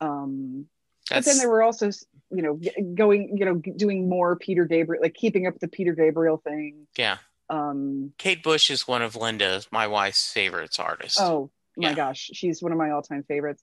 um, 0.00 0.66
but 1.10 1.24
then 1.24 1.38
there 1.38 1.50
were 1.50 1.62
also, 1.62 1.90
you 2.30 2.42
know, 2.42 2.58
going, 2.94 3.36
you 3.36 3.44
know, 3.44 3.56
doing 3.56 4.08
more 4.08 4.36
Peter 4.36 4.64
Gabriel, 4.64 5.02
like 5.02 5.14
keeping 5.14 5.46
up 5.46 5.58
the 5.58 5.68
Peter 5.68 5.94
Gabriel 5.94 6.38
thing. 6.38 6.86
Yeah. 6.96 7.18
Um, 7.50 8.12
Kate 8.16 8.42
Bush 8.42 8.70
is 8.70 8.88
one 8.88 9.02
of 9.02 9.14
Linda's, 9.14 9.68
my 9.70 9.86
wife's 9.86 10.32
favorites 10.32 10.78
artists. 10.78 11.20
Oh 11.20 11.50
my 11.76 11.90
yeah. 11.90 11.94
gosh, 11.94 12.30
she's 12.32 12.62
one 12.62 12.72
of 12.72 12.78
my 12.78 12.90
all-time 12.90 13.22
favorites. 13.22 13.62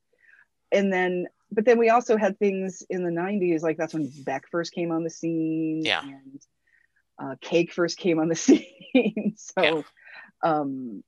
And 0.72 0.94
then, 0.94 1.28
but 1.52 1.66
then 1.66 1.78
we 1.78 1.90
also 1.90 2.18
had 2.18 2.40
things 2.40 2.84
in 2.90 3.04
the 3.04 3.10
'90s, 3.10 3.62
like 3.62 3.78
that's 3.78 3.94
when 3.94 4.12
Beck 4.24 4.48
first 4.50 4.74
came 4.74 4.92
on 4.92 5.04
the 5.04 5.10
scene. 5.10 5.84
Yeah. 5.84 6.02
And 6.04 6.42
uh, 7.22 7.36
Cake 7.42 7.72
first 7.74 7.98
came 7.98 8.20
on 8.20 8.30
the 8.30 8.36
scene. 8.36 8.66
so, 9.38 9.62
yeah. 9.62 9.82
um, 10.44 11.04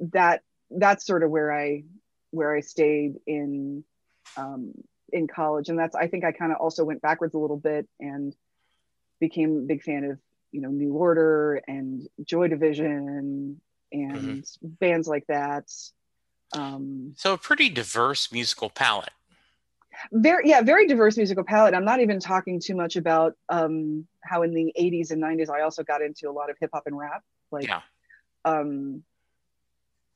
that 0.00 0.42
that's 0.70 1.06
sort 1.06 1.22
of 1.22 1.30
where 1.30 1.52
I 1.52 1.84
where 2.30 2.54
I 2.54 2.60
stayed 2.60 3.16
in 3.26 3.84
um, 4.36 4.72
in 5.12 5.26
college, 5.26 5.68
and 5.68 5.78
that's 5.78 5.94
I 5.94 6.08
think 6.08 6.24
I 6.24 6.32
kind 6.32 6.52
of 6.52 6.58
also 6.58 6.84
went 6.84 7.02
backwards 7.02 7.34
a 7.34 7.38
little 7.38 7.58
bit 7.58 7.88
and 8.00 8.34
became 9.20 9.58
a 9.58 9.66
big 9.66 9.82
fan 9.82 10.04
of 10.04 10.18
you 10.50 10.60
know 10.60 10.70
New 10.70 10.92
Order 10.94 11.60
and 11.66 12.08
Joy 12.24 12.48
Division 12.48 13.60
and 13.92 14.16
mm-hmm. 14.16 14.68
bands 14.80 15.06
like 15.06 15.26
that. 15.26 15.70
Um, 16.54 17.14
so 17.16 17.32
a 17.32 17.38
pretty 17.38 17.68
diverse 17.68 18.30
musical 18.32 18.70
palette. 18.70 19.12
Very 20.10 20.48
yeah, 20.48 20.62
very 20.62 20.86
diverse 20.86 21.16
musical 21.16 21.44
palette. 21.44 21.74
I'm 21.74 21.84
not 21.84 22.00
even 22.00 22.18
talking 22.18 22.60
too 22.60 22.74
much 22.74 22.96
about 22.96 23.34
um, 23.48 24.06
how 24.22 24.42
in 24.42 24.52
the 24.54 24.72
80s 24.78 25.10
and 25.10 25.22
90s 25.22 25.50
I 25.50 25.62
also 25.62 25.82
got 25.82 26.02
into 26.02 26.28
a 26.28 26.32
lot 26.32 26.50
of 26.50 26.56
hip 26.60 26.70
hop 26.72 26.84
and 26.86 26.98
rap. 26.98 27.22
Like, 27.50 27.68
yeah. 27.68 27.80
um, 28.44 29.02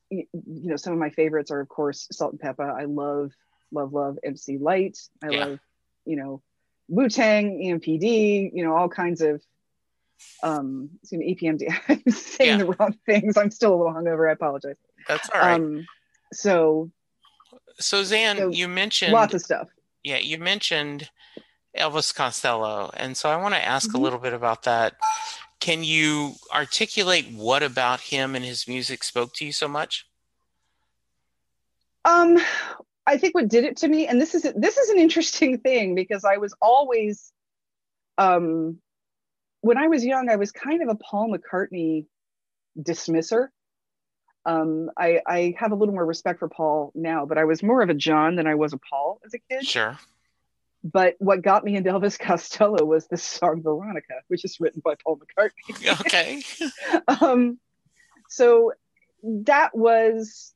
you, 0.09 0.25
you 0.33 0.69
know, 0.69 0.75
some 0.75 0.93
of 0.93 0.99
my 0.99 1.09
favorites 1.09 1.51
are 1.51 1.59
of 1.59 1.69
course 1.69 2.07
Salt-N-Pepa. 2.11 2.79
I 2.79 2.85
love 2.85 3.31
love, 3.71 3.93
love 3.93 4.17
MC 4.23 4.57
Lyte 4.57 4.97
I 5.23 5.29
yeah. 5.29 5.45
love, 5.45 5.59
you 6.05 6.15
know, 6.15 6.41
Wu 6.89 7.09
Tang, 7.09 7.59
EMPD, 7.63 8.51
you 8.53 8.63
know, 8.63 8.75
all 8.75 8.89
kinds 8.89 9.21
of 9.21 9.41
Um, 10.41 10.89
it's 11.03 11.11
an 11.11 11.21
EPMD. 11.21 11.67
I'm 11.89 12.11
saying 12.11 12.59
Yeah. 12.59 12.65
the 12.65 12.71
wrong 12.73 12.95
things. 13.05 13.37
I'm 13.37 13.51
still 13.51 13.73
a 13.73 13.77
little 13.77 13.93
hungover. 13.93 14.29
I 14.29 14.33
apologize. 14.33 14.77
That's 15.07 15.29
all 15.29 15.41
right. 15.41 15.53
Um, 15.53 15.85
so 16.33 16.91
so 17.79 18.01
Xan, 18.01 18.37
so 18.37 18.49
you 18.49 18.67
mentioned 18.67 19.13
lots 19.13 19.33
of 19.33 19.41
stuff. 19.41 19.67
Yeah, 20.07 20.19
you 20.19 20.37
mentioned 20.37 21.09
Elvis 21.77 22.15
Costello, 22.15 22.89
and 22.95 23.17
so 23.17 23.29
I 23.29 23.35
want 23.35 23.55
to 23.55 23.63
ask 23.63 23.93
a 23.93 23.97
Mhm. 23.97 24.01
little 24.01 24.19
bit 24.19 24.33
about 24.33 24.63
that. 24.63 24.95
Can 25.59 25.83
you 25.83 26.35
articulate 26.53 27.29
what 27.33 27.61
about 27.61 27.99
him 27.99 28.33
and 28.35 28.45
his 28.45 28.67
music 28.69 29.03
spoke 29.03 29.33
to 29.33 29.45
you 29.45 29.51
so 29.51 29.67
much? 29.67 30.07
Um, 32.05 32.37
I 33.05 33.17
think 33.17 33.35
what 33.35 33.49
did 33.49 33.65
it 33.65 33.77
to 33.77 33.87
me, 33.89 34.07
and 34.07 34.21
this 34.21 34.33
is 34.33 34.43
this 34.55 34.77
is 34.77 34.89
an 34.89 34.97
interesting 34.97 35.57
thing 35.67 35.93
because 35.93 36.23
I 36.23 36.37
was 36.37 36.55
always, 36.61 37.33
um, 38.17 38.81
when 39.59 39.77
I 39.77 39.87
was 39.87 40.05
young, 40.05 40.29
I 40.29 40.37
was 40.37 40.53
kind 40.53 40.81
of 40.81 40.87
a 40.87 40.95
Paul 40.95 41.35
McCartney 41.35 42.05
dismisser. 42.81 43.51
Um, 44.47 44.89
I, 44.97 45.19
I 45.27 45.55
have 45.59 45.73
a 45.73 45.75
little 45.75 45.93
more 45.93 46.05
respect 46.05 46.39
for 46.39 46.47
Paul 46.47 46.93
now, 46.95 47.25
but 47.25 47.37
I 47.37 47.43
was 47.43 47.61
more 47.61 47.81
of 47.81 47.89
a 47.89 47.93
John 47.93 48.37
than 48.37 48.47
I 48.47 48.55
was 48.55 48.71
a 48.71 48.77
Paul 48.77 49.19
as 49.25 49.33
a 49.33 49.39
kid. 49.39 49.67
Sure. 49.67 49.99
But 50.83 51.15
what 51.19 51.41
got 51.41 51.65
me 51.65 51.75
into 51.75 51.89
Elvis 51.89 52.17
Costello 52.19 52.85
was 52.85 53.07
the 53.07 53.17
song 53.17 53.61
Veronica, 53.61 54.13
which 54.29 54.45
is 54.45 54.59
written 54.59 54.81
by 54.83 54.95
Paul 55.03 55.19
McCartney. 55.19 55.99
Okay. 56.01 56.41
um, 57.21 57.59
so 58.29 58.71
that 59.23 59.75
was 59.75 60.53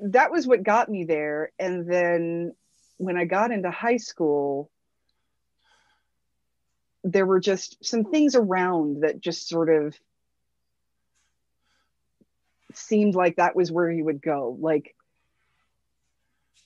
that 0.00 0.30
was 0.30 0.46
what 0.46 0.62
got 0.62 0.88
me 0.88 1.04
there 1.04 1.52
and 1.58 1.90
then 1.90 2.54
when 2.98 3.16
i 3.16 3.24
got 3.24 3.50
into 3.50 3.70
high 3.70 3.96
school 3.96 4.70
there 7.02 7.26
were 7.26 7.40
just 7.40 7.84
some 7.84 8.04
things 8.04 8.34
around 8.34 9.02
that 9.02 9.20
just 9.20 9.48
sort 9.48 9.68
of 9.68 9.94
seemed 12.76 13.14
like 13.14 13.36
that 13.36 13.56
was 13.56 13.72
where 13.72 13.90
he 13.90 14.02
would 14.02 14.22
go 14.22 14.56
like 14.60 14.94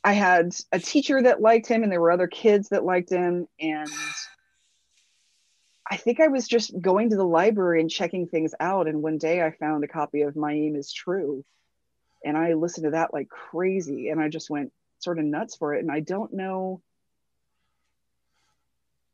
i 0.04 0.12
had 0.12 0.52
a 0.72 0.78
teacher 0.78 1.22
that 1.22 1.40
liked 1.40 1.66
him 1.66 1.82
and 1.82 1.90
there 1.90 2.00
were 2.00 2.12
other 2.12 2.28
kids 2.28 2.68
that 2.70 2.84
liked 2.84 3.10
him 3.10 3.46
and 3.60 3.90
I 5.90 5.96
think 5.96 6.20
I 6.20 6.28
was 6.28 6.46
just 6.46 6.78
going 6.78 7.10
to 7.10 7.16
the 7.16 7.24
library 7.24 7.80
and 7.80 7.90
checking 7.90 8.26
things 8.26 8.54
out. 8.60 8.88
And 8.88 9.02
one 9.02 9.16
day 9.16 9.42
I 9.42 9.52
found 9.52 9.84
a 9.84 9.88
copy 9.88 10.22
of 10.22 10.36
My 10.36 10.52
Aim 10.52 10.76
is 10.76 10.92
True. 10.92 11.44
And 12.24 12.36
I 12.36 12.54
listened 12.54 12.84
to 12.84 12.90
that 12.90 13.14
like 13.14 13.28
crazy. 13.28 14.10
And 14.10 14.20
I 14.20 14.28
just 14.28 14.50
went 14.50 14.72
sort 14.98 15.18
of 15.18 15.24
nuts 15.24 15.56
for 15.56 15.74
it. 15.74 15.80
And 15.80 15.90
I 15.90 16.00
don't 16.00 16.34
know. 16.34 16.82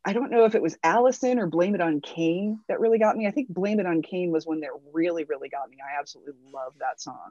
I 0.05 0.13
don't 0.13 0.31
know 0.31 0.45
if 0.45 0.55
it 0.55 0.63
was 0.63 0.77
Alison 0.83 1.39
or 1.39 1.47
Blame 1.47 1.75
It 1.75 1.81
on 1.81 2.01
Cain 2.01 2.61
that 2.69 2.81
really 2.81 2.99
got 2.99 3.17
me. 3.17 3.27
I 3.27 3.31
think 3.31 3.49
Blame 3.49 3.81
It 3.81 3.87
on 3.87 4.03
Cain 4.03 4.31
was 4.31 4.47
when 4.47 4.61
that 4.61 4.71
really, 4.93 5.25
really 5.25 5.49
got 5.49 5.69
me. 5.71 5.79
I 5.81 5.99
absolutely 5.99 6.35
love 6.53 6.75
that 6.81 7.01
song. 7.01 7.31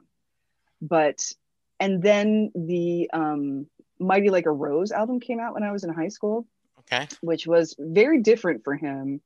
But, 0.82 1.32
and 1.78 2.02
then 2.02 2.50
the 2.54 3.10
um, 3.12 3.66
Mighty 4.00 4.30
Like 4.30 4.46
a 4.46 4.52
Rose 4.52 4.90
album 4.90 5.20
came 5.20 5.38
out 5.40 5.54
when 5.54 5.62
I 5.62 5.72
was 5.72 5.84
in 5.84 5.90
high 5.90 6.08
school 6.08 6.46
Okay. 6.92 7.08
which 7.20 7.46
was 7.46 7.74
very 7.78 8.20
different 8.20 8.62
for 8.64 8.74
him, 8.74 9.20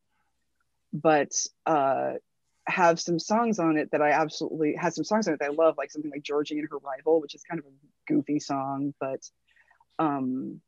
but 0.92 1.32
uh, 1.66 2.12
have 2.66 3.00
some 3.00 3.18
songs 3.18 3.58
on 3.58 3.76
it 3.76 3.90
that 3.90 4.02
I 4.02 4.10
absolutely 4.10 4.74
has 4.76 4.94
some 4.94 5.04
songs 5.04 5.26
on 5.26 5.34
it 5.34 5.40
that 5.40 5.46
I 5.46 5.52
love, 5.52 5.76
like 5.76 5.90
something 5.90 6.10
like 6.10 6.22
Georgie 6.22 6.58
and 6.58 6.68
Her 6.70 6.78
Rival, 6.78 7.20
which 7.20 7.34
is 7.34 7.42
kind 7.42 7.58
of 7.58 7.66
a 7.66 8.12
goofy 8.12 8.38
song, 8.40 8.94
but 9.00 9.28
um, 9.98 10.60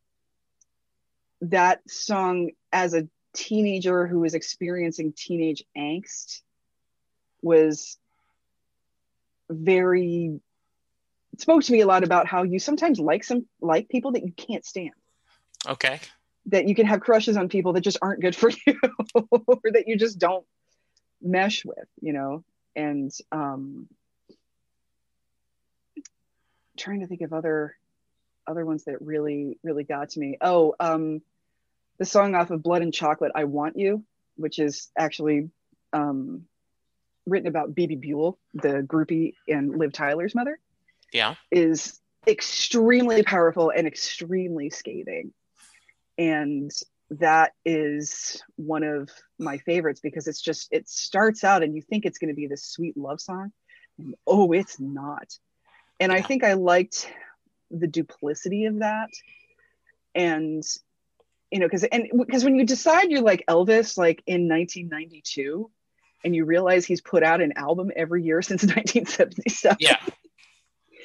that 1.43 1.89
song 1.89 2.51
as 2.73 2.95
a 2.95 3.09
teenager 3.33 4.07
who 4.07 4.21
was 4.21 4.35
experiencing 4.35 5.13
teenage 5.17 5.63
angst 5.77 6.43
was 7.43 7.99
very 9.49 10.41
spoke 11.39 11.63
to 11.63 11.73
me 11.73 11.81
a 11.81 11.87
lot 11.87 12.05
about 12.05 12.27
how 12.27 12.43
you 12.43 12.59
sometimes 12.59 12.99
like 12.99 13.25
some 13.25 13.47
like 13.61 13.89
people 13.89 14.13
that 14.13 14.25
you 14.25 14.33
can't 14.33 14.65
stand. 14.65 14.93
Okay. 15.67 16.01
that 16.47 16.67
you 16.67 16.75
can 16.75 16.87
have 16.87 17.01
crushes 17.01 17.37
on 17.37 17.49
people 17.49 17.75
that 17.75 17.83
just 17.83 17.99
aren't 18.01 18.21
good 18.21 18.35
for 18.35 18.51
you 18.67 18.81
or 19.31 19.71
that 19.73 19.87
you 19.87 19.97
just 19.97 20.19
don't 20.19 20.47
mesh 21.23 21.65
with 21.65 21.89
you 22.01 22.13
know? 22.13 22.45
And 22.77 23.13
um 23.33 23.89
trying 26.77 27.01
to 27.01 27.07
think 27.07 27.21
of 27.21 27.33
other 27.33 27.77
other 28.47 28.65
ones 28.65 28.85
that 28.85 29.01
really 29.03 29.59
really 29.63 29.85
got 29.85 30.11
to 30.11 30.21
me. 30.21 30.39
Oh 30.41 30.75
um 30.81 31.23
the 32.01 32.05
song 32.05 32.35
off 32.35 32.51
of 32.51 32.63
blood 32.65 32.83
and 32.83 32.93
chocolate 32.93 33.31
i 33.37 33.45
want 33.45 33.79
you 33.79 34.03
which 34.37 34.59
is 34.59 34.91
actually 34.99 35.51
um 35.93 36.43
written 37.27 37.49
about 37.49 37.75
Bebe 37.75 37.97
Buell 37.97 38.39
the 38.55 38.83
groupie 38.83 39.35
and 39.47 39.79
liv 39.79 39.93
tyler's 39.93 40.35
mother 40.35 40.59
Yeah. 41.13 41.37
is 41.53 42.01
extremely 42.27 43.23
powerful 43.23 43.71
and 43.75 43.87
extremely 43.87 44.71
scathing. 44.71 45.33
And 46.19 46.71
that 47.11 47.53
is 47.65 48.43
one 48.57 48.83
of 48.83 49.11
my 49.39 49.59
favorites 49.59 50.01
because 50.01 50.27
it's 50.27 50.41
just, 50.41 50.69
it 50.71 50.89
starts 50.89 51.45
out 51.45 51.63
and 51.63 51.75
you 51.75 51.83
think 51.83 52.05
it's 52.05 52.19
going 52.19 52.29
to 52.29 52.35
be 52.35 52.47
this 52.47 52.65
sweet 52.65 52.97
love 52.97 53.21
song. 53.21 53.53
And 53.99 54.15
oh, 54.27 54.53
it's 54.53 54.79
not. 54.79 55.33
And 55.99 56.13
I 56.13 56.23
think 56.23 56.45
I 56.45 56.55
liked 56.55 57.11
the 57.71 57.87
duplicity 57.87 58.67
of 58.67 58.81
that. 58.81 59.09
And, 60.15 60.63
you 61.51 61.59
know, 61.59 61.67
because, 61.67 61.85
and 61.85 62.09
because 62.17 62.45
when 62.45 62.57
you 62.57 62.65
decide 62.65 63.11
you're 63.11 63.23
like 63.23 63.45
Elvis, 63.49 63.99
like 63.99 64.23
in 64.27 64.49
1992, 64.49 65.71
and 66.25 66.37
you 66.37 66.45
realize 66.45 66.85
he's 66.85 67.01
put 67.01 67.23
out 67.23 67.41
an 67.41 67.53
album 67.57 67.91
every 67.97 68.23
year 68.23 68.43
since 68.43 68.63
1977 68.65 69.79
Yeah. 69.81 69.97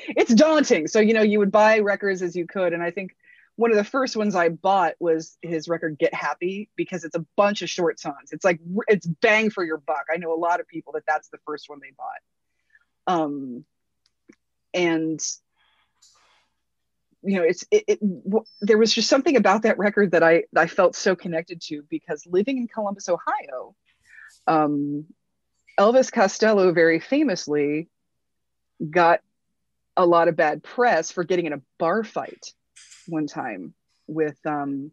it's 0.10 0.34
daunting. 0.34 0.88
So, 0.88 1.00
you 1.00 1.14
know, 1.14 1.22
you 1.22 1.40
would 1.40 1.52
buy 1.52 1.80
records 1.80 2.22
as 2.22 2.36
you 2.36 2.46
could. 2.46 2.74
And 2.74 2.84
I 2.84 2.92
think 2.92 3.16
one 3.56 3.72
of 3.72 3.78
the 3.78 3.84
first 3.86 4.18
ones 4.18 4.36
I 4.36 4.50
bought 4.50 4.96
was 5.00 5.38
his 5.42 5.70
record 5.70 5.98
Get 5.98 6.14
Happy 6.14 6.70
because 6.76 7.06
it's 7.06 7.16
a 7.16 7.26
bunch 7.38 7.62
of 7.62 7.70
short 7.70 8.00
songs. 8.00 8.32
It's 8.34 8.44
like, 8.44 8.60
it's 8.88 9.08
bang 9.08 9.50
for 9.50 9.64
your 9.64 9.78
buck. 9.78 10.06
I 10.14 10.18
know 10.18 10.34
a 10.34 10.36
lot 10.36 10.60
of 10.60 10.68
people 10.68 10.94
that 10.94 11.04
that's 11.08 11.30
the 11.30 11.40
first 11.46 11.70
one 11.70 11.80
they 11.82 11.94
bought. 11.98 13.22
Um, 13.22 13.64
and, 14.74 15.22
you 17.26 17.38
know, 17.38 17.44
it's, 17.44 17.66
it, 17.72 17.84
it 17.88 18.00
w- 18.02 18.46
there 18.62 18.78
was 18.78 18.94
just 18.94 19.10
something 19.10 19.36
about 19.36 19.64
that 19.64 19.78
record 19.78 20.12
that 20.12 20.24
I, 20.24 20.44
I 20.56 20.68
felt 20.68 20.96
so 20.96 21.16
connected 21.16 21.62
to 21.64 21.84
because 21.90 22.26
living 22.26 22.58
in 22.58 22.68
Columbus, 22.68 23.10
Ohio, 23.10 23.76
um, 24.48 25.06
Elvis 25.80 26.12
Costello 26.12 26.72
very 26.72 27.00
famously 27.00 27.90
got 28.90 29.22
a 29.98 30.06
lot 30.06 30.28
of 30.28 30.36
bad 30.36 30.64
press 30.64 31.12
for 31.12 31.24
getting 31.24 31.46
in 31.46 31.54
a 31.54 31.62
bar 31.80 32.04
fight 32.04 32.54
one 33.08 33.28
time 33.28 33.74
with 34.08 34.38
um 34.46 34.92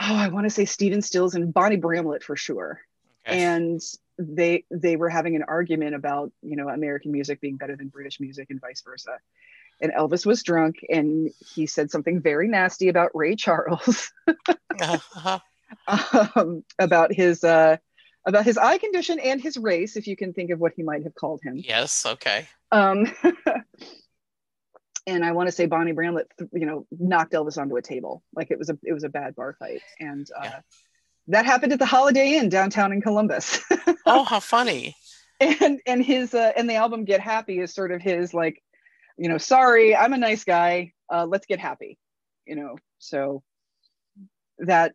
oh 0.00 0.14
I 0.14 0.28
want 0.28 0.44
to 0.44 0.50
say 0.50 0.64
Stephen 0.64 1.02
Stills 1.02 1.34
and 1.34 1.52
Bonnie 1.52 1.76
Bramlett 1.76 2.22
for 2.22 2.36
sure. 2.36 2.80
Okay. 3.26 3.42
And 3.42 3.80
they 4.18 4.64
they 4.70 4.96
were 4.96 5.08
having 5.08 5.36
an 5.36 5.44
argument 5.46 5.94
about, 5.94 6.32
you 6.42 6.56
know, 6.56 6.68
American 6.68 7.12
music 7.12 7.40
being 7.40 7.56
better 7.56 7.76
than 7.76 7.88
British 7.88 8.20
music 8.20 8.48
and 8.50 8.60
vice 8.60 8.82
versa. 8.82 9.18
And 9.82 9.92
Elvis 9.92 10.24
was 10.24 10.42
drunk 10.42 10.76
and 10.88 11.30
he 11.54 11.66
said 11.66 11.90
something 11.90 12.20
very 12.20 12.48
nasty 12.48 12.88
about 12.88 13.10
Ray 13.14 13.36
Charles 13.36 14.12
Uh-huh. 14.80 15.38
um, 16.36 16.64
about 16.78 17.12
his 17.12 17.42
uh 17.44 17.76
about 18.26 18.44
his 18.44 18.56
eye 18.56 18.78
condition 18.78 19.18
and 19.18 19.40
his 19.40 19.56
race 19.56 19.96
if 19.96 20.06
you 20.06 20.16
can 20.16 20.32
think 20.32 20.50
of 20.50 20.58
what 20.58 20.72
he 20.76 20.82
might 20.82 21.02
have 21.02 21.14
called 21.14 21.40
him. 21.42 21.56
Yes. 21.56 22.06
Okay. 22.06 22.46
Um, 22.72 23.12
and 25.06 25.24
I 25.24 25.32
want 25.32 25.48
to 25.48 25.52
say 25.52 25.66
Bonnie 25.66 25.92
Bramlett, 25.92 26.26
you 26.52 26.64
know, 26.66 26.86
knocked 26.90 27.32
Elvis 27.34 27.58
onto 27.58 27.76
a 27.76 27.82
table. 27.82 28.22
Like 28.34 28.50
it 28.50 28.58
was 28.58 28.70
a 28.70 28.78
it 28.82 28.92
was 28.92 29.04
a 29.04 29.08
bad 29.08 29.34
bar 29.34 29.54
fight, 29.58 29.82
and 30.00 30.26
uh, 30.38 30.44
Yeah. 30.44 30.60
that 31.28 31.44
happened 31.46 31.72
at 31.72 31.78
the 31.78 31.86
Holiday 31.86 32.34
Inn 32.38 32.48
downtown 32.48 32.92
in 32.92 33.00
Columbus. 33.02 33.60
Oh, 34.06 34.22
how 34.24 34.38
funny. 34.40 34.94
and 35.40 35.80
and 35.86 36.04
his 36.04 36.34
uh, 36.34 36.52
and 36.56 36.68
the 36.68 36.74
album 36.74 37.04
Get 37.06 37.20
Happy 37.20 37.58
is 37.58 37.72
sort 37.74 37.90
of 37.90 38.02
his 38.02 38.34
like, 38.34 38.62
you 39.16 39.28
know, 39.28 39.38
sorry, 39.38 39.94
I'm 39.96 40.12
a 40.12 40.18
nice 40.18 40.44
guy. 40.44 40.92
Uh, 41.12 41.26
let's 41.26 41.46
get 41.46 41.60
happy, 41.60 41.98
you 42.46 42.56
know. 42.56 42.76
So 42.98 43.42
that 44.58 44.94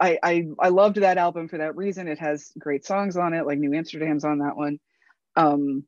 I, 0.00 0.18
I 0.22 0.46
I 0.58 0.68
loved 0.68 0.96
that 0.96 1.18
album 1.18 1.48
for 1.48 1.58
that 1.58 1.76
reason. 1.76 2.08
It 2.08 2.18
has 2.18 2.52
great 2.58 2.84
songs 2.84 3.16
on 3.16 3.34
it, 3.34 3.46
like 3.46 3.58
New 3.58 3.74
Amsterdam's 3.74 4.24
on 4.24 4.38
that 4.38 4.56
one. 4.56 4.78
Um, 5.36 5.84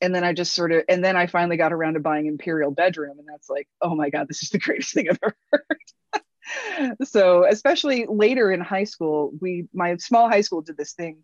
and 0.00 0.14
then 0.14 0.24
I 0.24 0.32
just 0.32 0.54
sort 0.54 0.72
of, 0.72 0.82
and 0.88 1.02
then 1.02 1.16
I 1.16 1.26
finally 1.26 1.56
got 1.56 1.72
around 1.72 1.94
to 1.94 2.00
buying 2.00 2.26
Imperial 2.26 2.70
Bedroom, 2.70 3.18
and 3.18 3.28
that's 3.28 3.48
like, 3.48 3.68
oh 3.80 3.94
my 3.94 4.10
god, 4.10 4.28
this 4.28 4.42
is 4.42 4.50
the 4.50 4.58
greatest 4.66 4.92
thing 4.92 5.08
I've 5.08 5.18
ever 5.22 5.36
heard. 5.52 6.96
so, 7.04 7.44
especially 7.44 8.06
later 8.08 8.50
in 8.50 8.60
high 8.60 8.84
school, 8.84 9.32
we 9.40 9.68
my 9.72 9.96
small 9.96 10.28
high 10.28 10.40
school 10.42 10.62
did 10.62 10.76
this 10.76 10.92
thing. 10.92 11.18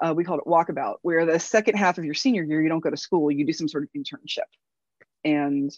Uh, 0.00 0.14
we 0.16 0.24
called 0.24 0.40
it 0.44 0.48
walkabout, 0.48 0.96
where 1.02 1.26
the 1.26 1.38
second 1.38 1.76
half 1.76 1.98
of 1.98 2.04
your 2.04 2.14
senior 2.14 2.42
year, 2.42 2.62
you 2.62 2.70
don't 2.70 2.80
go 2.80 2.88
to 2.88 2.96
school, 2.96 3.30
you 3.30 3.44
do 3.44 3.52
some 3.52 3.68
sort 3.68 3.84
of 3.84 3.90
internship. 3.94 4.48
And 5.24 5.70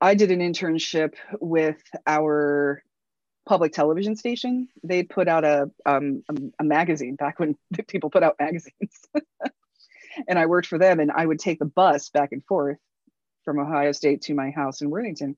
I 0.00 0.14
did 0.14 0.30
an 0.30 0.40
internship 0.40 1.14
with 1.40 1.82
our 2.06 2.82
public 3.46 3.72
television 3.72 4.16
station. 4.16 4.68
They 4.82 5.02
put 5.02 5.28
out 5.28 5.44
a 5.44 5.70
um, 5.86 6.22
a, 6.28 6.34
a 6.60 6.64
magazine 6.64 7.16
back 7.16 7.38
when 7.38 7.56
people 7.88 8.10
put 8.10 8.22
out 8.22 8.36
magazines, 8.38 9.00
and 10.28 10.38
I 10.38 10.46
worked 10.46 10.66
for 10.66 10.78
them. 10.78 11.00
And 11.00 11.10
I 11.10 11.24
would 11.24 11.38
take 11.38 11.58
the 11.58 11.64
bus 11.64 12.10
back 12.10 12.32
and 12.32 12.44
forth 12.44 12.78
from 13.44 13.58
Ohio 13.58 13.92
State 13.92 14.22
to 14.22 14.34
my 14.34 14.50
house 14.50 14.80
in 14.80 14.90
Worthington, 14.90 15.36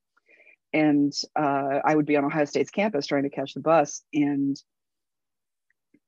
and 0.73 1.13
uh, 1.35 1.81
I 1.85 1.95
would 1.95 2.07
be 2.07 2.17
on 2.17 2.25
Ohio 2.25 2.45
State's 2.45 2.71
campus 2.71 3.07
trying 3.07 3.25
to 3.25 3.31
catch 3.31 3.55
the 3.55 3.61
bus. 3.61 4.03
And 4.13 4.61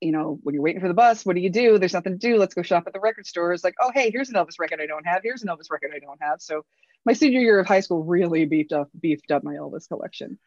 you 0.00 0.12
know, 0.12 0.38
when 0.42 0.54
you're 0.54 0.62
waiting 0.62 0.80
for 0.80 0.88
the 0.88 0.94
bus, 0.94 1.26
what 1.26 1.34
do 1.34 1.42
you 1.42 1.50
do? 1.50 1.78
There's 1.78 1.94
nothing 1.94 2.12
to 2.12 2.18
do. 2.18 2.38
Let's 2.38 2.54
go 2.54 2.62
shop 2.62 2.84
at 2.86 2.92
the 2.92 3.00
record 3.00 3.26
store. 3.26 3.52
It's 3.52 3.64
like, 3.64 3.74
oh, 3.80 3.90
hey, 3.92 4.10
here's 4.10 4.28
an 4.28 4.36
Elvis 4.36 4.58
record 4.60 4.80
I 4.80 4.86
don't 4.86 5.06
have. 5.06 5.22
Here's 5.24 5.42
an 5.42 5.48
Elvis 5.48 5.70
record 5.70 5.90
I 5.94 5.98
don't 5.98 6.22
have. 6.22 6.40
So 6.40 6.64
my 7.04 7.12
senior 7.12 7.40
year 7.40 7.58
of 7.58 7.66
high 7.66 7.80
school 7.80 8.04
really 8.04 8.44
beefed 8.44 8.72
up 8.72 8.88
beefed 9.00 9.30
up 9.30 9.42
my 9.42 9.54
Elvis 9.54 9.88
collection. 9.88 10.38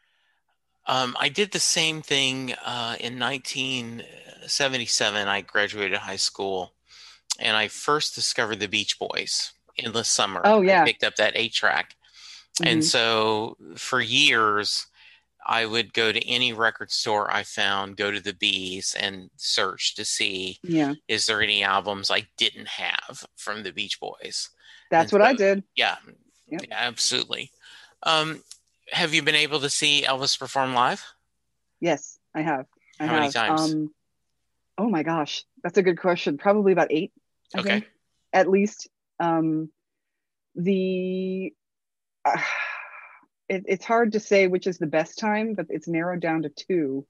Um, 0.87 1.15
I 1.19 1.29
did 1.29 1.51
the 1.51 1.59
same 1.59 2.01
thing 2.01 2.53
uh, 2.65 2.95
in 2.99 3.19
1977. 3.19 5.27
I 5.27 5.41
graduated 5.41 5.99
high 5.99 6.15
school, 6.15 6.73
and 7.39 7.55
I 7.55 7.67
first 7.67 8.15
discovered 8.15 8.59
the 8.59 8.67
Beach 8.67 8.97
Boys 8.99 9.53
in 9.75 9.93
the 9.93 10.03
summer. 10.03 10.41
Oh 10.43 10.61
yeah, 10.61 10.81
I 10.81 10.85
picked 10.85 11.03
up 11.03 11.15
that 11.15 11.33
eight 11.35 11.53
track, 11.53 11.95
mm-hmm. 12.55 12.67
and 12.67 12.85
so 12.85 13.57
for 13.75 14.01
years. 14.01 14.87
I 15.43 15.65
would 15.65 15.93
go 15.93 16.11
to 16.11 16.27
any 16.27 16.53
record 16.53 16.91
store 16.91 17.33
I 17.33 17.41
found, 17.41 17.97
go 17.97 18.11
to 18.11 18.19
the 18.19 18.35
Bees 18.35 18.95
and 18.97 19.31
search 19.37 19.95
to 19.95 20.05
see 20.05 20.59
yeah. 20.61 20.93
is 21.07 21.25
there 21.25 21.41
any 21.41 21.63
albums 21.63 22.11
I 22.11 22.27
didn't 22.37 22.67
have 22.67 23.25
from 23.37 23.63
the 23.63 23.71
Beach 23.71 23.99
Boys. 23.99 24.51
That's 24.91 25.11
and 25.11 25.19
what 25.19 25.25
so, 25.25 25.31
I 25.31 25.33
did. 25.33 25.63
Yeah, 25.75 25.95
yep. 26.51 26.61
yeah 26.67 26.75
absolutely. 26.77 27.51
Um, 28.03 28.43
have 28.91 29.13
you 29.13 29.23
been 29.23 29.35
able 29.35 29.59
to 29.61 29.69
see 29.69 30.03
Elvis 30.07 30.37
perform 30.37 30.73
live? 30.73 31.03
Yes, 31.79 32.19
I 32.35 32.41
have. 32.41 32.65
I 32.99 33.05
How 33.05 33.13
have. 33.13 33.19
many 33.21 33.31
times? 33.31 33.73
Um, 33.73 33.93
oh 34.77 34.89
my 34.89 35.03
gosh, 35.03 35.43
that's 35.63 35.77
a 35.77 35.83
good 35.83 35.99
question. 35.99 36.37
Probably 36.37 36.71
about 36.71 36.91
eight. 36.91 37.11
I 37.55 37.59
okay. 37.59 37.69
Think, 37.69 37.91
at 38.33 38.49
least. 38.49 38.89
Um, 39.19 39.69
the 40.55 41.53
uh, 42.25 42.37
it, 43.49 43.65
it's 43.67 43.85
hard 43.85 44.13
to 44.13 44.19
say 44.19 44.47
which 44.47 44.67
is 44.67 44.77
the 44.77 44.87
best 44.87 45.19
time, 45.19 45.53
but 45.53 45.67
it's 45.69 45.87
narrowed 45.87 46.21
down 46.21 46.43
to 46.43 46.49
two. 46.49 47.05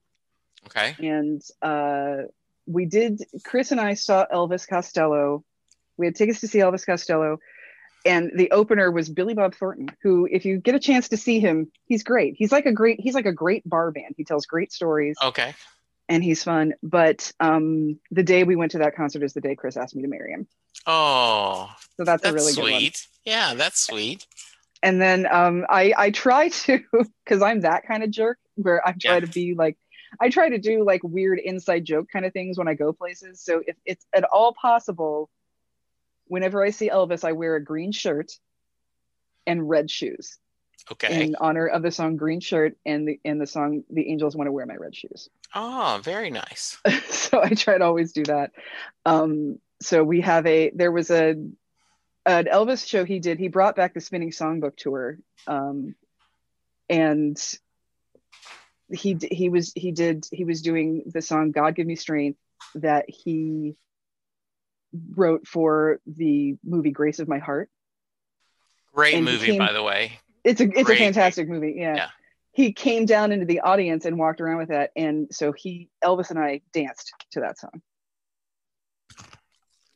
Okay. 0.66 0.96
And 1.00 1.42
uh, 1.62 2.28
we 2.66 2.86
did. 2.86 3.24
Chris 3.44 3.72
and 3.72 3.82
I 3.82 3.96
saw 3.96 4.26
Elvis 4.32 4.68
Costello. 4.68 5.44
We 5.98 6.08
had 6.08 6.16
tickets 6.16 6.42
to 6.42 6.48
see 6.48 6.60
Elvis 6.60 6.86
Costello 6.86 7.38
and 8.06 8.32
the 8.36 8.52
opener 8.52 8.92
was 8.92 9.10
Billy 9.10 9.34
Bob 9.34 9.56
Thornton, 9.56 9.90
who, 10.02 10.28
if 10.32 10.46
you 10.46 10.58
get 10.58 10.76
a 10.76 10.80
chance 10.80 11.10
to 11.10 11.18
see 11.18 11.40
him, 11.40 11.72
he's 11.86 12.04
great. 12.04 12.36
He's 12.38 12.52
like 12.52 12.66
a 12.66 12.72
great, 12.72 13.00
he's 13.00 13.14
like 13.14 13.26
a 13.26 13.32
great 13.32 13.68
bar 13.68 13.92
band. 13.92 14.16
He 14.18 14.24
tells 14.24 14.46
great 14.46 14.72
stories. 14.72 15.18
Okay. 15.24 15.54
And 16.10 16.24
he's 16.24 16.44
fun. 16.44 16.74
But 16.84 17.32
um, 17.40 18.00
the 18.10 18.24
day 18.24 18.44
we 18.44 18.56
went 18.56 18.72
to 18.72 18.80
that 18.80 18.96
concert 18.96 19.24
is 19.24 19.34
the 19.34 19.42
day 19.42 19.56
Chris 19.56 19.78
asked 19.78 19.96
me 19.96 20.02
to 20.02 20.08
marry 20.08 20.32
him. 20.32 20.48
Oh, 20.86 21.70
so 21.98 22.04
that's, 22.04 22.24
that's 22.24 22.32
a 22.32 22.34
really 22.34 22.54
sweet. 22.54 22.64
good 22.64 22.74
one. 22.74 22.92
Yeah, 23.26 23.54
that's 23.54 23.80
sweet. 23.80 24.26
And 24.84 25.00
then 25.00 25.28
um, 25.32 25.66
I 25.70 25.94
I 25.96 26.10
try 26.10 26.50
to 26.50 26.84
because 27.24 27.42
I'm 27.42 27.62
that 27.62 27.86
kind 27.86 28.04
of 28.04 28.10
jerk 28.10 28.40
where 28.56 28.86
I 28.86 28.94
try 28.94 29.16
yeah. 29.16 29.20
to 29.20 29.28
be 29.28 29.54
like 29.54 29.78
I 30.20 30.30
try 30.30 30.50
to 30.50 30.58
do 30.58 30.84
like 30.84 31.02
weird 31.04 31.40
inside 31.40 31.86
joke 31.86 32.08
kind 32.12 32.26
of 32.26 32.34
things 32.34 32.58
when 32.58 32.68
I 32.68 32.74
go 32.74 32.92
places. 32.92 33.42
So 33.42 33.62
if 33.66 33.76
it's 33.86 34.06
at 34.14 34.24
all 34.26 34.54
possible, 34.54 35.30
whenever 36.32 36.64
I 36.64 36.70
see 36.70 36.90
Elvis, 36.90 37.26
I 37.26 37.34
wear 37.34 37.58
a 37.58 37.64
green 37.64 37.92
shirt 37.92 38.32
and 39.46 39.68
red 39.68 39.92
shoes. 39.92 40.38
Okay. 40.90 41.26
In 41.26 41.36
honor 41.42 41.68
of 41.68 41.84
the 41.84 41.92
song 41.92 42.16
Green 42.16 42.40
Shirt 42.40 42.76
and 42.86 43.08
the 43.08 43.20
in 43.24 43.38
the 43.38 43.46
song 43.46 43.84
The 43.92 44.10
Angels 44.10 44.36
Want 44.36 44.48
to 44.48 44.52
Wear 44.52 44.66
My 44.66 44.78
Red 44.78 44.96
Shoes. 44.96 45.30
Oh, 45.54 46.00
very 46.04 46.32
nice. 46.32 46.80
so 47.10 47.44
I 47.44 47.50
try 47.50 47.78
to 47.78 47.84
always 47.84 48.14
do 48.14 48.24
that. 48.24 48.52
Um, 49.06 49.60
so 49.82 50.04
we 50.04 50.22
have 50.22 50.48
a 50.48 50.72
there 50.74 50.92
was 50.92 51.12
a 51.12 51.36
an 52.26 52.46
Elvis 52.46 52.88
show 52.88 53.06
he 53.06 53.20
did. 53.20 53.38
He 53.38 53.50
brought 53.50 53.76
back 53.76 53.94
the 53.94 54.02
Spinning 54.02 54.32
Songbook 54.32 54.76
tour. 54.76 55.20
Um, 55.48 55.96
and 56.90 57.38
he 58.90 59.18
he 59.32 59.50
was 59.50 59.74
he 59.76 59.92
did 59.92 60.26
he 60.32 60.46
was 60.46 60.62
doing 60.62 61.04
the 61.06 61.22
song 61.22 61.52
God 61.52 61.76
Give 61.76 61.86
Me 61.86 61.96
Strength 61.96 62.40
that 62.76 63.06
he 63.08 63.76
wrote 65.16 65.48
for 65.48 66.00
the 66.06 66.56
movie 66.64 66.92
Grace 66.92 67.20
of 67.20 67.28
My 67.28 67.40
Heart. 67.40 67.70
Great 68.94 69.16
and 69.16 69.26
movie, 69.26 69.48
came, 69.48 69.60
by 69.60 69.72
the 69.72 69.84
way. 69.84 70.20
It's 70.44 70.60
a 70.60 70.66
it's 70.66 70.84
Great. 70.84 71.00
a 71.00 71.04
fantastic 71.04 71.48
movie. 71.48 71.76
Yeah. 71.78 71.96
yeah. 71.96 72.10
He 72.52 72.74
came 72.74 73.06
down 73.06 73.32
into 73.32 73.46
the 73.46 73.62
audience 73.62 74.06
and 74.06 74.20
walked 74.20 74.42
around 74.42 74.58
with 74.58 74.70
that, 74.70 74.92
and 74.96 75.28
so 75.32 75.54
he 75.54 75.90
Elvis 76.04 76.30
and 76.30 76.40
I 76.40 76.62
danced 76.74 77.14
to 77.32 77.42
that 77.42 77.58
song. 77.58 77.82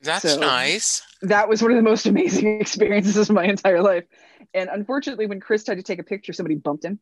That's 0.01 0.33
so 0.33 0.39
nice. 0.39 1.01
That 1.23 1.49
was 1.49 1.61
one 1.61 1.71
of 1.71 1.77
the 1.77 1.83
most 1.83 2.05
amazing 2.05 2.59
experiences 2.61 3.17
of 3.17 3.31
my 3.31 3.45
entire 3.45 3.81
life. 3.81 4.05
And 4.53 4.69
unfortunately, 4.71 5.25
when 5.25 5.39
Chris 5.39 5.63
tried 5.63 5.75
to 5.75 5.83
take 5.83 5.99
a 5.99 6.03
picture, 6.03 6.31
somebody 6.31 6.55
bumped 6.55 6.85
him. 6.85 6.99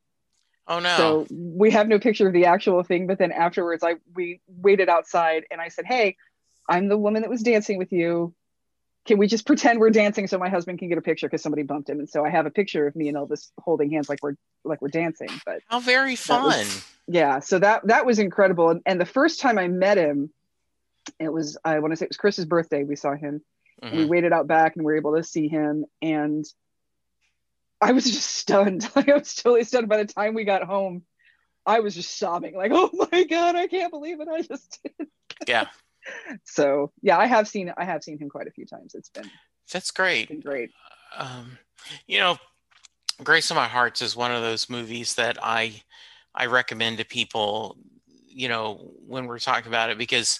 Oh 0.67 0.79
no! 0.79 0.95
So 0.97 1.27
we 1.29 1.71
have 1.71 1.88
no 1.88 1.99
picture 1.99 2.25
of 2.25 2.34
the 2.34 2.45
actual 2.45 2.82
thing. 2.84 3.06
But 3.06 3.19
then 3.19 3.32
afterwards, 3.32 3.84
I 3.84 3.95
we 4.15 4.41
waited 4.47 4.88
outside, 4.88 5.43
and 5.51 5.60
I 5.60 5.67
said, 5.67 5.86
"Hey, 5.86 6.15
I'm 6.69 6.88
the 6.88 6.97
woman 6.97 7.21
that 7.21 7.30
was 7.30 7.41
dancing 7.41 7.78
with 7.78 7.91
you. 7.91 8.34
Can 9.06 9.17
we 9.17 9.28
just 9.28 9.45
pretend 9.45 9.80
we're 9.80 9.89
dancing 9.89 10.28
so 10.28 10.38
my 10.38 10.47
husband 10.47 10.80
can 10.80 10.88
get 10.88 10.97
a 10.97 11.02
picture 11.02 11.28
because 11.28 11.43
somebody 11.43 11.63
bumped 11.63 11.89
him? 11.89 11.99
And 11.99 12.10
so 12.10 12.23
I 12.23 12.30
have 12.30 12.45
a 12.45 12.52
picture 12.52 12.88
of 12.88 12.95
me 12.95 13.10
and 13.10 13.17
Elvis 13.17 13.52
holding 13.60 13.91
hands 13.91 14.08
like 14.08 14.19
we're 14.23 14.36
like 14.63 14.82
we're 14.82 14.88
dancing. 14.88 15.30
But 15.45 15.60
how 15.67 15.82
very 15.82 16.15
fun. 16.15 16.45
Was, 16.45 16.86
yeah. 17.08 17.39
So 17.39 17.60
that 17.60 17.86
that 17.88 18.06
was 18.06 18.19
incredible. 18.19 18.69
And, 18.69 18.82
and 18.86 19.02
the 19.02 19.06
first 19.06 19.41
time 19.41 19.58
I 19.58 19.67
met 19.67 19.97
him, 19.97 20.30
it 21.19 21.32
was 21.32 21.58
I 21.65 21.80
want 21.80 21.91
to 21.91 21.97
say 21.97 22.06
it 22.06 22.12
was 22.12 22.17
Chris's 22.17 22.45
birthday. 22.45 22.84
We 22.86 22.95
saw 22.95 23.13
him. 23.13 23.41
Mm-hmm. 23.82 23.97
We 23.97 24.06
waited 24.06 24.32
out 24.32 24.47
back 24.47 24.78
and 24.78 24.86
we 24.86 24.93
were 24.93 24.97
able 24.97 25.17
to 25.17 25.23
see 25.23 25.49
him. 25.49 25.86
And 26.02 26.45
I 27.82 27.91
was 27.91 28.06
just 28.06 28.30
stunned. 28.36 28.89
Like 28.95 29.10
I 29.10 29.17
was 29.17 29.36
totally 29.36 29.65
stunned. 29.65 29.89
By 29.89 29.97
the 29.97 30.13
time 30.13 30.34
we 30.34 30.45
got 30.45 30.63
home, 30.63 31.04
I 31.65 31.82
was 31.82 31.95
just 31.95 32.17
sobbing, 32.17 32.56
like, 32.56 32.71
"Oh 32.73 32.89
my 33.12 33.23
god, 33.23 33.56
I 33.56 33.67
can't 33.67 33.91
believe 33.91 34.19
it! 34.19 34.28
I 34.28 34.41
just 34.41 34.80
did." 34.84 35.08
Yeah, 35.47 35.67
so 36.44 36.92
yeah, 37.02 37.18
I 37.18 37.26
have 37.26 37.48
seen 37.48 37.74
I 37.78 37.84
have 37.84 38.04
seen 38.04 38.18
him 38.18 38.30
quite 38.30 38.48
a 38.48 38.52
few 38.52 38.66
times. 38.66 38.96
It's 38.96 39.10
been 39.10 39.30
that's 39.72 39.92
great. 39.92 40.30
Been 40.30 40.42
great. 40.42 40.72
Um, 41.18 41.58
you 42.08 42.20
know, 42.20 42.38
Grace 43.24 43.52
of 43.52 43.56
My 43.56 43.68
Hearts 43.68 44.02
is 44.02 44.16
one 44.16 44.32
of 44.32 44.42
those 44.42 44.70
movies 44.70 45.16
that 45.16 45.38
I 45.42 45.82
I 46.36 46.48
recommend 46.48 46.98
to 46.98 47.06
people. 47.06 47.78
You 48.28 48.50
know, 48.50 48.92
when 49.06 49.28
we're 49.28 49.39
talking 49.39 49.68
about 49.68 49.92
it, 49.92 49.98
because 49.98 50.39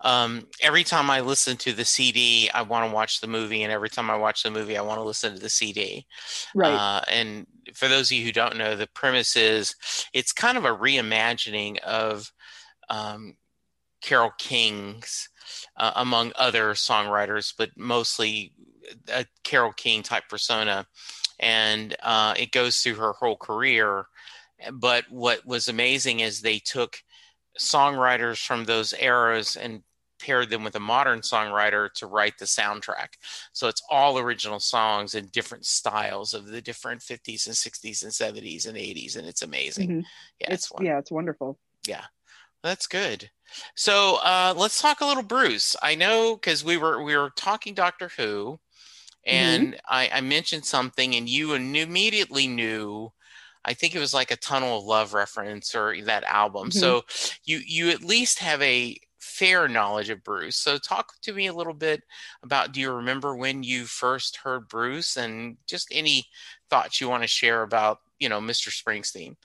um, 0.00 0.46
every 0.60 0.84
time 0.84 1.10
I 1.10 1.20
listen 1.20 1.56
to 1.58 1.72
the 1.72 1.84
CD, 1.84 2.50
I 2.52 2.62
want 2.62 2.88
to 2.88 2.94
watch 2.94 3.20
the 3.20 3.26
movie, 3.26 3.62
and 3.62 3.72
every 3.72 3.88
time 3.88 4.10
I 4.10 4.16
watch 4.16 4.42
the 4.42 4.50
movie, 4.50 4.76
I 4.76 4.82
want 4.82 4.98
to 4.98 5.04
listen 5.04 5.34
to 5.34 5.40
the 5.40 5.48
CD. 5.48 6.06
Right. 6.54 6.72
Uh, 6.72 7.02
and 7.10 7.46
for 7.74 7.88
those 7.88 8.10
of 8.10 8.18
you 8.18 8.24
who 8.24 8.32
don't 8.32 8.56
know, 8.56 8.76
the 8.76 8.86
premise 8.88 9.36
is 9.36 9.74
it's 10.12 10.32
kind 10.32 10.58
of 10.58 10.64
a 10.64 10.76
reimagining 10.76 11.78
of 11.80 12.30
um, 12.90 13.36
Carole 14.04 14.34
King's, 14.38 15.30
uh, 15.76 15.92
among 15.96 16.32
other 16.36 16.74
songwriters, 16.74 17.54
but 17.56 17.70
mostly 17.76 18.52
a 19.08 19.24
Carole 19.44 19.72
King 19.72 20.02
type 20.02 20.24
persona. 20.28 20.86
And 21.40 21.96
uh, 22.02 22.34
it 22.38 22.52
goes 22.52 22.78
through 22.80 22.96
her 22.96 23.14
whole 23.14 23.36
career. 23.36 24.04
But 24.72 25.04
what 25.10 25.44
was 25.46 25.68
amazing 25.68 26.20
is 26.20 26.40
they 26.40 26.58
took 26.58 27.02
songwriters 27.58 28.44
from 28.44 28.64
those 28.64 28.92
eras 28.92 29.56
and 29.56 29.82
paired 30.20 30.50
them 30.50 30.64
with 30.64 30.76
a 30.76 30.80
modern 30.80 31.20
songwriter 31.20 31.90
to 31.94 32.06
write 32.06 32.38
the 32.38 32.44
soundtrack. 32.44 33.14
So 33.52 33.68
it's 33.68 33.82
all 33.90 34.18
original 34.18 34.60
songs 34.60 35.14
in 35.14 35.26
different 35.26 35.64
styles 35.64 36.34
of 36.34 36.46
the 36.46 36.60
different 36.60 37.00
50s 37.00 37.46
and 37.46 37.54
60s 37.54 38.02
and 38.02 38.12
70s 38.12 38.66
and 38.66 38.76
80s, 38.76 39.16
and 39.16 39.26
it's 39.26 39.42
amazing. 39.42 39.88
Mm-hmm. 39.88 40.00
Yeah, 40.40 40.52
it's, 40.52 40.70
it's 40.70 40.82
yeah, 40.82 40.98
it's 40.98 41.10
wonderful. 41.10 41.58
Yeah, 41.86 42.04
that's 42.62 42.86
good. 42.86 43.30
So 43.74 44.16
uh, 44.22 44.54
let's 44.56 44.80
talk 44.80 45.00
a 45.00 45.06
little 45.06 45.22
Bruce. 45.22 45.76
I 45.82 45.94
know 45.94 46.36
because 46.36 46.64
we 46.64 46.76
were 46.76 47.02
we 47.02 47.16
were 47.16 47.30
talking 47.36 47.74
Doctor 47.74 48.10
Who, 48.16 48.58
and 49.24 49.68
mm-hmm. 49.68 49.78
I, 49.88 50.10
I, 50.12 50.20
mentioned 50.20 50.64
something, 50.64 51.14
and 51.14 51.28
you 51.28 51.54
immediately 51.54 52.46
knew. 52.46 53.12
I 53.66 53.72
think 53.72 53.94
it 53.94 54.00
was 54.00 54.12
like 54.12 54.30
a 54.30 54.36
Tunnel 54.36 54.78
of 54.78 54.84
Love 54.84 55.14
reference 55.14 55.74
or 55.74 55.94
that 56.04 56.24
album. 56.24 56.68
Mm-hmm. 56.68 56.78
So 56.78 57.02
you 57.44 57.60
you 57.64 57.90
at 57.90 58.04
least 58.04 58.38
have 58.40 58.60
a 58.60 58.96
fair 59.18 59.68
knowledge 59.68 60.10
of 60.10 60.22
Bruce. 60.22 60.56
So 60.56 60.76
talk 60.76 61.14
to 61.22 61.32
me 61.32 61.46
a 61.46 61.54
little 61.54 61.74
bit 61.74 62.02
about. 62.42 62.72
Do 62.72 62.80
you 62.80 62.92
remember 62.92 63.34
when 63.34 63.62
you 63.62 63.84
first 63.84 64.36
heard 64.36 64.68
Bruce, 64.68 65.16
and 65.16 65.56
just 65.66 65.88
any 65.90 66.26
thoughts 66.68 67.00
you 67.00 67.08
want 67.08 67.22
to 67.22 67.28
share 67.28 67.62
about 67.62 68.00
you 68.18 68.28
know 68.28 68.40
Mr. 68.40 68.68
Springsteen? 68.68 69.36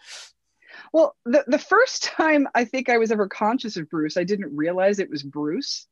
Well, 0.93 1.15
the, 1.25 1.43
the 1.47 1.59
first 1.59 2.03
time 2.03 2.47
I 2.55 2.65
think 2.65 2.89
I 2.89 2.97
was 2.97 3.11
ever 3.11 3.27
conscious 3.27 3.77
of 3.77 3.89
Bruce, 3.89 4.17
I 4.17 4.23
didn't 4.23 4.55
realize 4.55 4.99
it 4.99 5.09
was 5.09 5.23
Bruce. 5.23 5.87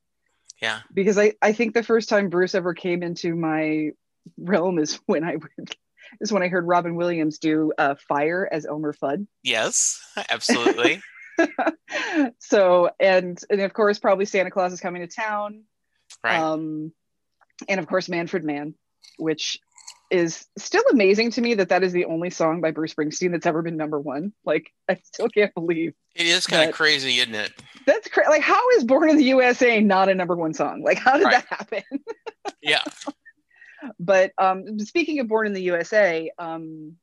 Yeah. 0.62 0.80
Because 0.94 1.18
I, 1.18 1.34
I 1.42 1.54
think 1.54 1.74
the 1.74 1.84
first 1.84 2.10
time 2.10 2.30
Bruce 2.30 2.56
ever 2.56 2.74
came 2.74 3.04
into 3.04 3.36
my 3.36 3.92
realm 4.38 4.80
is 4.80 5.00
when 5.06 5.24
I 5.24 5.36
would 5.36 5.76
is 6.22 6.32
when 6.32 6.44
I 6.44 6.48
heard 6.48 6.66
Robin 6.66 6.96
Williams 6.96 7.38
do 7.40 7.74
uh, 7.78 7.96
Fire 8.08 8.48
as 8.52 8.66
Elmer 8.66 8.94
Fudd. 8.94 9.28
Yes, 9.44 10.02
absolutely. 10.30 11.02
so, 12.40 12.90
and 13.00 13.40
and 13.50 13.62
of 13.62 13.74
course, 13.74 14.00
probably 14.00 14.26
Santa 14.26 14.52
Claus 14.52 14.74
is 14.74 14.80
coming 14.80 15.02
to 15.02 15.08
town. 15.08 15.64
Right. 16.24 16.40
Um, 16.40 16.92
and 17.68 17.80
of 17.80 17.88
course, 17.88 18.10
Manfred 18.10 18.44
Mann, 18.44 18.76
which 19.18 19.60
is 20.10 20.46
still 20.58 20.84
amazing 20.92 21.32
to 21.32 21.42
me 21.42 21.56
that 21.56 21.70
that 21.70 21.84
is 21.84 21.92
the 21.92 22.06
only 22.06 22.30
song 22.30 22.62
by 22.62 22.72
Bruce 22.72 22.94
Springsteen 22.94 23.32
that's 23.32 23.46
ever 23.46 23.62
been 23.62 23.78
number 23.78 24.00
one. 24.00 24.34
Like, 24.46 24.72
I 24.90 24.96
still 25.04 25.28
can't 25.28 25.54
believe 25.54 25.94
it 26.16 26.26
is 26.26 26.48
kind 26.48 26.70
of 26.70 26.76
crazy, 26.76 27.20
isn't 27.20 27.36
it? 27.36 27.54
That's 27.86 28.08
crazy. 28.08 28.30
Like, 28.30 28.42
how 28.42 28.70
is 28.72 28.84
Born 28.84 29.10
in 29.10 29.18
the 29.18 29.26
USA 29.26 29.82
not 29.82 30.10
a 30.10 30.16
number 30.16 30.36
one 30.36 30.54
song? 30.54 30.82
Like, 30.84 30.98
how 30.98 31.18
did 31.18 31.26
right. 31.26 31.44
that 31.50 31.58
happen? 31.58 31.84
yeah. 32.62 32.84
But 34.00 34.32
um, 34.38 34.80
speaking 34.80 35.20
of 35.20 35.28
Born 35.28 35.48
in 35.48 35.54
the 35.54 35.62
USA, 35.64 36.32
um, 36.40 36.96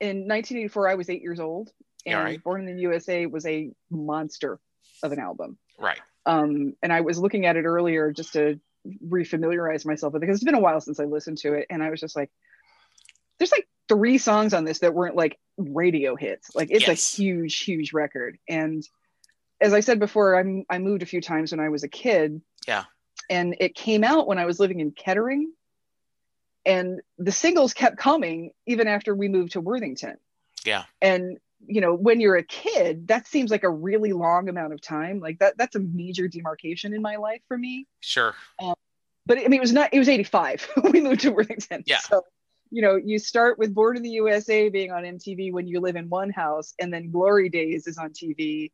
in 0.00 0.28
1984, 0.28 0.88
I 0.88 0.94
was 0.94 1.10
eight 1.10 1.22
years 1.22 1.40
old, 1.40 1.70
and 2.06 2.18
right. 2.18 2.42
Born 2.42 2.68
in 2.68 2.76
the 2.76 2.82
USA 2.82 3.26
was 3.26 3.46
a 3.46 3.72
monster 3.90 4.60
of 5.02 5.12
an 5.12 5.18
album. 5.18 5.58
Right. 5.78 6.00
Um, 6.26 6.74
and 6.82 6.92
I 6.92 7.00
was 7.00 7.18
looking 7.18 7.46
at 7.46 7.56
it 7.56 7.64
earlier 7.64 8.12
just 8.12 8.34
to 8.34 8.60
refamiliarize 8.86 9.86
myself 9.86 10.12
with 10.12 10.22
it 10.22 10.26
because 10.26 10.36
it's 10.36 10.44
been 10.44 10.54
a 10.54 10.60
while 10.60 10.80
since 10.80 11.00
I 11.00 11.04
listened 11.04 11.38
to 11.38 11.54
it, 11.54 11.66
and 11.70 11.82
I 11.82 11.90
was 11.90 12.00
just 12.00 12.16
like, 12.16 12.30
"There's 13.38 13.52
like 13.52 13.68
three 13.88 14.18
songs 14.18 14.54
on 14.54 14.64
this 14.64 14.80
that 14.80 14.94
weren't 14.94 15.16
like 15.16 15.38
radio 15.56 16.16
hits. 16.16 16.54
Like 16.54 16.70
it's 16.70 16.86
yes. 16.86 17.18
a 17.18 17.22
huge, 17.22 17.58
huge 17.60 17.92
record." 17.92 18.38
And 18.48 18.86
as 19.60 19.72
I 19.72 19.80
said 19.80 19.98
before, 19.98 20.38
I'm 20.38 20.64
I 20.68 20.78
moved 20.78 21.02
a 21.02 21.06
few 21.06 21.20
times 21.20 21.52
when 21.52 21.60
I 21.60 21.68
was 21.68 21.84
a 21.84 21.88
kid. 21.88 22.42
Yeah. 22.66 22.84
And 23.30 23.56
it 23.60 23.74
came 23.74 24.04
out 24.04 24.26
when 24.26 24.38
I 24.38 24.46
was 24.46 24.58
living 24.58 24.80
in 24.80 24.90
Kettering, 24.90 25.52
and 26.66 27.00
the 27.18 27.32
singles 27.32 27.72
kept 27.72 27.96
coming 27.96 28.50
even 28.66 28.88
after 28.88 29.14
we 29.14 29.28
moved 29.28 29.52
to 29.52 29.60
Worthington. 29.60 30.16
Yeah. 30.64 30.84
And 31.00 31.38
you 31.66 31.80
know, 31.80 31.94
when 31.94 32.20
you're 32.20 32.36
a 32.36 32.42
kid, 32.42 33.08
that 33.08 33.26
seems 33.26 33.50
like 33.50 33.62
a 33.62 33.70
really 33.70 34.12
long 34.12 34.48
amount 34.48 34.72
of 34.72 34.80
time. 34.80 35.20
Like 35.20 35.38
that, 35.38 35.56
that's 35.56 35.76
a 35.76 35.80
major 35.80 36.28
demarcation 36.28 36.94
in 36.94 37.02
my 37.02 37.16
life 37.16 37.42
for 37.48 37.56
me. 37.56 37.86
Sure. 38.00 38.34
Um, 38.58 38.74
but 39.26 39.38
I 39.38 39.42
mean, 39.42 39.54
it 39.54 39.60
was 39.60 39.72
not, 39.72 39.90
it 39.92 39.98
was 39.98 40.08
85 40.08 40.68
we 40.92 41.00
moved 41.00 41.20
to 41.20 41.30
Worthington. 41.30 41.84
Yeah. 41.86 41.98
So, 41.98 42.22
you 42.70 42.82
know, 42.82 42.96
you 42.96 43.18
start 43.18 43.58
with 43.58 43.74
Born 43.74 43.96
in 43.96 44.02
the 44.02 44.10
USA 44.10 44.68
being 44.68 44.90
on 44.90 45.02
MTV 45.02 45.52
when 45.52 45.66
you 45.66 45.80
live 45.80 45.96
in 45.96 46.08
one 46.08 46.30
house, 46.30 46.74
and 46.78 46.92
then 46.92 47.10
Glory 47.10 47.48
Days 47.50 47.86
is 47.86 47.98
on 47.98 48.10
TV 48.10 48.70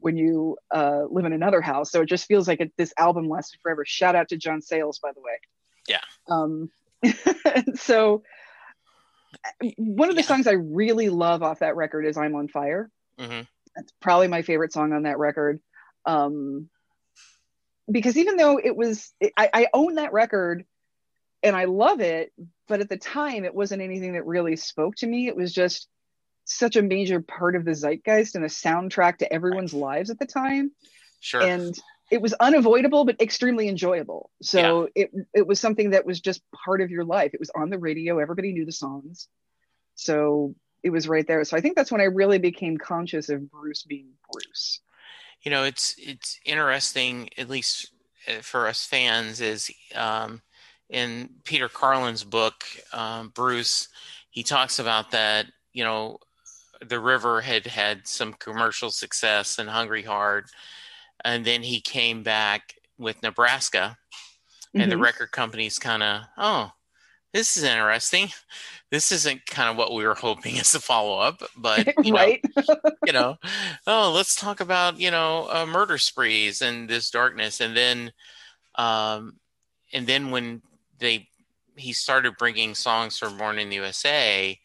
when 0.00 0.16
you 0.16 0.56
uh, 0.74 1.04
live 1.10 1.24
in 1.24 1.32
another 1.32 1.60
house. 1.60 1.90
So 1.90 2.02
it 2.02 2.06
just 2.06 2.26
feels 2.26 2.48
like 2.48 2.60
it, 2.60 2.72
this 2.76 2.92
album 2.98 3.28
lasted 3.28 3.60
forever. 3.62 3.84
Shout 3.84 4.16
out 4.16 4.28
to 4.30 4.36
John 4.36 4.60
Sayles, 4.60 4.98
by 4.98 5.12
the 5.12 5.20
way. 5.20 5.38
Yeah. 5.86 6.00
Um, 6.28 6.70
so 7.76 8.22
one 9.76 10.08
of 10.08 10.16
the 10.16 10.22
yeah. 10.22 10.28
songs 10.28 10.46
I 10.46 10.52
really 10.52 11.08
love 11.08 11.42
off 11.42 11.60
that 11.60 11.76
record 11.76 12.04
is 12.04 12.16
"I'm 12.16 12.34
on 12.34 12.48
Fire." 12.48 12.90
Mm-hmm. 13.18 13.42
That's 13.76 13.92
probably 14.00 14.28
my 14.28 14.42
favorite 14.42 14.72
song 14.72 14.92
on 14.92 15.04
that 15.04 15.18
record. 15.18 15.60
Um, 16.04 16.68
because 17.90 18.16
even 18.16 18.36
though 18.36 18.58
it 18.62 18.76
was, 18.76 19.12
it, 19.20 19.32
I, 19.36 19.50
I 19.52 19.66
own 19.72 19.94
that 19.94 20.12
record 20.12 20.64
and 21.42 21.56
I 21.56 21.64
love 21.64 22.00
it, 22.00 22.32
but 22.66 22.80
at 22.80 22.88
the 22.88 22.96
time 22.96 23.44
it 23.44 23.54
wasn't 23.54 23.82
anything 23.82 24.14
that 24.14 24.26
really 24.26 24.56
spoke 24.56 24.96
to 24.96 25.06
me. 25.06 25.28
It 25.28 25.36
was 25.36 25.52
just 25.52 25.88
such 26.44 26.76
a 26.76 26.82
major 26.82 27.20
part 27.20 27.56
of 27.56 27.64
the 27.64 27.74
zeitgeist 27.74 28.34
and 28.34 28.44
a 28.44 28.48
soundtrack 28.48 29.18
to 29.18 29.32
everyone's 29.32 29.72
right. 29.72 29.82
lives 29.82 30.10
at 30.10 30.18
the 30.18 30.26
time. 30.26 30.72
Sure. 31.20 31.42
And 31.42 31.78
it 32.10 32.22
was 32.22 32.32
unavoidable 32.34 33.04
but 33.04 33.20
extremely 33.20 33.68
enjoyable. 33.68 34.30
So 34.42 34.88
yeah. 34.94 35.04
it 35.04 35.10
it 35.34 35.46
was 35.46 35.60
something 35.60 35.90
that 35.90 36.06
was 36.06 36.20
just 36.20 36.42
part 36.52 36.80
of 36.80 36.90
your 36.90 37.04
life. 37.04 37.32
It 37.34 37.40
was 37.40 37.50
on 37.54 37.70
the 37.70 37.78
radio. 37.78 38.18
Everybody 38.18 38.52
knew 38.52 38.64
the 38.64 38.72
songs. 38.72 39.28
So 39.94 40.54
it 40.82 40.90
was 40.90 41.08
right 41.08 41.26
there. 41.26 41.44
So 41.44 41.56
i 41.56 41.60
think 41.60 41.76
that's 41.76 41.92
when 41.92 42.00
i 42.00 42.04
really 42.04 42.38
became 42.38 42.78
conscious 42.78 43.28
of 43.28 43.50
bruce 43.50 43.82
being 43.82 44.10
bruce. 44.32 44.80
You 45.42 45.50
know 45.50 45.64
it's 45.64 45.94
it's 45.98 46.40
interesting 46.44 47.30
at 47.38 47.48
least 47.48 47.92
uh, 48.26 48.40
for 48.42 48.66
us 48.66 48.84
fans 48.84 49.40
is 49.40 49.70
um, 49.94 50.42
in 50.88 51.30
peter 51.44 51.68
carlin's 51.68 52.24
book 52.24 52.64
um, 52.92 53.28
bruce 53.34 53.88
he 54.30 54.42
talks 54.42 54.78
about 54.78 55.10
that 55.10 55.46
you 55.72 55.84
know 55.84 56.18
the 56.86 56.98
river 56.98 57.40
had 57.40 57.66
had 57.66 58.06
some 58.06 58.32
commercial 58.34 58.90
success 58.90 59.58
and 59.58 59.68
hungry 59.68 60.02
heart 60.02 60.50
and 61.24 61.44
then 61.44 61.62
he 61.62 61.80
came 61.80 62.22
back 62.22 62.74
with 62.98 63.22
Nebraska, 63.22 63.96
and 64.74 64.82
mm-hmm. 64.82 64.90
the 64.90 64.98
record 64.98 65.30
company's 65.30 65.78
kind 65.78 66.02
of, 66.02 66.22
oh, 66.36 66.72
this 67.32 67.56
is 67.56 67.62
interesting. 67.62 68.28
This 68.90 69.12
isn't 69.12 69.46
kind 69.46 69.68
of 69.68 69.76
what 69.76 69.92
we 69.92 70.06
were 70.06 70.14
hoping 70.14 70.58
as 70.58 70.74
a 70.74 70.80
follow 70.80 71.18
up, 71.18 71.42
but 71.56 71.92
you 72.04 72.12
know, 72.12 72.36
you 73.06 73.12
know, 73.12 73.36
oh, 73.86 74.12
let's 74.14 74.34
talk 74.34 74.60
about 74.60 74.98
you 74.98 75.10
know 75.10 75.48
uh, 75.50 75.66
murder 75.66 75.98
sprees 75.98 76.62
and 76.62 76.88
this 76.88 77.10
darkness, 77.10 77.60
and 77.60 77.76
then, 77.76 78.12
um, 78.76 79.36
and 79.92 80.06
then 80.06 80.30
when 80.30 80.62
they 80.98 81.28
he 81.76 81.92
started 81.92 82.36
bringing 82.38 82.74
songs 82.74 83.18
from 83.18 83.38
Born 83.38 83.58
in 83.58 83.68
the 83.68 83.76
USA, 83.76 84.58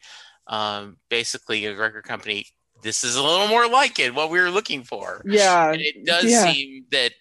um, 0.46 0.96
basically 1.08 1.64
a 1.66 1.76
record 1.76 2.04
company 2.04 2.46
this 2.84 3.02
is 3.02 3.16
a 3.16 3.22
little 3.22 3.48
more 3.48 3.66
like 3.66 3.98
it, 3.98 4.14
what 4.14 4.30
we 4.30 4.38
were 4.38 4.50
looking 4.50 4.84
for. 4.84 5.22
Yeah. 5.24 5.72
And 5.72 5.80
it 5.80 6.04
does 6.04 6.24
yeah. 6.24 6.52
seem 6.52 6.84
that, 6.92 7.12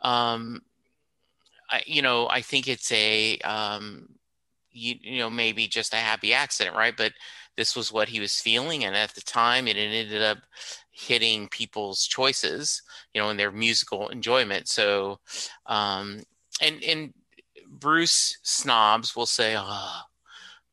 um, 0.00 0.62
I, 1.70 1.82
you 1.86 2.00
know, 2.00 2.28
I 2.28 2.40
think 2.40 2.66
it's 2.66 2.90
a, 2.90 3.36
um, 3.40 4.08
you, 4.72 4.94
you 5.02 5.18
know, 5.18 5.28
maybe 5.28 5.68
just 5.68 5.92
a 5.92 5.98
happy 5.98 6.32
accident, 6.32 6.74
right? 6.74 6.94
But 6.96 7.12
this 7.58 7.76
was 7.76 7.92
what 7.92 8.08
he 8.08 8.20
was 8.20 8.40
feeling. 8.40 8.84
And 8.84 8.96
at 8.96 9.14
the 9.14 9.20
time, 9.20 9.68
it 9.68 9.76
ended 9.76 10.22
up 10.22 10.38
hitting 10.90 11.48
people's 11.48 12.06
choices, 12.06 12.80
you 13.12 13.20
know, 13.20 13.28
in 13.28 13.36
their 13.36 13.52
musical 13.52 14.08
enjoyment. 14.08 14.66
So, 14.66 15.20
um, 15.66 16.22
and, 16.62 16.82
and 16.82 17.12
Bruce 17.68 18.38
snobs 18.42 19.14
will 19.14 19.26
say, 19.26 19.56
oh, 19.58 20.00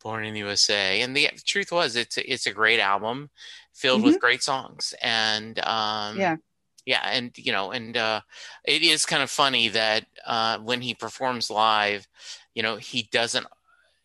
Born 0.02 0.26
in 0.26 0.34
the 0.34 0.42
USA. 0.42 1.02
And 1.02 1.16
the, 1.16 1.30
the 1.34 1.42
truth 1.42 1.72
was, 1.72 1.96
it's 1.96 2.18
a, 2.18 2.32
it's 2.32 2.46
a 2.46 2.52
great 2.52 2.82
album 2.82 3.30
filled 3.74 4.02
mm-hmm. 4.02 4.08
with 4.08 4.20
great 4.20 4.44
songs. 4.44 4.94
And 5.02 5.60
um, 5.60 6.20
yeah, 6.20 6.38
yeah, 6.86 7.02
and 7.06 7.32
you 7.38 7.52
know, 7.52 7.72
and 7.72 7.96
uh, 7.96 8.22
it 8.66 8.82
is 8.82 9.06
kind 9.06 9.24
of 9.24 9.30
funny 9.30 9.70
that 9.70 10.06
uh, 10.26 10.60
when 10.60 10.82
he 10.82 10.94
performs 10.94 11.50
live, 11.50 12.08
you 12.54 12.64
know, 12.64 12.78
he 12.78 13.08
doesn't 13.12 13.48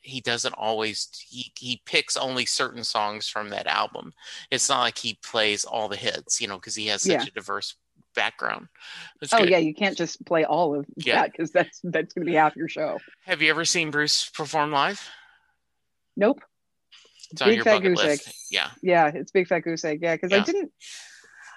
he 0.01 0.21
doesn't 0.21 0.55
always 0.55 1.09
he, 1.29 1.53
he 1.59 1.83
picks 1.85 2.17
only 2.17 2.47
certain 2.47 2.83
songs 2.83 3.29
from 3.29 3.51
that 3.51 3.67
album 3.67 4.13
it's 4.51 4.69
not 4.69 4.81
like 4.81 4.97
he 4.97 5.19
plays 5.23 5.65
all 5.65 5.89
the 5.89 5.97
hits 5.97 6.41
you 6.41 6.49
know 6.49 6.57
because 6.57 6.75
he 6.75 6.87
has 6.87 7.03
such 7.03 7.11
yeah. 7.11 7.23
a 7.23 7.31
diverse 7.31 7.75
background 8.15 8.69
it's 9.21 9.33
oh 9.35 9.39
good. 9.39 9.51
yeah 9.51 9.59
you 9.59 9.75
can't 9.75 9.97
just 9.97 10.25
play 10.25 10.45
all 10.45 10.75
of 10.75 10.87
yeah. 10.97 11.17
that 11.17 11.33
because 11.33 11.51
that's 11.51 11.81
that's 11.85 12.15
gonna 12.15 12.25
be 12.25 12.35
half 12.35 12.57
your 12.57 12.69
show 12.69 12.99
have 13.27 13.43
you 13.43 13.51
ever 13.51 13.65
seen 13.65 13.91
bruce 13.91 14.31
perform 14.31 14.73
live 14.73 15.09
nope 16.17 16.41
it's 17.31 17.43
big 17.43 17.63
fat 17.63 17.81
goose 17.81 17.99
list. 17.99 18.29
egg. 18.29 18.35
Yeah. 18.51 18.71
Yeah, 18.83 19.11
it's 19.15 19.33
big 19.33 19.49
fat 19.49 19.61
goose 19.61 19.85
egg. 19.85 20.01
Yeah, 20.03 20.15
because 20.15 20.33
yeah. 20.33 20.39
I 20.39 20.41
didn't 20.41 20.73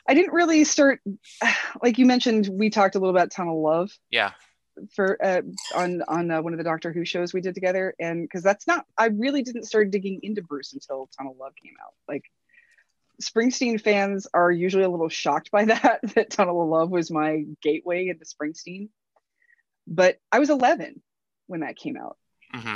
I 0.07 0.13
didn't 0.13 0.33
really 0.33 0.63
start 0.63 1.01
like 1.83 1.97
you 1.97 2.05
mentioned 2.05 2.49
we 2.51 2.69
talked 2.69 2.95
a 2.95 2.99
little 2.99 3.15
about 3.15 3.31
Tunnel 3.31 3.61
Love. 3.61 3.91
Yeah. 4.09 4.31
For 4.95 5.23
uh, 5.23 5.41
on 5.75 6.01
on 6.07 6.31
uh, 6.31 6.41
one 6.41 6.53
of 6.53 6.57
the 6.57 6.63
Doctor 6.63 6.91
Who 6.91 7.05
shows 7.05 7.33
we 7.33 7.41
did 7.41 7.55
together 7.55 7.93
and 7.99 8.29
cuz 8.29 8.43
that's 8.43 8.67
not 8.67 8.85
I 8.97 9.07
really 9.07 9.43
didn't 9.43 9.65
start 9.65 9.91
digging 9.91 10.19
into 10.23 10.41
Bruce 10.41 10.73
until 10.73 11.09
Tunnel 11.17 11.35
Love 11.39 11.53
came 11.61 11.73
out. 11.83 11.93
Like 12.07 12.23
Springsteen 13.21 13.79
fans 13.79 14.27
are 14.33 14.51
usually 14.51 14.83
a 14.83 14.89
little 14.89 15.09
shocked 15.09 15.51
by 15.51 15.65
that 15.65 15.99
that 16.15 16.29
Tunnel 16.29 16.61
of 16.61 16.69
Love 16.69 16.89
was 16.89 17.11
my 17.11 17.45
gateway 17.61 18.07
into 18.07 18.25
Springsteen. 18.25 18.89
But 19.87 20.19
I 20.31 20.39
was 20.39 20.49
11 20.49 21.01
when 21.47 21.61
that 21.61 21.75
came 21.75 21.97
out. 21.97 22.17
Mm-hmm. 22.53 22.75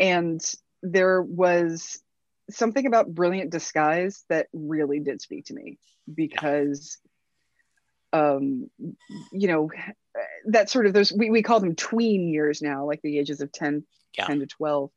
And 0.00 0.54
there 0.82 1.22
was 1.22 2.02
something 2.50 2.86
about 2.86 3.14
brilliant 3.14 3.50
disguise 3.50 4.24
that 4.28 4.46
really 4.52 5.00
did 5.00 5.20
speak 5.20 5.46
to 5.46 5.54
me 5.54 5.78
because 6.12 6.98
um 8.12 8.70
you 9.32 9.48
know 9.48 9.70
that 10.46 10.70
sort 10.70 10.86
of 10.86 10.92
those 10.92 11.12
we, 11.12 11.30
we 11.30 11.42
call 11.42 11.60
them 11.60 11.74
tween 11.74 12.28
years 12.28 12.62
now 12.62 12.86
like 12.86 13.02
the 13.02 13.18
ages 13.18 13.40
of 13.40 13.50
10 13.52 13.84
yeah. 14.16 14.26
10 14.26 14.40
to 14.40 14.46
12 14.46 14.90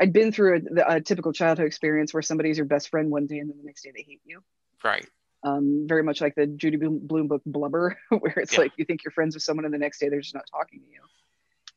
i'd 0.00 0.12
been 0.12 0.32
through 0.32 0.62
a, 0.78 0.96
a, 0.96 1.00
typical 1.00 1.32
childhood 1.32 1.66
experience 1.66 2.14
where 2.14 2.22
somebody's 2.22 2.56
your 2.56 2.66
best 2.66 2.88
friend 2.88 3.10
one 3.10 3.26
day 3.26 3.38
and 3.38 3.50
then 3.50 3.58
the 3.58 3.64
next 3.64 3.82
day 3.82 3.92
they 3.94 4.04
hate 4.06 4.20
you 4.24 4.40
right 4.84 5.06
um 5.42 5.86
very 5.88 6.02
much 6.02 6.20
like 6.20 6.34
the 6.34 6.46
Judy 6.46 6.76
Blume 6.76 7.28
book 7.28 7.42
blubber 7.44 7.98
where 8.08 8.34
it's 8.36 8.54
yeah. 8.54 8.60
like 8.60 8.72
you 8.76 8.84
think 8.84 9.04
you're 9.04 9.12
friends 9.12 9.34
with 9.34 9.42
someone 9.42 9.64
and 9.64 9.74
the 9.74 9.78
next 9.78 9.98
day 9.98 10.08
they're 10.08 10.20
just 10.20 10.34
not 10.34 10.46
talking 10.50 10.80
to 10.80 10.86
you 10.86 11.00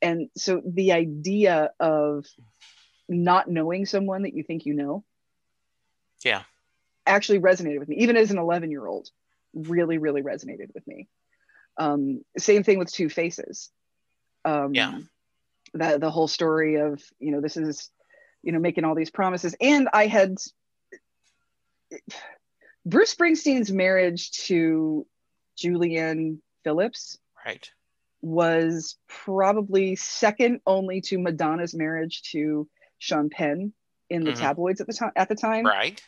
and 0.01 0.29
so 0.37 0.61
the 0.65 0.93
idea 0.93 1.71
of 1.79 2.25
not 3.09 3.49
knowing 3.49 3.85
someone 3.85 4.21
that 4.21 4.33
you 4.33 4.43
think 4.43 4.65
you 4.65 4.73
know 4.73 5.03
yeah. 6.23 6.43
actually 7.05 7.39
resonated 7.39 7.79
with 7.79 7.89
me. 7.89 7.97
Even 7.97 8.17
as 8.17 8.31
an 8.31 8.37
11 8.37 8.71
year 8.71 8.85
old 8.85 9.09
really 9.53 9.97
really 9.97 10.21
resonated 10.21 10.73
with 10.73 10.85
me. 10.87 11.07
Um, 11.77 12.23
same 12.37 12.63
thing 12.63 12.77
with 12.77 12.91
two 12.91 13.09
faces. 13.09 13.69
Um, 14.45 14.73
yeah. 14.73 14.99
that 15.73 15.99
the 15.99 16.11
whole 16.11 16.27
story 16.27 16.75
of 16.75 17.01
you 17.19 17.31
know 17.31 17.41
this 17.41 17.57
is 17.57 17.89
you 18.41 18.51
know, 18.51 18.59
making 18.59 18.83
all 18.83 18.95
these 18.95 19.11
promises. 19.11 19.55
And 19.59 19.89
I 19.93 20.07
had 20.07 20.37
Bruce 22.85 23.15
Springsteen's 23.15 23.71
marriage 23.71 24.31
to 24.47 25.05
Julianne 25.57 26.39
Phillips 26.63 27.17
Right. 27.45 27.69
was 28.21 28.97
probably 29.07 29.95
second 29.95 30.61
only 30.65 31.01
to 31.01 31.19
Madonna's 31.19 31.73
marriage 31.73 32.21
to 32.31 32.67
Sean 32.99 33.29
Penn 33.29 33.73
in 34.09 34.25
the 34.25 34.31
Mhm. 34.31 34.39
tabloids 34.39 34.81
at 34.81 34.87
the 34.87 34.93
time 34.93 35.11
at 35.15 35.29
the 35.29 35.35
time. 35.35 35.65
Right. 35.65 36.01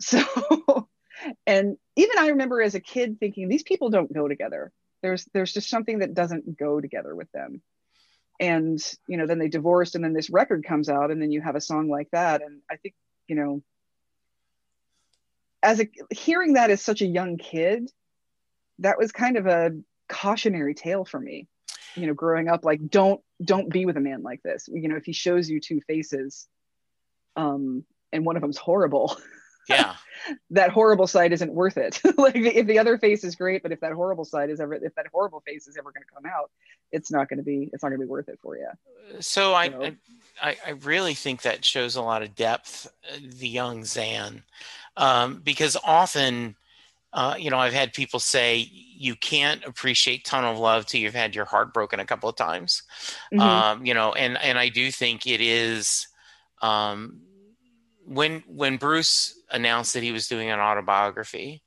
So 0.00 0.18
and 1.46 1.76
even 1.96 2.18
I 2.18 2.28
remember 2.28 2.62
as 2.62 2.74
a 2.74 2.80
kid 2.80 3.18
thinking 3.18 3.48
these 3.48 3.62
people 3.64 3.90
don't 3.90 4.12
go 4.12 4.28
together. 4.28 4.72
There's 5.02 5.24
there's 5.34 5.52
just 5.52 5.68
something 5.68 6.00
that 6.00 6.14
doesn't 6.14 6.58
go 6.58 6.80
together 6.80 7.14
with 7.14 7.30
them. 7.32 7.62
And 8.40 8.78
you 9.08 9.16
know, 9.16 9.26
then 9.26 9.38
they 9.38 9.48
divorced 9.48 9.94
and 9.96 10.04
then 10.04 10.12
this 10.12 10.30
record 10.30 10.64
comes 10.64 10.88
out 10.88 11.10
and 11.10 11.20
then 11.20 11.32
you 11.32 11.40
have 11.40 11.56
a 11.56 11.60
song 11.60 11.88
like 11.88 12.08
that 12.12 12.42
and 12.42 12.60
I 12.70 12.76
think, 12.76 12.94
you 13.26 13.36
know, 13.36 13.62
as 15.62 15.80
a 15.80 15.88
hearing 16.10 16.54
that 16.54 16.70
as 16.70 16.82
such 16.82 17.02
a 17.02 17.06
young 17.06 17.36
kid, 17.36 17.90
that 18.78 18.98
was 18.98 19.10
kind 19.12 19.36
of 19.36 19.46
a 19.46 19.72
cautionary 20.08 20.74
tale 20.74 21.04
for 21.04 21.18
me. 21.18 21.48
You 21.98 22.06
know, 22.06 22.14
growing 22.14 22.48
up 22.48 22.64
like 22.64 22.88
don't 22.88 23.20
don't 23.42 23.68
be 23.70 23.86
with 23.86 23.96
a 23.96 24.00
man 24.00 24.22
like 24.22 24.42
this. 24.42 24.68
You 24.72 24.88
know, 24.88 24.96
if 24.96 25.04
he 25.04 25.12
shows 25.12 25.48
you 25.50 25.60
two 25.60 25.80
faces 25.82 26.46
um 27.36 27.84
and 28.12 28.24
one 28.24 28.36
of 28.36 28.42
them's 28.42 28.56
horrible, 28.56 29.16
Yeah. 29.68 29.96
that 30.50 30.70
horrible 30.70 31.06
side 31.06 31.32
isn't 31.34 31.52
worth 31.52 31.76
it. 31.76 32.00
like 32.16 32.34
if 32.36 32.66
the 32.66 32.78
other 32.78 32.96
face 32.96 33.22
is 33.22 33.36
great, 33.36 33.62
but 33.62 33.70
if 33.70 33.80
that 33.80 33.92
horrible 33.92 34.24
side 34.24 34.48
is 34.48 34.60
ever, 34.60 34.72
if 34.74 34.94
that 34.94 35.06
horrible 35.12 35.42
face 35.46 35.68
is 35.68 35.76
ever 35.76 35.92
going 35.92 36.02
to 36.08 36.14
come 36.14 36.24
out, 36.24 36.50
it's 36.90 37.10
not 37.12 37.28
going 37.28 37.36
to 37.36 37.42
be, 37.44 37.68
it's 37.72 37.82
not 37.82 37.90
going 37.90 38.00
to 38.00 38.06
be 38.06 38.10
worth 38.10 38.30
it 38.30 38.38
for 38.42 38.56
you. 38.56 38.68
So 39.20 39.52
I, 39.54 39.68
So- 39.68 39.90
I, 40.42 40.56
I 40.66 40.70
really 40.70 41.12
think 41.12 41.42
that 41.42 41.66
shows 41.66 41.96
a 41.96 42.02
lot 42.02 42.22
of 42.22 42.34
depth, 42.34 42.90
uh, 43.12 43.18
the 43.20 43.48
young 43.48 43.82
Xan, 43.82 44.42
um, 44.96 45.42
because 45.44 45.76
often, 45.84 46.56
uh, 47.12 47.34
you 47.38 47.50
know, 47.50 47.58
I've 47.58 47.74
had 47.74 47.92
people 47.92 48.20
say 48.20 48.70
you 48.98 49.14
can't 49.14 49.64
appreciate 49.64 50.24
Tunnel 50.24 50.52
of 50.52 50.58
Love 50.58 50.86
till 50.86 51.00
you've 51.00 51.14
had 51.14 51.34
your 51.34 51.44
heart 51.44 51.72
broken 51.72 52.00
a 52.00 52.04
couple 52.04 52.28
of 52.28 52.36
times. 52.36 52.82
Mhm. 53.32 53.40
Um, 53.40 53.86
you 53.86 53.94
know, 53.94 54.12
and 54.12 54.36
and 54.38 54.58
I 54.58 54.68
do 54.68 54.90
think 54.90 55.26
it 55.26 55.40
is 55.40 56.08
um, 56.60 57.20
when 58.04 58.42
when 58.46 58.76
Bruce 58.76 59.38
announced 59.50 59.94
that 59.94 60.02
he 60.02 60.12
was 60.12 60.28
doing 60.28 60.50
an 60.50 60.60
autobiography. 60.60 61.62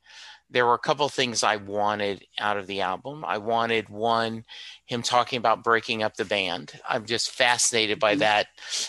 There 0.50 0.66
were 0.66 0.74
a 0.74 0.78
couple 0.78 1.06
of 1.06 1.14
things 1.14 1.42
I 1.42 1.56
wanted 1.56 2.26
out 2.38 2.58
of 2.58 2.66
the 2.66 2.82
album. 2.82 3.24
I 3.26 3.38
wanted 3.38 3.88
one, 3.88 4.44
him 4.84 5.00
talking 5.00 5.38
about 5.38 5.64
breaking 5.64 6.02
up 6.02 6.16
the 6.16 6.26
band. 6.26 6.78
I'm 6.86 7.06
just 7.06 7.30
fascinated 7.30 7.98
by 7.98 8.16
Mhm. 8.16 8.18
that. 8.18 8.48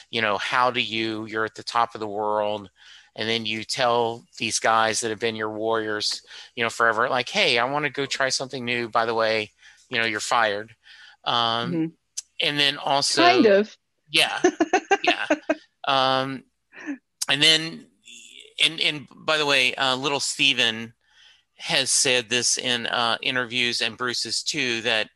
You 0.09 0.21
know, 0.21 0.37
how 0.37 0.71
do 0.71 0.81
you? 0.81 1.25
You're 1.25 1.45
at 1.45 1.55
the 1.55 1.63
top 1.63 1.95
of 1.95 2.01
the 2.01 2.07
world, 2.07 2.69
and 3.15 3.29
then 3.29 3.45
you 3.45 3.63
tell 3.63 4.23
these 4.37 4.59
guys 4.59 4.99
that 4.99 5.09
have 5.09 5.19
been 5.19 5.35
your 5.35 5.51
warriors, 5.51 6.21
you 6.55 6.63
know, 6.63 6.69
forever, 6.69 7.09
like, 7.09 7.29
hey, 7.29 7.59
I 7.59 7.65
want 7.65 7.85
to 7.85 7.91
go 7.91 8.05
try 8.05 8.29
something 8.29 8.65
new. 8.65 8.89
By 8.89 9.05
the 9.05 9.13
way, 9.13 9.51
you 9.89 9.99
know, 9.99 10.05
you're 10.05 10.19
fired. 10.19 10.75
Um, 11.23 11.71
Mhm. 11.73 11.91
and 12.41 12.59
then 12.59 12.77
also 12.77 13.21
kind 13.21 13.45
of. 13.45 13.77
yeah 14.09 14.41
yeah 15.03 15.27
um 15.87 16.43
and 17.29 17.41
then 17.41 17.85
and 18.63 18.81
and 18.81 19.07
by 19.15 19.37
the 19.37 19.45
way 19.45 19.73
uh 19.75 19.95
little 19.95 20.19
steven 20.19 20.93
has 21.55 21.89
said 21.91 22.29
this 22.29 22.57
in 22.57 22.87
uh 22.87 23.17
interviews 23.21 23.81
and 23.81 23.97
bruce's 23.97 24.43
too 24.43 24.81
that 24.81 25.09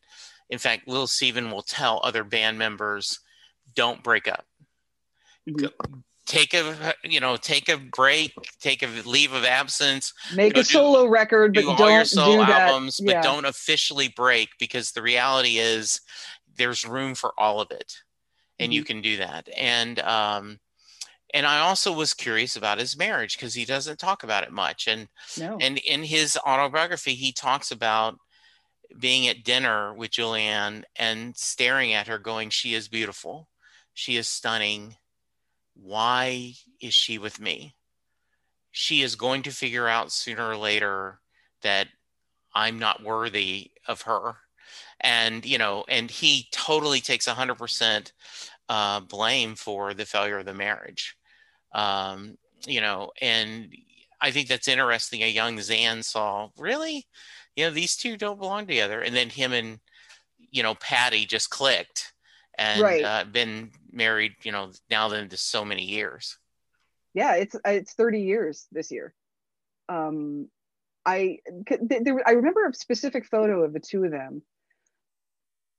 in 0.49 0.57
fact 0.57 0.87
little 0.87 1.07
steven 1.07 1.51
will 1.51 1.61
tell 1.63 1.99
other 2.03 2.23
band 2.23 2.57
members 2.57 3.19
don't 3.75 4.03
break 4.03 4.27
up 4.27 4.45
Mhm. 5.49 5.71
Take 6.27 6.53
a 6.53 6.93
you 7.03 7.19
know 7.19 7.37
take 7.37 7.69
a 7.69 7.77
break 7.77 8.33
take 8.59 8.83
a 8.83 8.87
leave 9.05 9.33
of 9.33 9.43
absence 9.45 10.13
Make 10.35 10.53
Go 10.53 10.59
a 10.59 10.63
do- 10.63 10.69
solo 10.69 11.05
record, 11.07 11.53
but 11.55 11.61
do 11.61 11.69
all 11.71 11.77
don't 11.77 11.91
your 11.93 12.05
solo 12.05 12.31
do 12.45 12.51
that. 12.51 12.69
albums 12.69 12.99
but 13.03 13.13
yeah. 13.13 13.21
don't 13.21 13.45
officially 13.45 14.09
break 14.09 14.49
because 14.59 14.91
the 14.91 15.01
reality 15.01 15.57
is 15.57 16.01
there's 16.57 16.85
room 16.85 17.15
for 17.15 17.31
all 17.37 17.61
of 17.61 17.71
it 17.71 17.95
and 18.59 18.73
you 18.73 18.83
can 18.83 19.01
do 19.01 19.17
that 19.17 19.47
and 19.57 19.99
um 19.99 20.59
and 21.33 21.45
i 21.45 21.59
also 21.59 21.91
was 21.93 22.13
curious 22.13 22.55
about 22.57 22.79
his 22.79 22.97
marriage 22.97 23.37
because 23.37 23.53
he 23.53 23.63
doesn't 23.65 23.97
talk 23.99 24.23
about 24.23 24.43
it 24.43 24.51
much 24.51 24.87
and 24.87 25.07
no. 25.39 25.57
and 25.61 25.77
in 25.79 26.03
his 26.03 26.37
autobiography 26.45 27.13
he 27.13 27.31
talks 27.31 27.71
about 27.71 28.17
being 28.99 29.27
at 29.27 29.43
dinner 29.43 29.93
with 29.93 30.11
julianne 30.11 30.83
and 30.97 31.35
staring 31.37 31.93
at 31.93 32.07
her 32.07 32.17
going 32.17 32.49
she 32.49 32.73
is 32.73 32.87
beautiful 32.87 33.47
she 33.93 34.17
is 34.17 34.27
stunning 34.27 34.95
why 35.81 36.53
is 36.81 36.93
she 36.93 37.17
with 37.17 37.39
me? 37.39 37.75
She 38.71 39.01
is 39.01 39.15
going 39.15 39.43
to 39.43 39.51
figure 39.51 39.87
out 39.87 40.11
sooner 40.11 40.47
or 40.49 40.57
later 40.57 41.19
that 41.61 41.87
i'm 42.53 42.79
not 42.79 43.03
worthy 43.03 43.71
of 43.87 44.01
her. 44.03 44.35
And 44.99 45.45
you 45.45 45.57
know 45.57 45.85
and 45.87 46.09
he 46.09 46.47
totally 46.51 46.99
takes 47.01 47.27
100% 47.27 48.11
uh, 48.69 48.99
blame 49.01 49.55
for 49.55 49.93
the 49.93 50.05
failure 50.05 50.39
of 50.39 50.45
the 50.45 50.53
marriage. 50.53 51.15
Um, 51.73 52.37
you 52.65 52.81
know 52.81 53.11
and 53.21 53.73
i 54.21 54.31
think 54.31 54.47
that's 54.47 54.67
interesting. 54.67 55.21
A 55.23 55.27
young 55.27 55.57
Xan 55.57 56.03
saw 56.03 56.49
really? 56.57 57.07
You 57.55 57.65
know 57.65 57.71
these 57.71 57.95
two 57.95 58.17
don't 58.17 58.39
belong 58.39 58.67
together. 58.67 59.01
And 59.01 59.15
then 59.15 59.29
him 59.29 59.53
and 59.53 59.79
you 60.39 60.63
know 60.63 60.75
patty 60.75 61.25
just 61.25 61.49
clicked 61.49 62.13
and 62.57 62.81
Right. 62.81 63.03
uh, 63.03 63.23
been 63.25 63.71
married 63.97 64.33
you 64.43 64.51
know 64.51 64.71
now 64.89 65.09
than 65.09 65.27
to 65.27 65.35
so 65.35 65.65
many 65.65 65.83
years 65.83 66.37
yeah, 67.17 67.33
it's 67.33 67.55
it's 67.65 67.93
30 67.93 68.21
years 68.21 68.67
this 68.71 68.91
year. 68.91 69.11
Um, 69.89 70.49
I 71.03 71.39
there, 71.81 72.21
I 72.27 72.33
remember 72.33 72.67
a 72.67 72.73
specific 72.75 73.25
photo 73.25 73.63
of 73.63 73.73
the 73.73 73.79
two 73.79 74.03
of 74.03 74.11
them, 74.11 74.43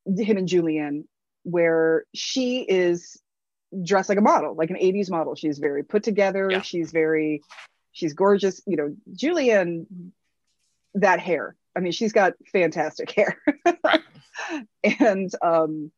him 0.04 0.36
and 0.36 0.48
Julianne, 0.48 1.04
where 1.44 2.06
she 2.12 2.62
is 2.62 3.22
dressed 3.84 4.08
like 4.08 4.18
a 4.18 4.22
model, 4.22 4.56
like 4.56 4.70
an 4.70 4.76
80s 4.76 5.10
model. 5.10 5.36
She's 5.36 5.60
very 5.60 5.84
put 5.84 6.02
together. 6.02 6.48
Yeah. 6.50 6.62
She's 6.62 6.90
very, 6.90 7.42
she's 7.92 8.14
gorgeous. 8.14 8.60
You 8.66 8.76
know, 8.76 8.96
Julianne, 9.14 9.86
that 10.94 11.20
hair. 11.20 11.54
I 11.76 11.78
mean, 11.78 11.92
she's 11.92 12.12
got 12.12 12.32
fantastic 12.50 13.10
hair. 13.16 13.40
Right. 13.84 14.00
and 14.82 15.30
um, 15.40 15.92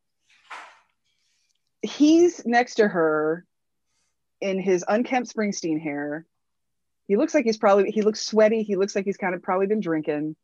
he's 1.81 2.45
next 2.45 2.75
to 2.75 2.87
her 2.87 3.45
in 4.39 4.59
his 4.59 4.83
unkempt 4.87 5.33
Springsteen 5.33 5.81
hair. 5.81 6.25
He 7.07 7.17
looks 7.17 7.33
like 7.33 7.45
he's 7.45 7.57
probably 7.57 7.91
he 7.91 8.01
looks 8.01 8.21
sweaty. 8.21 8.63
He 8.63 8.75
looks 8.75 8.95
like 8.95 9.05
he's 9.05 9.17
kind 9.17 9.35
of 9.35 9.41
probably 9.41 9.67
been 9.67 9.81
drinking. 9.81 10.35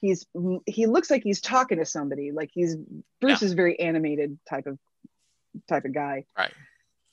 He's 0.00 0.26
he 0.66 0.86
looks 0.86 1.10
like 1.10 1.22
he's 1.22 1.40
talking 1.40 1.78
to 1.78 1.84
somebody. 1.84 2.32
Like 2.32 2.50
he's 2.52 2.76
Bruce 3.20 3.42
is 3.42 3.52
a 3.52 3.56
very 3.56 3.78
animated 3.78 4.38
type 4.48 4.66
of 4.66 4.78
type 5.68 5.84
of 5.84 5.94
guy. 5.94 6.24
Right. 6.36 6.52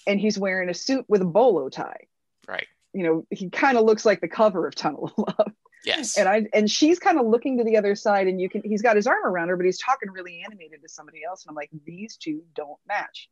And 0.06 0.20
he's 0.20 0.38
wearing 0.38 0.70
a 0.70 0.74
suit 0.74 1.06
with 1.08 1.22
a 1.22 1.26
bolo 1.26 1.70
tie. 1.70 2.08
right 2.48 2.68
You 2.94 3.04
know, 3.04 3.28
he 3.30 3.50
kind 3.50 3.78
of 3.78 3.86
looks 3.86 4.06
like 4.06 4.20
the 4.20 4.28
cover 4.28 4.68
of 4.68 4.76
Tunnel 4.76 5.12
of 5.16 5.26
Love. 5.38 5.52
yes 5.86 6.18
And 6.18 6.28
I 6.28 6.46
and 6.54 6.70
she's 6.70 7.00
kind 7.00 7.20
of 7.20 7.26
looking 7.26 7.58
to 7.60 7.64
the 7.64 7.78
other 7.78 7.96
side, 7.96 8.28
and 8.28 8.42
you 8.42 8.50
can 8.50 8.64
he's 8.64 8.82
got 8.82 8.96
his 8.96 9.08
arm 9.08 9.26
around 9.26 9.50
her, 9.50 9.58
but 9.58 9.66
he's 9.66 9.80
talking 9.80 10.10
really 10.10 10.44
animated 10.44 10.82
to 10.82 10.90
somebody 10.90 11.24
else. 11.24 11.46
And 11.46 11.52
I'm 11.52 11.56
like, 11.56 11.70
these 11.86 12.18
two 12.18 12.44
don't 12.56 12.80
match. 12.88 13.30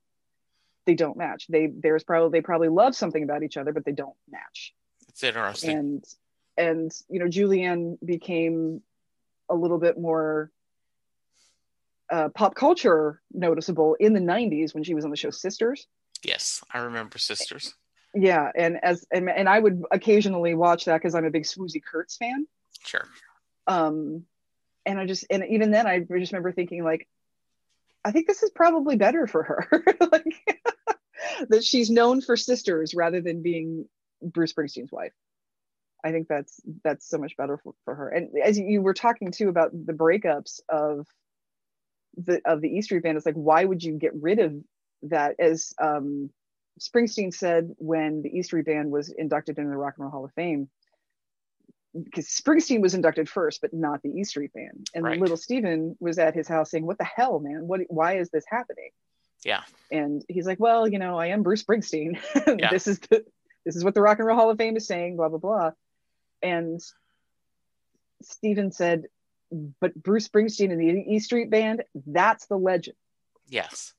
They 0.85 0.95
don't 0.95 1.17
match. 1.17 1.45
They 1.47 1.67
there's 1.67 2.03
probably 2.03 2.39
they 2.39 2.41
probably 2.43 2.69
love 2.69 2.95
something 2.95 3.23
about 3.23 3.43
each 3.43 3.57
other, 3.57 3.71
but 3.73 3.85
they 3.85 3.91
don't 3.91 4.15
match. 4.29 4.73
it's 5.07 5.23
interesting 5.23 5.77
And 5.77 6.03
and 6.57 6.91
you 7.09 7.19
know, 7.19 7.25
Julianne 7.27 7.97
became 8.03 8.81
a 9.49 9.55
little 9.55 9.77
bit 9.77 9.97
more 9.99 10.51
uh, 12.11 12.29
pop 12.29 12.55
culture 12.55 13.21
noticeable 13.31 13.95
in 13.99 14.13
the 14.13 14.19
90s 14.19 14.73
when 14.73 14.83
she 14.83 14.93
was 14.93 15.05
on 15.05 15.11
the 15.11 15.17
show 15.17 15.29
Sisters. 15.29 15.87
yes 16.23 16.61
i 16.73 16.79
remember 16.79 17.17
sisters 17.17 17.73
Yeah, 18.13 18.51
and 18.53 18.77
as 18.83 19.05
and, 19.11 19.29
and 19.29 19.47
I 19.47 19.57
would 19.57 19.83
occasionally 19.91 20.53
watch 20.53 20.85
that 20.85 20.97
because 20.97 21.15
I'm 21.15 21.23
a 21.25 21.31
big 21.31 21.43
Swoosie 21.43 21.81
Kurtz 21.81 22.17
fan. 22.17 22.45
sure 22.85 23.07
um 23.67 24.23
and 24.85 24.99
i 24.99 25.05
just 25.05 25.23
and 25.29 25.43
even 25.49 25.71
then 25.71 25.85
i 25.87 25.99
just 25.99 26.31
remember 26.33 26.51
thinking 26.51 26.83
like 26.83 27.07
i 28.03 28.11
think 28.11 28.27
this 28.27 28.41
is 28.43 28.49
probably 28.49 28.95
better 28.97 29.27
for 29.27 29.43
her 29.43 29.83
like 30.11 30.35
that 31.49 31.63
she's 31.63 31.89
known 31.89 32.21
for 32.21 32.35
sisters 32.37 32.93
rather 32.93 33.21
than 33.21 33.41
being 33.41 33.85
bruce 34.21 34.53
springsteen's 34.53 34.91
wife 34.91 35.13
i 36.03 36.11
think 36.11 36.27
that's 36.27 36.59
that's 36.83 37.07
so 37.09 37.17
much 37.17 37.35
better 37.37 37.57
for, 37.57 37.73
for 37.85 37.95
her 37.95 38.09
and 38.09 38.29
as 38.43 38.57
you 38.57 38.81
were 38.81 38.93
talking 38.93 39.31
too 39.31 39.49
about 39.49 39.71
the 39.73 39.93
breakups 39.93 40.59
of 40.69 41.07
the 42.17 42.41
of 42.45 42.61
the 42.61 42.69
e 42.69 42.81
street 42.81 43.03
band 43.03 43.17
it's 43.17 43.25
like 43.25 43.35
why 43.35 43.63
would 43.63 43.83
you 43.83 43.93
get 43.93 44.11
rid 44.15 44.39
of 44.39 44.53
that 45.03 45.35
as 45.39 45.73
um 45.81 46.29
springsteen 46.79 47.33
said 47.33 47.73
when 47.77 48.21
the 48.21 48.29
e 48.37 48.41
street 48.43 48.65
band 48.65 48.91
was 48.91 49.09
inducted 49.09 49.57
into 49.57 49.69
the 49.69 49.77
rock 49.77 49.93
and 49.97 50.03
roll 50.03 50.11
hall 50.11 50.25
of 50.25 50.33
fame 50.33 50.69
because 51.93 52.27
Springsteen 52.27 52.81
was 52.81 52.93
inducted 52.93 53.29
first, 53.29 53.61
but 53.61 53.73
not 53.73 54.01
the 54.01 54.09
E 54.09 54.23
Street 54.23 54.53
Band. 54.53 54.89
And 54.93 55.03
Right. 55.03 55.19
little 55.19 55.37
Steven 55.37 55.95
was 55.99 56.19
at 56.19 56.33
his 56.33 56.47
house 56.47 56.71
saying, 56.71 56.85
"What 56.85 56.97
the 56.97 57.03
hell, 57.03 57.39
man? 57.39 57.67
What? 57.67 57.81
Why 57.89 58.17
is 58.17 58.29
this 58.29 58.45
happening?" 58.47 58.91
Yeah. 59.43 59.61
And 59.91 60.23
he's 60.27 60.45
like, 60.45 60.59
well, 60.59 60.87
you 60.87 60.99
know, 60.99 61.17
I 61.17 61.27
am 61.27 61.43
Bruce 61.43 61.63
Springsteen. 61.63 62.19
Yeah. 62.59 62.69
this 62.69 62.87
is 62.87 62.99
the 62.99 63.25
this 63.65 63.75
is 63.75 63.83
what 63.83 63.93
the 63.93 64.01
Rock 64.01 64.17
and 64.19 64.27
Roll 64.27 64.37
Hall 64.37 64.49
of 64.49 64.57
Fame 64.57 64.77
is 64.77 64.87
saying, 64.87 65.17
blah 65.17 65.29
blah 65.29 65.39
blah. 65.39 65.71
And 66.41 66.79
Steven 68.21 68.71
said, 68.71 69.05
but 69.79 69.93
Bruce 69.95 70.27
Springsteen 70.27 70.71
and 70.71 70.79
the 70.79 71.13
E 71.13 71.19
Street 71.19 71.49
Band, 71.49 71.83
that's 72.05 72.45
the 72.47 72.57
legend. 72.57 72.95
Yes. 73.47 73.93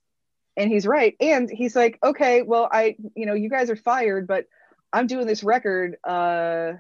And 0.57 0.71
he's 0.71 0.87
right. 0.87 1.17
And 1.21 1.51
he's 1.51 1.75
like, 1.75 1.99
okay, 2.03 2.43
well, 2.43 2.69
I, 2.71 2.97
you 3.15 3.27
know, 3.27 3.35
you 3.35 3.49
guys 3.49 3.71
are 3.71 3.77
fired, 3.77 4.27
but 4.27 4.47
I'm 4.93 5.07
doing 5.07 5.27
this 5.27 5.43
record. 5.43 5.97
Uh 6.05 6.75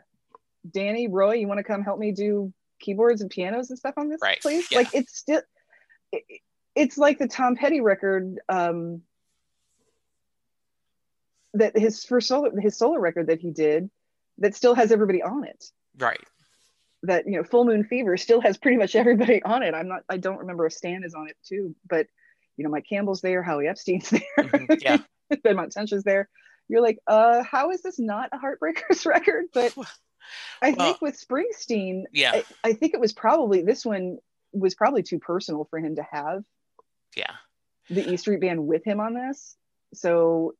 Danny, 0.71 1.09
Roy, 1.09 1.35
you 1.35 1.49
want 1.49 1.59
to 1.59 1.65
come 1.65 1.83
help 1.83 1.99
me 1.99 2.13
do 2.13 2.53
keyboards 2.79 3.21
and 3.21 3.31
pianos 3.31 3.71
and 3.71 3.79
stuff 3.79 3.95
on 3.97 4.09
this, 4.09 4.21
Right. 4.23 4.41
please? 4.41 4.69
Yeah. 4.71 4.79
Like 4.79 4.95
it's 4.95 5.17
still 5.17 5.43
it, 6.13 6.23
it's 6.75 6.97
like 6.99 7.19
the 7.19 7.29
Tom 7.29 7.57
Petty 7.57 7.81
record, 7.81 8.39
um 8.49 9.03
that 11.55 11.77
his 11.77 12.05
first 12.05 12.29
solo 12.29 12.51
his 12.61 12.77
solo 12.79 12.99
record 12.99 13.27
that 13.27 13.41
he 13.41 13.51
did 13.51 13.91
that 14.39 14.55
still 14.55 14.75
has 14.75 14.91
everybody 14.91 15.23
on 15.23 15.45
it. 15.45 15.65
Right. 15.99 16.21
that 17.03 17.27
you 17.27 17.33
know 17.33 17.45
full 17.45 17.65
moon 17.67 17.85
fever 17.85 18.17
still 18.17 18.41
has 18.41 18.57
pretty 18.57 18.79
much 18.79 18.95
everybody 18.97 19.43
on 19.45 19.63
it 19.63 19.75
i'm 19.75 19.89
not 19.89 20.05
i 20.09 20.17
don't 20.17 20.39
remember 20.39 20.65
if 20.67 20.73
stan 20.73 21.05
is 21.05 21.15
on 21.15 21.29
it 21.29 21.37
too 21.47 21.75
but 21.89 22.07
you 22.57 22.65
know 22.65 22.71
mike 22.71 22.87
campbell's 22.89 23.21
there 23.21 23.43
howie 23.43 23.67
epstein's 23.67 24.09
there 24.11 24.23
Mhm. 24.39 24.81
Yeah. 24.83 24.99
Benmont 25.45 25.71
Tench's 25.71 26.03
there 26.05 26.29
you're 26.69 26.81
like 26.81 26.99
uh 27.07 27.43
how 27.43 27.71
is 27.73 27.83
this 27.83 27.99
not 27.99 28.31
a 28.33 28.39
heartbreakers 28.39 29.05
record 29.05 29.45
but 29.53 29.75
i 30.63 30.71
Well- 30.71 30.77
think 30.87 31.03
with 31.03 31.21
springsteen 31.21 32.05
Yeah. 32.13 32.33
I, 32.33 32.45
I 32.65 32.73
think 32.73 32.95
it 32.95 33.01
was 33.01 33.13
probably 33.13 33.63
this 33.63 33.85
one 33.85 34.17
was 34.55 34.75
probably 34.75 35.03
too 35.03 35.19
personal 35.19 35.67
for 35.69 35.79
him 35.79 35.97
to 35.97 36.07
have 36.11 36.43
Yeah. 37.17 37.33
the 37.91 38.13
e 38.13 38.17
street 38.17 38.41
band 38.41 38.67
with 38.67 38.85
him 38.85 39.01
on 39.01 39.15
this 39.15 39.57
so 39.95 40.55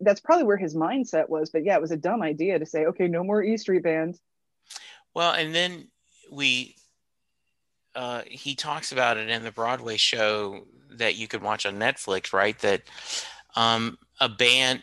that's 0.00 0.20
probably 0.20 0.44
where 0.44 0.56
his 0.56 0.74
mindset 0.74 1.28
was 1.28 1.50
but 1.50 1.64
yeah 1.64 1.76
it 1.76 1.80
was 1.80 1.90
a 1.92 1.96
dumb 1.96 2.22
idea 2.22 2.58
to 2.58 2.66
say 2.66 2.86
okay 2.86 3.08
no 3.08 3.22
more 3.22 3.42
e 3.42 3.56
street 3.56 3.82
band 3.82 4.18
Well, 5.14 5.32
and 5.32 5.54
then 5.54 5.88
we, 6.30 6.76
uh, 7.94 8.22
he 8.26 8.54
talks 8.54 8.92
about 8.92 9.18
it 9.18 9.28
in 9.28 9.44
the 9.44 9.52
Broadway 9.52 9.98
show 9.98 10.66
that 10.92 11.16
you 11.16 11.28
could 11.28 11.42
watch 11.42 11.66
on 11.66 11.78
Netflix, 11.78 12.32
right? 12.32 12.58
That 12.60 12.82
um, 13.54 13.98
a 14.20 14.28
band, 14.28 14.82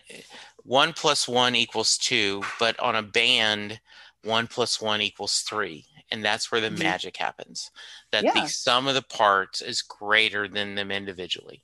one 0.64 0.94
plus 0.94 1.28
one 1.28 1.56
equals 1.56 1.98
two, 1.98 2.44
but 2.60 2.80
on 2.80 2.96
a 2.96 3.02
band, 3.02 3.80
one 4.24 4.46
plus 4.46 4.80
one 4.80 5.02
equals 5.02 5.40
three. 5.40 5.86
And 6.12 6.24
that's 6.26 6.52
where 6.52 6.62
the 6.62 6.70
Mhm. 6.70 6.80
magic 6.80 7.18
happens. 7.18 7.72
That 8.12 8.26
Yeah. 8.26 8.34
the 8.34 8.48
sum 8.48 8.88
of 8.88 8.96
the 8.96 9.02
parts 9.02 9.62
is 9.62 9.82
greater 9.82 10.48
than 10.48 10.76
them 10.76 10.92
individually, 10.92 11.64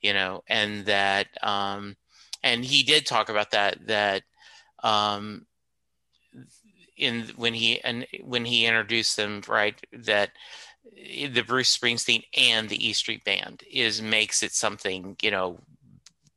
you 0.00 0.12
know, 0.12 0.42
and 0.48 0.86
that, 0.86 1.28
um, 1.42 1.96
and 2.42 2.64
he 2.64 2.82
did 2.82 3.06
talk 3.06 3.28
about 3.28 3.50
that, 3.52 3.86
that, 3.86 4.22
um, 4.82 5.46
in 6.96 7.22
when 7.36 7.54
he 7.54 7.80
and 7.82 8.06
when 8.22 8.44
he 8.44 8.66
introduced 8.66 9.16
them 9.16 9.42
right 9.48 9.84
that 9.92 10.30
the 10.94 11.42
Bruce 11.42 11.76
Springsteen 11.76 12.24
and 12.36 12.68
the 12.68 12.86
E 12.88 12.92
Street 12.92 13.24
Band 13.24 13.64
is 13.70 14.00
makes 14.00 14.42
it 14.44 14.52
something 14.52 15.16
you 15.20 15.30
know 15.32 15.58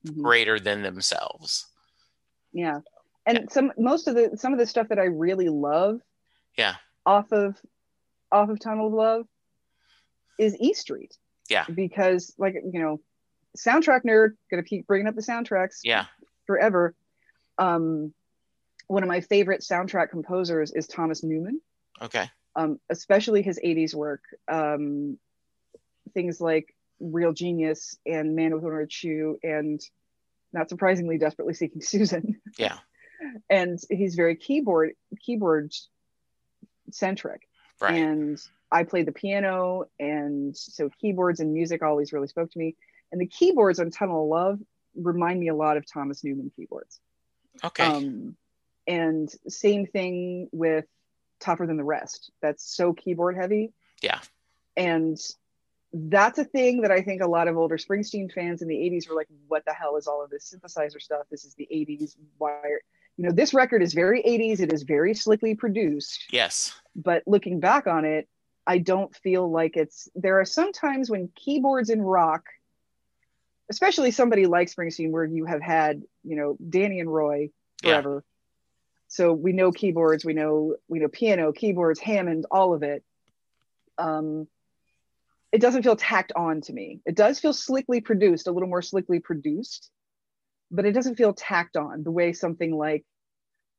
Mhm. 0.06 0.22
greater 0.24 0.60
than 0.60 0.82
themselves. 0.82 1.68
yeah 2.54 2.80
and 3.28 3.52
some 3.52 3.72
most 3.78 4.08
of 4.08 4.16
the 4.16 4.36
some 4.38 4.54
of 4.54 4.58
the 4.60 4.66
stuff 4.66 4.88
that 4.88 4.98
i 5.00 5.04
really 5.06 5.50
love 5.50 6.02
Yeah. 6.58 6.76
Off 7.08 7.32
of 7.32 7.56
off 8.32 8.50
of 8.50 8.60
tunnel 8.60 8.88
of 8.88 8.94
love 8.94 9.26
is 10.38 10.56
e 10.60 10.74
street. 10.74 11.18
Yeah. 11.50 11.64
because 11.74 12.34
like 12.38 12.56
you 12.56 12.82
know 12.82 13.00
soundtrack 13.58 14.02
nerd 14.06 14.32
gonna 14.52 14.64
keep 14.64 14.86
bringing 14.86 15.08
up 15.08 15.16
the 15.16 15.22
soundtracks 15.22 15.80
Yeah, 15.84 16.06
forever. 16.46 16.94
Um 17.58 18.14
one 18.88 19.02
of 19.04 19.10
my 19.10 19.22
favorite 19.22 19.62
soundtrack 19.62 20.10
composers 20.10 20.72
is 20.74 20.88
thomas 20.88 21.24
newman. 21.24 21.62
Okay, 22.02 22.30
um 22.58 22.80
especially 22.90 23.42
his 23.42 23.60
80s 23.64 23.96
work. 23.96 24.24
Um 24.52 25.18
things 26.14 26.42
like 26.42 26.76
real 27.00 27.32
genius 27.32 27.98
and 28.06 28.36
man 28.36 28.54
with 28.54 28.64
one 28.64 28.88
shoe 28.90 29.38
and 29.42 29.80
not 30.52 30.68
surprisingly 30.68 31.18
desperately 31.18 31.54
seeking 31.54 31.82
susan. 31.94 32.42
Yeah, 32.58 32.78
and 33.50 33.80
he's 33.90 34.16
very 34.16 34.36
keyboard 34.36 34.92
keyboard 35.26 35.72
centric. 36.92 37.48
Right, 37.80 37.94
and 37.94 38.42
i 38.72 38.84
played 38.84 39.06
the 39.06 39.12
piano 39.12 39.86
and 40.00 40.58
so 40.58 40.90
keyboards 41.00 41.40
and 41.40 41.54
music 41.54 41.84
always 41.84 42.12
really 42.12 42.28
spoke 42.28 42.52
to 42.52 42.60
me. 42.60 42.76
And 43.12 43.22
the 43.22 43.28
keyboards 43.28 43.80
on 43.80 43.92
tunnel 43.92 44.24
of 44.24 44.30
love 44.30 44.60
remind 44.96 45.40
me 45.40 45.50
a 45.50 45.56
lot 45.56 45.78
of 45.78 45.86
thomas 45.86 46.24
newman 46.24 46.52
keyboards. 46.56 47.00
Okay, 47.64 47.84
um, 47.84 48.36
and 48.88 49.30
same 49.48 49.86
thing 49.86 50.50
with 50.52 50.86
tougher 51.40 51.68
than 51.68 51.78
the 51.78 51.84
rest. 51.84 52.32
That's 52.42 52.64
so 52.76 52.94
keyboard 52.94 53.36
heavy. 53.36 53.74
Yeah. 54.02 54.20
and 54.76 55.18
that's 55.94 56.38
a 56.38 56.44
thing 56.44 56.82
that 56.82 56.92
i 56.92 57.02
think 57.02 57.22
a 57.22 57.28
lot 57.28 57.48
of 57.48 57.58
older 57.58 57.78
springsteen 57.78 58.32
fans 58.32 58.62
in 58.62 58.68
the 58.68 58.76
80s 58.76 59.08
were 59.10 59.16
like 59.16 59.30
what 59.48 59.64
the 59.66 59.74
hell 59.74 59.96
is 59.96 60.06
all 60.06 60.24
of 60.24 60.30
this 60.30 60.54
synthesizer 60.54 61.02
stuff? 61.02 61.26
This 61.32 61.46
is 61.46 61.56
the 61.56 61.68
80s 61.72 62.16
why 62.38 62.50
are-" 62.50 62.82
you 63.18 63.26
know 63.26 63.32
this 63.32 63.54
record 63.54 63.82
is 63.82 63.94
very 63.94 64.22
80s 64.24 64.60
it 64.60 64.72
is 64.72 64.84
very 64.84 65.14
slickly 65.14 65.56
produced. 65.56 66.26
Yes, 66.32 66.74
but 66.96 67.24
looking 67.28 67.60
back 67.60 67.88
on 67.88 68.06
it 68.06 68.28
i 68.66 68.78
don't 68.78 69.16
feel 69.16 69.50
like 69.50 69.78
it's 69.78 70.10
there 70.16 70.40
are 70.40 70.46
some 70.46 70.72
times 70.74 71.10
when 71.10 71.30
keyboards 71.36 71.90
in 71.90 72.02
rock 72.02 72.44
especially 73.70 74.12
somebody 74.12 74.46
like 74.46 74.70
springsteen 74.70 75.12
where 75.12 75.26
you 75.26 75.46
have 75.46 75.62
had 75.62 76.02
you 76.24 76.36
know 76.36 76.58
danny 76.70 77.00
and 77.00 77.12
roy 77.14 77.50
forever 77.82 78.24
Yeah. 78.26 78.32
so 79.08 79.34
we 79.34 79.54
know 79.54 79.72
keyboards 79.72 80.26
we 80.26 80.34
know 80.34 80.76
we 80.88 81.00
know 81.00 81.08
piano 81.08 81.52
keyboards 81.54 82.00
hammond 82.00 82.46
all 82.52 82.74
of 82.74 82.84
it. 82.84 83.04
Um 83.98 84.48
it 85.54 85.62
doesn't 85.62 85.84
feel 85.84 85.96
tacked 85.96 86.34
on 86.36 86.60
to 86.62 86.74
me. 86.74 87.00
It 87.06 87.16
does 87.16 87.40
feel 87.40 87.54
slickly 87.54 88.02
produced 88.02 88.48
a 88.48 88.52
little 88.52 88.68
more 88.68 88.82
slickly 88.82 89.20
produced 89.20 89.90
but 90.72 90.86
it 90.86 90.92
doesn't 90.92 91.16
feel 91.16 91.34
tacked 91.34 91.78
on 91.78 92.04
the 92.04 92.12
way 92.12 92.34
something 92.34 92.76
like 92.76 93.06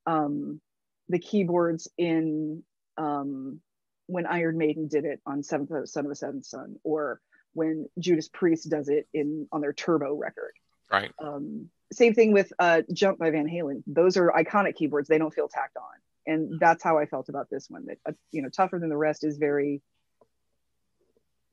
um 0.06 0.60
the 1.08 1.18
keyboards 1.18 1.88
in 1.96 2.62
um 2.96 3.60
when 4.06 4.26
iron 4.26 4.56
maiden 4.56 4.88
did 4.88 5.04
it 5.04 5.20
on 5.26 5.42
seventh 5.42 5.88
son 5.88 6.04
of 6.04 6.10
a 6.10 6.14
seventh 6.14 6.46
son 6.46 6.76
or 6.84 7.20
when 7.54 7.86
judas 7.98 8.28
priest 8.28 8.70
does 8.70 8.88
it 8.88 9.06
in 9.12 9.46
on 9.52 9.60
their 9.60 9.72
turbo 9.72 10.14
record 10.14 10.52
right, 10.90 11.12
um, 11.18 11.68
same 11.92 12.14
thing 12.14 12.32
with 12.32 12.52
uh, 12.58 12.82
Jump 12.92 13.18
by 13.18 13.30
Van 13.30 13.46
Halen. 13.46 13.82
Those 13.86 14.16
are 14.16 14.30
iconic 14.30 14.76
keyboards. 14.76 15.08
They 15.08 15.18
don't 15.18 15.32
feel 15.32 15.48
tacked 15.48 15.76
on, 15.76 15.84
and 16.26 16.60
that's 16.60 16.82
how 16.82 16.98
I 16.98 17.06
felt 17.06 17.28
about 17.28 17.48
this 17.50 17.68
one. 17.68 17.86
That 17.86 17.98
uh, 18.06 18.12
you 18.30 18.42
know, 18.42 18.48
tougher 18.48 18.78
than 18.78 18.88
the 18.88 18.96
rest 18.96 19.24
is 19.24 19.38
very, 19.38 19.80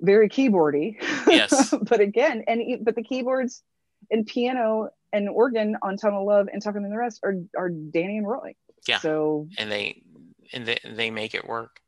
very 0.01 0.29
keyboardy. 0.29 0.97
Yes. 1.27 1.73
but 1.81 2.01
again, 2.01 2.43
and 2.47 2.83
but 2.83 2.95
the 2.95 3.03
keyboards 3.03 3.63
and 4.11 4.25
piano 4.25 4.89
and 5.15 5.29
organ 5.29 5.77
on 5.81 5.95
Tunnel 5.97 6.21
of 6.21 6.27
Love 6.27 6.49
and 6.51 6.61
tougher 6.61 6.79
than 6.79 6.89
the 6.89 6.97
rest 6.97 7.21
are 7.23 7.35
are 7.57 7.69
Danny 7.69 8.17
and 8.17 8.27
Roy. 8.27 8.53
Yeah. 8.87 8.99
So 8.99 9.47
and 9.57 9.71
they 9.71 10.03
and 10.53 10.65
they, 10.65 10.79
they 10.83 11.09
make 11.09 11.33
it 11.33 11.47
work. 11.47 11.79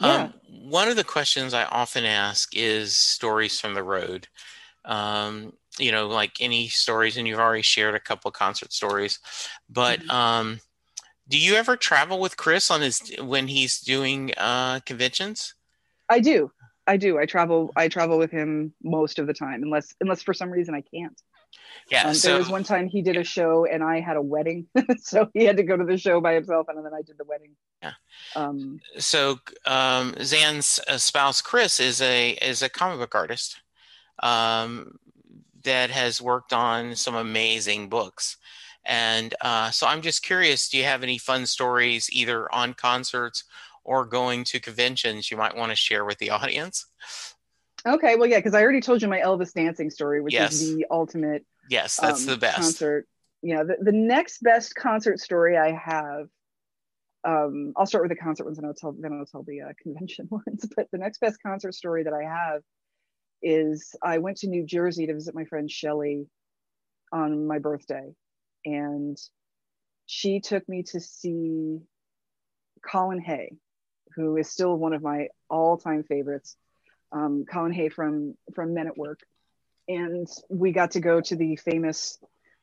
Yeah. 0.00 0.24
Um, 0.24 0.34
one 0.70 0.88
of 0.88 0.96
the 0.96 1.04
questions 1.04 1.54
I 1.54 1.64
often 1.64 2.04
ask 2.04 2.54
is 2.54 2.96
stories 2.96 3.58
from 3.58 3.74
the 3.74 3.82
road. 3.82 4.28
Um, 4.84 5.52
you 5.78 5.90
know, 5.92 6.06
like 6.06 6.40
any 6.40 6.68
stories, 6.68 7.16
and 7.16 7.26
you've 7.26 7.40
already 7.40 7.62
shared 7.62 7.94
a 7.94 8.00
couple 8.00 8.30
concert 8.30 8.72
stories, 8.72 9.18
but 9.68 10.00
Mhm. 10.00 10.10
um, 10.10 10.60
do 11.28 11.38
you 11.38 11.54
ever 11.54 11.76
travel 11.76 12.20
with 12.20 12.36
Chris 12.36 12.70
on 12.70 12.80
his 12.80 13.00
when 13.20 13.48
he's 13.48 13.80
doing 13.80 14.32
uh, 14.36 14.80
conventions? 14.80 15.54
I 16.08 16.20
do. 16.20 16.50
I 16.86 16.96
do. 16.96 17.18
I 17.18 17.26
travel. 17.26 17.70
I 17.76 17.88
travel 17.88 18.18
with 18.18 18.30
him 18.30 18.72
most 18.82 19.18
of 19.18 19.26
the 19.26 19.34
time, 19.34 19.62
unless 19.62 19.94
unless 20.00 20.22
for 20.22 20.32
some 20.32 20.50
reason 20.50 20.74
I 20.74 20.80
can't. 20.80 21.20
Yeah. 21.90 22.08
Um, 22.08 22.14
so 22.14 22.28
there 22.28 22.38
was 22.38 22.48
one 22.50 22.64
time 22.64 22.88
he 22.88 23.00
did 23.02 23.16
a 23.16 23.24
show 23.24 23.64
and 23.64 23.82
I 23.82 24.00
had 24.00 24.16
a 24.16 24.22
wedding, 24.22 24.66
so 24.98 25.28
he 25.32 25.44
had 25.44 25.56
to 25.56 25.62
go 25.62 25.76
to 25.76 25.84
the 25.84 25.96
show 25.96 26.20
by 26.20 26.34
himself, 26.34 26.66
and 26.68 26.84
then 26.84 26.92
I 26.92 27.02
did 27.02 27.16
the 27.18 27.24
wedding. 27.24 27.52
Yeah. 27.82 27.92
Um, 28.36 28.80
so 28.98 29.38
um, 29.66 30.14
Xan's 30.20 30.80
uh, 30.88 30.98
spouse 30.98 31.40
Chris 31.40 31.80
is 31.80 32.02
a 32.02 32.30
is 32.42 32.62
a 32.62 32.68
comic 32.68 32.98
book 32.98 33.14
artist 33.14 33.60
um, 34.22 34.98
that 35.64 35.90
has 35.90 36.20
worked 36.20 36.52
on 36.52 36.94
some 36.94 37.14
amazing 37.14 37.88
books, 37.88 38.36
and 38.84 39.34
uh, 39.40 39.70
so 39.70 39.86
I'm 39.86 40.02
just 40.02 40.22
curious. 40.22 40.68
Do 40.68 40.76
you 40.76 40.84
have 40.84 41.02
any 41.02 41.18
fun 41.18 41.46
stories 41.46 42.10
either 42.12 42.52
on 42.54 42.74
concerts 42.74 43.44
or 43.84 44.04
going 44.04 44.44
to 44.44 44.60
conventions 44.60 45.30
you 45.30 45.36
might 45.38 45.56
want 45.56 45.70
to 45.70 45.76
share 45.76 46.04
with 46.04 46.18
the 46.18 46.30
audience? 46.30 46.84
okay, 47.86 48.16
well, 48.16 48.28
yeah, 48.28 48.38
because 48.38 48.54
I 48.54 48.62
already 48.62 48.80
told 48.80 49.00
you 49.00 49.08
my 49.08 49.20
Elvis 49.20 49.54
dancing 49.54 49.88
story, 49.88 50.20
which 50.20 50.34
Yes. 50.34 50.52
is 50.54 50.74
the 50.74 50.84
ultimate 50.90 51.46
Yes, 51.68 51.96
that's 51.96 52.22
um, 52.22 52.26
the 52.26 52.36
best. 52.36 52.56
concert. 52.56 53.06
Yeah, 53.42 53.62
the, 53.62 53.76
the 53.80 53.92
next 53.92 54.42
best 54.42 54.74
concert 54.74 55.20
story 55.20 55.56
I 55.56 55.72
have. 55.72 56.28
Um, 57.24 57.72
I'll 57.76 57.86
start 57.86 58.04
with 58.04 58.10
the 58.10 58.22
concert 58.22 58.44
ones, 58.44 58.58
and 58.58 58.66
I'll 58.66 58.74
tell 58.74 58.94
then 58.98 59.12
I'll 59.12 59.26
tell 59.26 59.42
the 59.42 59.62
uh, 59.62 59.72
convention 59.82 60.28
ones. 60.30 60.66
But 60.76 60.88
the 60.90 60.98
next 60.98 61.20
best 61.20 61.38
concert 61.42 61.74
story 61.74 62.04
that 62.04 62.12
I 62.12 62.24
have 62.24 62.62
is 63.42 63.94
I 64.02 64.18
went 64.18 64.38
to 64.38 64.48
New 64.48 64.64
Jersey 64.64 65.06
to 65.06 65.14
visit 65.14 65.34
my 65.34 65.44
friend 65.44 65.70
Shelly 65.70 66.26
on 67.12 67.46
my 67.46 67.58
birthday, 67.58 68.12
and 68.64 69.16
she 70.06 70.40
took 70.40 70.68
me 70.68 70.82
to 70.84 71.00
see 71.00 71.80
Colin 72.82 73.20
Hay, 73.20 73.52
who 74.16 74.36
is 74.36 74.50
still 74.50 74.76
one 74.76 74.92
of 74.92 75.02
my 75.02 75.28
all-time 75.50 76.02
favorites. 76.02 76.56
Um, 77.12 77.44
Colin 77.50 77.72
Hay 77.72 77.88
from 77.88 78.34
from 78.54 78.74
Men 78.74 78.86
at 78.86 78.98
Work, 78.98 79.20
and 79.88 80.28
we 80.48 80.72
got 80.72 80.92
to 80.92 81.00
go 81.00 81.20
to 81.20 81.36
the 81.36 81.56
famous 81.56 82.18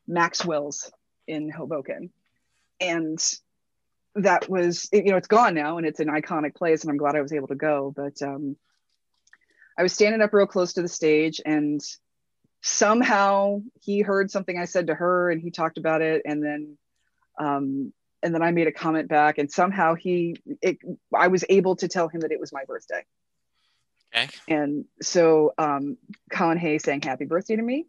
Maxwell's 0.08 0.92
in 1.28 1.50
Hoboken, 1.50 2.12
and 2.80 3.20
that 4.16 4.50
was 4.50 4.88
you 4.94 5.12
know 5.12 5.18
it's 5.18 5.28
gone 5.28 5.54
now 5.54 5.78
and 5.78 5.86
it's 5.86 6.00
an 6.00 6.08
iconic 6.08 6.56
place 6.56 6.84
and 6.84 6.90
i'm 6.90 6.98
glad 6.98 7.16
i 7.16 7.22
was 7.22 7.34
able 7.34 7.48
to 7.48 7.56
go 7.56 7.94
but 7.96 8.22
um, 8.22 8.56
i 9.78 9.84
was 9.84 9.94
standing 9.94 10.22
up 10.22 10.34
real 10.34 10.46
close 10.46 10.74
to 10.74 10.82
the 10.82 10.88
stage 10.88 11.42
and 11.46 11.82
somehow 12.62 13.62
he 13.82 14.02
heard 14.02 14.32
something 14.32 14.58
i 14.58 14.66
said 14.66 14.88
to 14.88 14.96
her 14.96 15.30
and 15.30 15.42
he 15.42 15.52
talked 15.52 15.78
about 15.78 16.02
it 16.02 16.22
and 16.26 16.44
then 16.44 16.78
um, 17.40 17.94
and 18.24 18.34
then 18.34 18.42
i 18.42 18.52
made 18.52 18.68
a 18.68 18.72
comment 18.72 19.10
back 19.10 19.38
and 19.38 19.52
somehow 19.52 19.96
he 19.96 20.38
it, 20.62 20.78
i 21.14 21.28
was 21.28 21.44
able 21.50 21.76
to 21.76 21.88
tell 21.88 22.08
him 22.08 22.22
that 22.22 22.32
it 22.32 22.40
was 22.40 22.54
my 22.54 22.64
birthday 22.66 23.04
Okay. 24.16 24.30
and 24.48 24.86
so 25.02 25.54
um, 25.58 25.98
colin 26.32 26.58
hay 26.58 26.78
sang 26.78 27.02
happy 27.02 27.26
birthday 27.26 27.56
to 27.56 27.62
me 27.62 27.86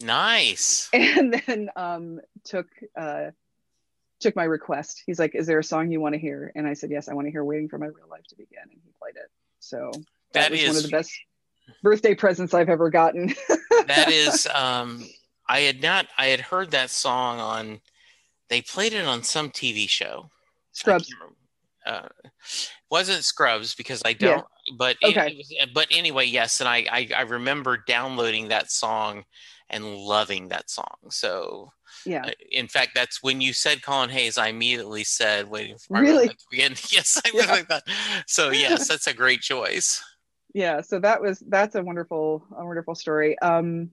Nice. 0.00 0.88
and 0.92 1.42
then 1.46 1.70
um, 1.76 2.20
took 2.44 2.66
uh, 2.96 3.30
took 4.20 4.36
my 4.36 4.44
request. 4.44 5.02
He's 5.06 5.18
like, 5.18 5.34
"Is 5.34 5.46
there 5.46 5.58
a 5.58 5.64
song 5.64 5.90
you 5.90 6.00
want 6.00 6.14
to 6.14 6.20
hear?" 6.20 6.52
And 6.54 6.66
I 6.66 6.74
said, 6.74 6.90
"Yes, 6.90 7.08
I 7.08 7.14
want 7.14 7.26
to 7.26 7.30
hear 7.30 7.44
Waiting 7.44 7.68
for 7.68 7.78
My 7.78 7.86
Real 7.86 8.08
Life 8.08 8.24
to 8.28 8.36
Begin." 8.36 8.62
And 8.62 8.80
he 8.84 8.92
played 9.00 9.16
it. 9.16 9.30
So 9.60 9.90
that, 10.32 10.32
That 10.32 10.50
was 10.50 10.60
is 10.60 10.68
one 10.68 10.76
of 10.76 10.82
the 10.84 10.88
best 10.88 11.12
birthday 11.82 12.14
presents 12.14 12.54
I've 12.54 12.68
ever 12.68 12.90
gotten. 12.90 13.34
that 13.86 14.10
is 14.10 14.46
um 14.54 15.04
I 15.48 15.60
had 15.60 15.82
not 15.82 16.06
I 16.16 16.26
had 16.26 16.40
heard 16.40 16.70
that 16.70 16.90
song 16.90 17.40
on 17.40 17.80
they 18.48 18.62
played 18.62 18.92
it 18.92 19.04
on 19.04 19.22
some 19.22 19.50
TV 19.50 19.88
show. 19.88 20.30
Scrubs. 20.72 21.12
Uh, 21.84 22.08
wasn't 22.90 23.24
Scrubs 23.24 23.74
because 23.74 24.02
I 24.04 24.12
don't. 24.12 24.44
But 24.76 24.96
Okay. 25.04 25.30
it 25.30 25.36
was- 25.36 25.54
but 25.74 25.86
anyway, 25.90 26.26
yes, 26.26 26.60
and 26.60 26.68
I, 26.68 26.86
I 26.90 27.08
I 27.16 27.20
remember 27.22 27.76
downloading 27.86 28.48
that 28.48 28.70
song 28.70 29.24
and 29.70 29.84
loving 29.96 30.48
that 30.48 30.70
song. 30.70 30.96
So 31.10 31.72
Yeah. 32.06 32.26
uh, 32.26 32.30
in 32.50 32.68
fact, 32.68 32.92
that's 32.94 33.22
when 33.22 33.40
you 33.40 33.52
said 33.52 33.82
Colin 33.82 34.10
Hayes, 34.10 34.38
I 34.38 34.48
immediately 34.48 35.04
said 35.04 35.48
waiting 35.48 35.76
for 35.78 36.00
Really? 36.00 36.28
To. 36.28 36.34
Yes, 36.52 37.20
I 37.24 37.28
Yeah. 37.28 37.34
was 37.34 37.46
like 37.48 37.68
that. 37.68 37.84
So 38.26 38.50
yes, 38.50 38.88
that's 38.88 39.06
a 39.06 39.14
great 39.14 39.40
choice. 39.42 40.02
yeah 40.54 40.80
so 40.80 40.98
that 40.98 41.20
was 41.20 41.40
that's 41.48 41.74
a 41.74 41.82
wonderful 41.82 42.42
a 42.56 42.64
wonderful 42.64 42.94
story 42.94 43.38
um 43.40 43.90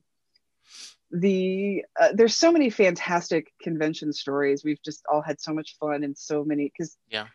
the 1.11 1.83
uh, 1.99 2.09
there's 2.13 2.35
so 2.35 2.49
many 2.51 2.69
fantastic 2.69 3.51
convention 3.61 4.11
stories 4.13 4.63
we've 4.63 4.81
just 4.83 5.03
all 5.11 5.21
had 5.21 5.39
so 5.39 5.53
much 5.53 5.75
fun 5.79 6.03
and 6.03 6.17
so 6.17 6.43
many 6.45 6.65
because 6.71 6.97
Yeah. 7.09 7.27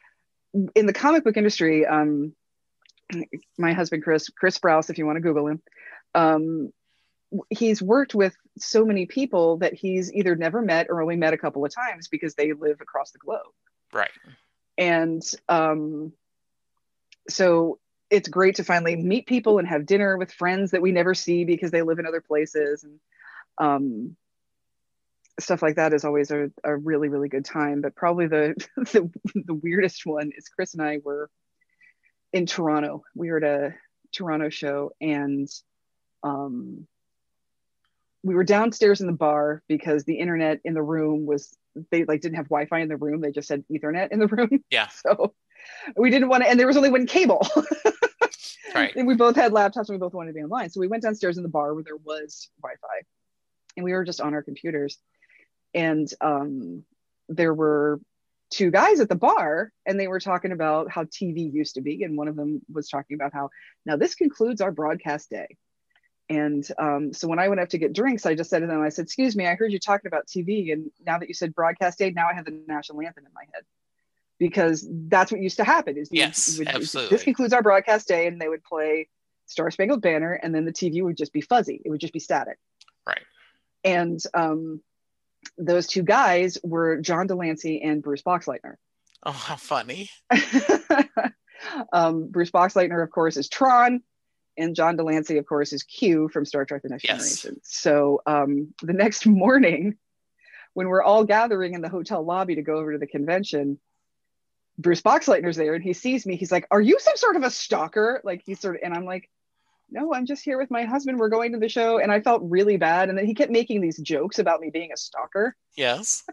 in 0.74 0.86
the 0.86 0.92
comic 0.92 1.22
book 1.22 1.36
industry 1.36 1.86
um 1.86 2.34
my 3.58 3.72
husband 3.72 4.02
chris 4.02 4.28
chris 4.28 4.58
Sprouse, 4.58 4.90
if 4.90 4.98
you 4.98 5.06
want 5.06 5.16
to 5.16 5.20
google 5.20 5.46
him 5.46 5.62
um 6.14 6.72
he's 7.50 7.80
worked 7.80 8.14
with 8.14 8.34
so 8.58 8.84
many 8.84 9.06
people 9.06 9.58
that 9.58 9.74
he's 9.74 10.12
either 10.12 10.34
never 10.36 10.62
met 10.62 10.86
or 10.88 11.00
only 11.00 11.16
met 11.16 11.34
a 11.34 11.38
couple 11.38 11.64
of 11.64 11.74
times 11.74 12.08
because 12.08 12.34
they 12.34 12.52
live 12.52 12.80
across 12.80 13.12
the 13.12 13.18
globe. 13.18 13.40
Right. 13.92 14.10
and 14.78 15.22
um, 15.48 16.12
so 17.28 17.78
it's 18.08 18.28
great 18.28 18.56
to 18.56 18.64
finally 18.64 18.96
meet 18.96 19.26
people 19.26 19.58
and 19.58 19.68
have 19.68 19.86
dinner 19.86 20.16
with 20.16 20.32
friends 20.32 20.72
that 20.72 20.82
we 20.82 20.92
never 20.92 21.14
see 21.14 21.44
because 21.44 21.70
they 21.70 21.82
live 21.82 21.98
in 21.98 22.06
other 22.06 22.20
places. 22.20 22.84
And 22.84 23.00
um, 23.58 24.16
stuff 25.38 25.62
like 25.62 25.76
that 25.76 25.92
is 25.92 26.04
always 26.04 26.30
a, 26.30 26.50
a 26.64 26.76
really 26.76 27.08
really 27.08 27.28
good 27.28 27.44
time. 27.44 27.80
But 27.80 27.94
probably 27.94 28.26
the, 28.26 28.54
the 28.76 29.10
the 29.34 29.54
weirdest 29.54 30.06
one 30.06 30.30
is 30.36 30.48
chris 30.48 30.74
and 30.74 30.82
i 30.82 30.98
were 31.04 31.30
in 32.32 32.46
toronto 32.46 33.02
we 33.14 33.30
were 33.30 33.38
at 33.38 33.44
a 33.44 33.74
toronto 34.12 34.48
show 34.48 34.92
and 35.00 35.48
um, 36.22 36.86
we 38.22 38.34
were 38.34 38.44
downstairs 38.44 39.00
in 39.00 39.06
the 39.06 39.12
bar 39.12 39.62
because 39.68 40.04
the 40.04 40.18
internet 40.18 40.60
in 40.64 40.74
the 40.74 40.82
room 40.82 41.26
was 41.26 41.56
they 41.90 42.04
like 42.04 42.20
didn't 42.20 42.36
have 42.36 42.48
Wi-Fi 42.48 42.80
in 42.80 42.88
the 42.88 42.96
room. 42.96 43.20
They 43.20 43.30
just 43.30 43.48
had 43.48 43.64
Ethernet 43.72 44.08
in 44.10 44.18
the 44.18 44.26
room. 44.26 44.62
Yeah. 44.70 44.88
So 44.88 45.34
we 45.96 46.10
didn't 46.10 46.28
want 46.28 46.42
to, 46.42 46.50
and 46.50 46.58
there 46.58 46.66
was 46.66 46.76
only 46.76 46.90
one 46.90 47.06
cable. 47.06 47.46
Right. 48.72 48.94
and 48.94 49.04
we 49.04 49.16
both 49.16 49.34
had 49.34 49.50
laptops 49.50 49.88
and 49.88 49.96
we 49.96 49.98
both 49.98 50.14
wanted 50.14 50.30
to 50.30 50.34
be 50.34 50.44
online. 50.44 50.70
So 50.70 50.78
we 50.78 50.86
went 50.86 51.02
downstairs 51.02 51.36
in 51.36 51.42
the 51.42 51.48
bar 51.48 51.74
where 51.74 51.82
there 51.82 51.96
was 51.96 52.48
Wi-Fi, 52.62 53.04
and 53.76 53.82
we 53.82 53.92
were 53.92 54.04
just 54.04 54.20
on 54.20 54.32
our 54.32 54.44
computers. 54.44 54.96
And 55.74 56.08
um, 56.20 56.84
there 57.28 57.52
were 57.52 58.00
two 58.50 58.70
guys 58.70 59.00
at 59.00 59.08
the 59.08 59.14
bar, 59.14 59.72
and 59.86 59.98
they 59.98 60.08
were 60.08 60.20
talking 60.20 60.52
about 60.52 60.90
how 60.90 61.04
TV 61.04 61.52
used 61.52 61.76
to 61.76 61.80
be. 61.80 62.02
And 62.02 62.16
one 62.16 62.28
of 62.28 62.36
them 62.36 62.60
was 62.72 62.88
talking 62.88 63.14
about 63.14 63.32
how 63.32 63.50
now 63.86 63.96
this 63.96 64.14
concludes 64.14 64.60
our 64.60 64.72
broadcast 64.72 65.30
day. 65.30 65.56
And 66.28 66.66
um, 66.78 67.12
so 67.12 67.26
when 67.26 67.40
I 67.40 67.48
went 67.48 67.60
up 67.60 67.70
to 67.70 67.78
get 67.78 67.92
drinks, 67.92 68.24
I 68.24 68.34
just 68.34 68.50
said 68.50 68.60
to 68.60 68.66
them, 68.66 68.80
I 68.80 68.88
said, 68.90 69.04
"Excuse 69.04 69.34
me, 69.34 69.46
I 69.46 69.54
heard 69.56 69.72
you 69.72 69.78
talking 69.80 70.06
about 70.06 70.26
TV, 70.26 70.72
and 70.72 70.90
now 71.04 71.18
that 71.18 71.28
you 71.28 71.34
said 71.34 71.54
broadcast 71.54 71.98
day, 71.98 72.10
now 72.10 72.28
I 72.28 72.34
have 72.34 72.44
the 72.44 72.62
national 72.68 73.00
anthem 73.02 73.26
in 73.26 73.32
my 73.34 73.44
head." 73.52 73.64
Because 74.38 74.86
that's 74.88 75.30
what 75.30 75.40
used 75.40 75.58
to 75.58 75.64
happen. 75.64 75.98
Is 75.98 76.08
Yes, 76.12 76.56
would- 76.58 76.68
absolutely. 76.68 77.14
This 77.14 77.24
concludes 77.24 77.52
our 77.52 77.62
broadcast 77.62 78.08
day, 78.08 78.26
and 78.26 78.40
they 78.40 78.48
would 78.48 78.62
play 78.62 79.08
Star 79.46 79.70
Spangled 79.70 80.02
Banner, 80.02 80.32
and 80.32 80.54
then 80.54 80.64
the 80.64 80.72
TV 80.72 81.02
would 81.02 81.16
just 81.16 81.32
be 81.32 81.40
fuzzy. 81.40 81.82
It 81.84 81.90
would 81.90 82.00
just 82.00 82.12
be 82.12 82.20
static. 82.20 82.58
Right. 83.06 83.22
And 83.82 84.20
um, 84.32 84.80
those 85.58 85.86
two 85.86 86.02
guys 86.02 86.58
were 86.62 87.00
John 87.00 87.26
de 87.26 87.34
Lancie 87.34 87.82
and 87.82 88.02
Bruce 88.02 88.22
Boxleitner. 88.22 88.74
Oh, 89.22 89.32
how 89.32 89.56
funny. 89.56 90.10
um, 91.92 92.28
Bruce 92.28 92.50
Boxleitner, 92.50 93.02
of 93.02 93.10
course, 93.10 93.36
is 93.36 93.48
Tron, 93.48 94.02
and 94.56 94.74
John 94.74 94.96
de 94.96 95.02
Lancie, 95.02 95.38
of 95.38 95.46
course, 95.46 95.72
is 95.72 95.82
Q 95.82 96.28
from 96.28 96.44
Star 96.44 96.64
Trek: 96.64 96.82
The 96.82 96.88
Next 96.88 97.04
Yes. 97.04 97.42
Generation. 97.42 97.60
So 97.64 98.22
um, 98.26 98.74
the 98.82 98.92
next 98.92 99.26
morning, 99.26 99.96
when 100.74 100.88
we're 100.88 101.02
all 101.02 101.24
gathering 101.24 101.74
in 101.74 101.82
the 101.82 101.88
hotel 101.88 102.24
lobby 102.24 102.54
to 102.56 102.62
go 102.62 102.76
over 102.76 102.92
to 102.92 102.98
the 102.98 103.06
convention, 103.06 103.78
Bruce 104.78 105.02
Boxleitner's 105.02 105.56
there, 105.56 105.74
and 105.74 105.84
he 105.84 105.92
sees 105.92 106.26
me. 106.26 106.36
He's 106.36 106.52
like, 106.52 106.66
"Are 106.70 106.80
you 106.80 106.98
some 106.98 107.16
sort 107.16 107.36
of 107.36 107.42
a 107.42 107.50
stalker?" 107.50 108.20
Like 108.24 108.42
he's 108.44 108.60
sort 108.60 108.76
of, 108.76 108.82
and 108.84 108.94
I'm 108.94 109.04
like. 109.04 109.28
No, 109.90 110.14
I'm 110.14 110.26
just 110.26 110.44
here 110.44 110.58
with 110.58 110.70
my 110.70 110.84
husband. 110.84 111.18
We're 111.18 111.28
going 111.28 111.52
to 111.52 111.58
the 111.58 111.68
show. 111.68 111.98
And 111.98 112.12
I 112.12 112.20
felt 112.20 112.42
really 112.44 112.76
bad. 112.76 113.08
And 113.08 113.18
then 113.18 113.26
he 113.26 113.34
kept 113.34 113.50
making 113.50 113.80
these 113.80 113.98
jokes 113.98 114.38
about 114.38 114.60
me 114.60 114.70
being 114.70 114.92
a 114.92 114.96
stalker. 114.96 115.56
Yes. 115.76 116.24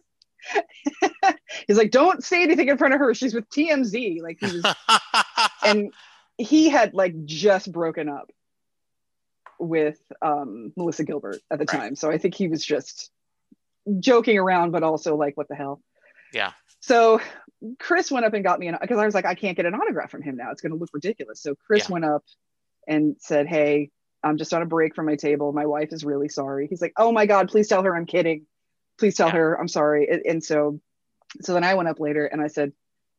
He's 1.68 1.78
like, 1.78 1.91
don't 1.91 2.24
say 2.24 2.43
anything 2.43 2.68
in 2.70 2.78
front 2.78 2.93
of 2.93 2.99
her. 2.99 3.14
She's 3.14 3.34
with 3.34 3.49
TMZ. 3.49 4.22
Like 4.22 4.38
he 4.39 4.45
was 4.45 4.76
and 5.66 5.91
he 6.38 6.70
had 6.70 6.93
like 6.93 7.26
just 7.26 7.72
broken 7.72 8.10
up 8.10 8.30
with 9.60 9.97
um, 10.22 10.72
Melissa 10.78 11.03
Gilbert 11.03 11.39
at 11.51 11.60
the 11.60 11.66
Right. 11.66 11.80
time. 11.80 11.95
So 11.95 12.12
I 12.12 12.18
think 12.18 12.36
he 12.36 12.47
was 12.47 12.64
just 12.64 13.10
joking 13.99 14.38
around, 14.38 14.72
but 14.72 14.84
also 14.84 15.16
like, 15.16 15.36
what 15.36 15.47
the 15.47 15.55
hell? 15.55 15.82
Yeah. 16.34 16.51
So 16.80 17.20
Chris 17.80 18.12
went 18.12 18.26
up 18.26 18.34
and 18.34 18.43
got 18.43 18.60
me 18.60 18.68
an 18.68 18.78
because 18.80 18.99
I 18.99 19.05
was 19.05 19.16
like, 19.16 19.26
I 19.26 19.34
can't 19.34 19.58
get 19.58 19.66
an 19.66 19.74
autograph 19.74 20.12
from 20.12 20.22
him 20.22 20.38
now. 20.38 20.51
It's 20.51 20.62
going 20.62 20.72
to 20.74 20.78
look 20.78 20.91
ridiculous. 20.93 21.41
So 21.41 21.55
Chris 21.55 21.89
Yeah. 21.89 21.93
went 21.93 22.05
up 22.05 22.24
and 22.88 23.15
said, 23.19 23.47
Hey, 23.47 23.91
I'm 24.23 24.38
just 24.38 24.53
on 24.53 24.61
a 24.61 24.65
break 24.65 24.95
from 24.95 25.05
my 25.05 25.15
table. 25.15 25.51
My 25.53 25.65
wife 25.65 25.89
is 25.91 26.03
really 26.03 26.29
sorry. 26.29 26.67
He's 26.67 26.81
like, 26.81 26.93
Oh 26.97 27.11
my 27.11 27.25
God, 27.25 27.49
please 27.49 27.67
tell 27.67 27.83
her 27.83 27.95
I'm 27.95 28.05
kidding. 28.05 28.45
Please 28.99 29.15
tell 29.15 29.27
Yeah. 29.27 29.33
her 29.33 29.59
I'm 29.59 29.67
sorry. 29.67 30.07
And, 30.09 30.21
and 30.25 30.43
so, 30.43 30.79
so 31.41 31.53
then 31.53 31.63
I 31.63 31.75
went 31.75 31.89
up 31.89 31.99
later 31.99 32.25
and 32.25 32.41
I 32.41 32.47
said, 32.47 32.71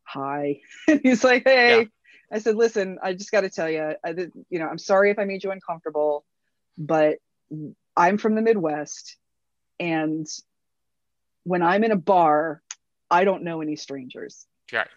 Hi. 0.05 0.61
And 0.89 1.01
he's 1.03 1.23
like, 1.25 1.45
Hey. 1.45 1.81
Yeah. 1.81 1.85
I 2.31 2.39
said, 2.41 2.57
Listen, 2.57 2.99
I 3.03 3.13
just 3.15 3.31
got 3.31 3.43
to 3.43 3.51
tell 3.51 3.71
you, 3.71 3.95
I 4.05 4.13
did, 4.13 4.33
you 4.51 4.59
know, 4.59 4.67
I'm 4.67 4.79
sorry 4.79 5.11
if 5.11 5.19
I 5.19 5.25
made 5.25 5.45
you 5.45 5.51
uncomfortable, 5.51 6.25
but 6.77 7.19
I'm 7.97 8.19
from 8.19 8.35
the 8.35 8.43
Midwest. 8.43 9.17
And 9.81 10.27
when 11.45 11.63
I'm 11.63 11.85
in 11.85 11.93
a 11.93 11.97
bar, 11.97 12.63
I 13.11 13.25
don't 13.25 13.45
know 13.45 13.63
any 13.63 13.77
strangers. 13.77 14.47
Right. 14.73 14.89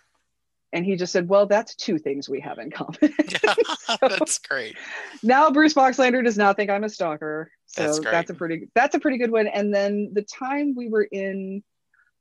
And 0.74 0.86
he 0.86 0.96
just 0.96 1.12
said, 1.12 1.28
Well, 1.28 1.48
that's 1.48 1.76
two 1.76 1.98
things 1.98 2.30
we 2.30 2.40
have 2.42 2.58
in 2.60 2.72
common. 2.72 2.96
That's 4.02 4.40
great. 4.40 4.76
now 5.22 5.52
Bruce 5.52 5.74
Boxleitner 5.74 6.24
does 6.24 6.38
not 6.38 6.56
think 6.56 6.70
I'm 6.70 6.84
a 6.84 6.90
stalker. 6.90 7.52
So 7.66 7.84
That's 7.84 8.00
that's, 8.00 8.30
a 8.30 8.34
pretty 8.34 8.68
that's 8.74 8.96
a 8.96 9.00
pretty 9.00 9.18
good 9.18 9.32
one. 9.32 9.48
And 9.48 9.74
then 9.74 10.12
the 10.14 10.24
time 10.24 10.74
we 10.76 10.90
were 10.90 11.04
in 11.04 11.64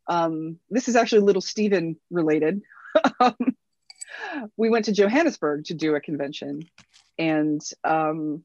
um 0.08 0.58
this 0.68 0.88
is 0.88 0.96
actually 0.96 1.22
little 1.22 1.42
Steven 1.42 1.96
related. 2.10 2.62
um, 3.20 3.36
we 4.56 4.68
went 4.68 4.86
to 4.86 4.92
Johannesburg 4.92 5.66
to 5.66 5.74
do 5.74 5.94
a 5.94 6.00
convention 6.00 6.62
and 7.18 7.60
um 7.84 8.44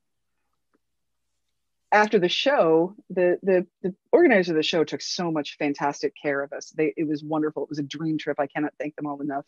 after 1.95 2.19
the 2.19 2.29
show, 2.29 2.93
the, 3.09 3.39
the 3.41 3.65
the 3.81 3.95
organizer 4.11 4.51
of 4.51 4.57
the 4.57 4.63
show 4.63 4.83
took 4.83 5.01
so 5.01 5.31
much 5.31 5.55
fantastic 5.57 6.13
care 6.21 6.43
of 6.43 6.51
us. 6.51 6.71
They 6.71 6.93
it 6.97 7.07
was 7.07 7.23
wonderful. 7.23 7.63
It 7.63 7.69
was 7.69 7.79
a 7.79 7.83
dream 7.83 8.17
trip. 8.17 8.37
I 8.39 8.47
cannot 8.47 8.73
thank 8.77 8.95
them 8.95 9.07
all 9.07 9.21
enough. 9.21 9.45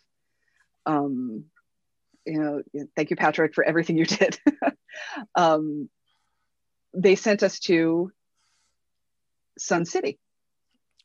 Um, 0.87 1.45
you 2.25 2.39
know, 2.41 2.61
thank 2.95 3.09
you, 3.09 3.15
Patrick, 3.15 3.53
for 3.53 3.63
everything 3.63 3.97
you 3.97 4.05
did. 4.05 4.39
um, 5.35 5.89
they 6.93 7.15
sent 7.15 7.43
us 7.43 7.59
to 7.61 8.11
Sun 9.57 9.85
City. 9.85 10.19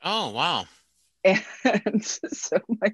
Oh 0.05 0.30
wow! 0.30 0.64
And 1.24 2.05
so 2.05 2.59
my, 2.68 2.89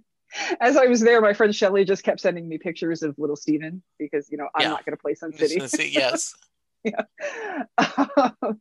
as 0.61 0.77
I 0.77 0.87
was 0.87 1.01
there, 1.01 1.21
my 1.21 1.33
friend 1.33 1.55
Shelly 1.55 1.85
just 1.85 2.03
kept 2.05 2.21
sending 2.21 2.49
me 2.49 2.59
pictures 2.59 3.03
of 3.03 3.15
little 3.19 3.37
Steven 3.37 3.83
because 3.99 4.29
you 4.31 4.37
know 4.39 4.49
I'm 4.55 4.63
Yeah. 4.63 4.69
not 4.71 4.85
going 4.85 4.97
to 4.97 5.01
play 5.01 5.15
Sun 5.15 5.33
City. 5.35 5.91
yes. 5.93 6.35
yeah. 6.85 7.03
Um, 7.79 8.59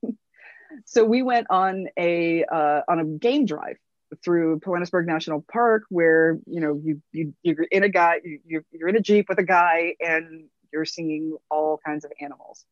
so 0.86 1.04
we 1.04 1.24
went 1.24 1.48
on 1.50 1.88
a 1.98 2.46
uh, 2.46 2.82
on 2.88 3.00
a 3.00 3.06
game 3.06 3.46
drive 3.46 3.78
through 4.24 4.60
Johannesburg 4.64 5.08
National 5.08 5.46
Park, 5.52 5.84
where 5.90 6.40
you 6.46 6.62
know 6.62 6.80
you 6.84 7.02
you 7.12 7.34
you're 7.44 7.64
in 7.72 7.84
a 7.84 7.90
guy 7.90 8.20
you 8.24 8.40
you're, 8.46 8.66
you're 8.72 8.90
in 8.90 8.96
a 8.96 9.02
jeep 9.02 9.28
with 9.30 9.40
a 9.40 9.44
guy 9.44 9.96
and 10.00 10.48
you're 10.72 10.86
seeing 10.86 11.38
all 11.50 11.80
kinds 11.86 12.06
of 12.06 12.12
animals, 12.22 12.66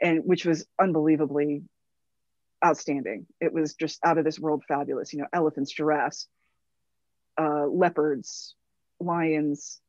and 0.00 0.22
which 0.24 0.44
was 0.44 0.66
unbelievably 0.80 1.62
outstanding. 2.64 3.26
It 3.40 3.52
was 3.52 3.74
just 3.74 3.98
out 4.04 4.18
of 4.18 4.24
this 4.24 4.38
world 4.38 4.64
fabulous. 4.66 5.12
You 5.12 5.20
know, 5.20 5.28
elephants, 5.32 5.72
giraffes, 5.72 6.26
uh, 7.38 7.66
leopards, 7.66 8.54
lions, 9.00 9.80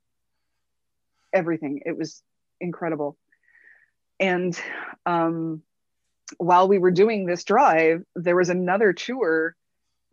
everything. 1.32 1.82
It 1.86 1.98
was 1.98 2.22
incredible. 2.60 3.18
And 4.20 4.58
um, 5.06 5.64
while 6.38 6.68
we 6.68 6.80
were 6.80 6.92
doing 6.92 7.26
this 7.26 7.44
drive, 7.44 8.04
there 8.16 8.36
was 8.36 8.50
another 8.50 8.94
tour 8.94 9.56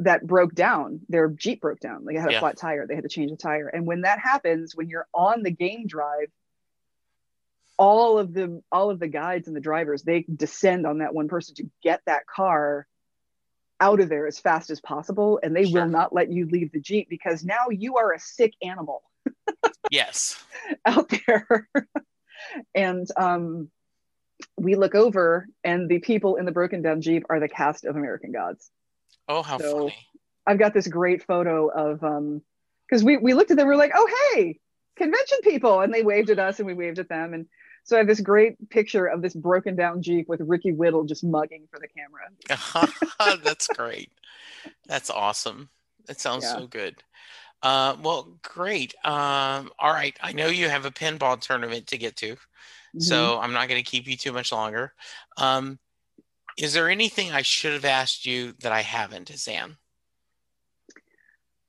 that 0.00 0.26
broke 0.26 0.54
down. 0.54 1.00
Their 1.08 1.28
Jeep 1.28 1.60
broke 1.60 1.80
down. 1.80 2.04
They 2.04 2.14
had 2.14 2.28
a 2.28 2.32
Yeah. 2.32 2.40
flat 2.40 2.56
tire. 2.58 2.86
They 2.86 2.94
had 2.94 3.04
to 3.04 3.08
change 3.08 3.30
the 3.30 3.36
tire. 3.36 3.68
And 3.68 3.86
when 3.86 4.02
that 4.02 4.18
happens, 4.18 4.74
when 4.74 4.88
you're 4.88 5.06
on 5.14 5.42
the 5.42 5.50
game 5.50 5.86
drive, 5.86 6.30
all 7.78 8.18
of 8.18 8.34
the 8.34 8.62
all 8.70 8.90
of 8.90 8.98
the 9.00 9.08
guides 9.08 9.46
and 9.48 9.56
the 9.56 9.60
drivers 9.60 10.02
they 10.02 10.26
descend 10.36 10.86
on 10.86 10.98
that 10.98 11.14
one 11.14 11.28
person 11.28 11.54
to 11.54 11.64
get 11.82 12.02
that 12.04 12.26
car 12.26 12.86
out 13.80 14.00
of 14.00 14.10
there 14.10 14.26
as 14.26 14.38
fast 14.38 14.68
as 14.68 14.82
possible 14.82 15.40
and 15.42 15.56
they 15.56 15.64
Sure. 15.64 15.80
will 15.82 15.88
not 15.88 16.12
let 16.12 16.30
you 16.30 16.46
leave 16.46 16.70
the 16.72 16.80
jeep 16.80 17.08
because 17.08 17.42
now 17.42 17.70
you 17.70 17.96
are 17.96 18.12
a 18.12 18.18
sick 18.18 18.52
animal 18.62 19.02
Yes. 19.90 20.44
out 20.84 21.10
there. 21.26 21.68
and 22.74 23.06
um, 23.16 23.70
we 24.58 24.74
look 24.74 24.94
over, 24.94 25.46
and 25.64 25.88
the 25.88 25.98
people 26.00 26.36
in 26.36 26.44
the 26.44 26.52
broken 26.52 26.82
down 26.82 27.00
Jeep 27.00 27.24
are 27.30 27.40
the 27.40 27.48
cast 27.48 27.84
of 27.84 27.96
American 27.96 28.32
Gods. 28.32 28.70
Oh, 29.30 29.42
how 29.42 29.58
So- 29.58 29.78
funny. 29.88 29.96
I've 30.46 30.58
got 30.58 30.74
this 30.74 30.88
great 30.88 31.22
photo 31.22 31.68
of, 31.68 32.00
because 32.88 33.04
we, 33.04 33.16
we 33.18 33.34
looked 33.34 33.50
at 33.52 33.56
them, 33.56 33.68
We're 33.68 33.76
like, 33.76 33.92
oh, 33.94 34.08
hey, 34.34 34.58
convention 34.96 35.38
people. 35.42 35.80
And 35.80 35.92
they 35.94 36.02
waved 36.02 36.30
at 36.30 36.38
us, 36.40 36.58
and 36.58 36.66
we 36.66 36.74
waved 36.74 36.98
at 36.98 37.08
them. 37.08 37.34
And 37.34 37.46
so 37.84 37.94
I 37.94 37.98
have 37.98 38.08
this 38.08 38.20
great 38.20 38.68
picture 38.70 39.06
of 39.06 39.22
this 39.22 39.34
broken 39.34 39.76
down 39.76 40.02
Jeep 40.02 40.28
with 40.28 40.40
Ricky 40.40 40.72
Whittle 40.72 41.04
just 41.04 41.22
mugging 41.22 41.68
for 41.70 41.78
the 41.78 41.86
camera. 41.88 43.38
That's 43.44 43.66
great. 43.76 44.10
That's 44.86 45.10
awesome. 45.10 45.68
That 46.06 46.18
sounds 46.20 46.44
Yeah. 46.44 46.58
so 46.58 46.66
good. 46.66 46.96
Uh, 47.62 47.96
well, 48.02 48.38
great. 48.42 48.94
Um, 49.04 49.70
all 49.78 49.92
right. 49.92 50.16
I 50.22 50.32
know 50.32 50.46
you 50.48 50.68
have 50.68 50.86
a 50.86 50.90
pinball 50.90 51.38
tournament 51.40 51.86
to 51.88 51.98
get 51.98 52.16
to, 52.16 52.36
Mm-hmm. 52.92 53.00
so 53.02 53.38
I'm 53.38 53.52
not 53.52 53.68
going 53.68 53.80
to 53.80 53.88
keep 53.88 54.08
you 54.08 54.16
too 54.16 54.32
much 54.32 54.50
longer. 54.50 54.92
Um, 55.36 55.78
is 56.60 56.74
there 56.74 56.90
anything 56.90 57.32
I 57.32 57.42
should 57.42 57.72
have 57.72 57.84
asked 57.84 58.26
you 58.26 58.52
that 58.60 58.72
I 58.72 58.82
haven't, 58.82 59.28
Xan? 59.30 59.76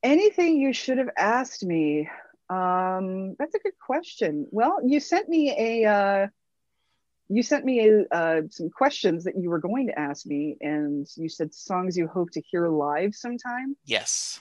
anything 0.03 0.59
you 0.59 0.73
should 0.73 0.97
have 0.97 1.09
asked 1.17 1.63
me 1.63 2.09
um 2.49 3.35
that's 3.37 3.53
a 3.55 3.59
good 3.59 3.77
question 3.85 4.47
well 4.51 4.79
you 4.83 4.99
sent 4.99 5.29
me 5.29 5.53
a 5.57 5.87
uh 5.87 6.27
you 7.29 7.43
sent 7.43 7.63
me 7.63 7.87
a, 7.87 8.03
uh, 8.13 8.41
some 8.49 8.69
questions 8.69 9.23
that 9.23 9.35
you 9.37 9.49
were 9.49 9.59
going 9.59 9.87
to 9.87 9.97
ask 9.97 10.25
me 10.25 10.57
and 10.59 11.07
you 11.15 11.29
said 11.29 11.53
songs 11.53 11.95
you 11.95 12.07
hope 12.07 12.29
to 12.31 12.41
hear 12.41 12.67
live 12.67 13.13
sometime 13.15 13.75
Yes. 13.85 14.39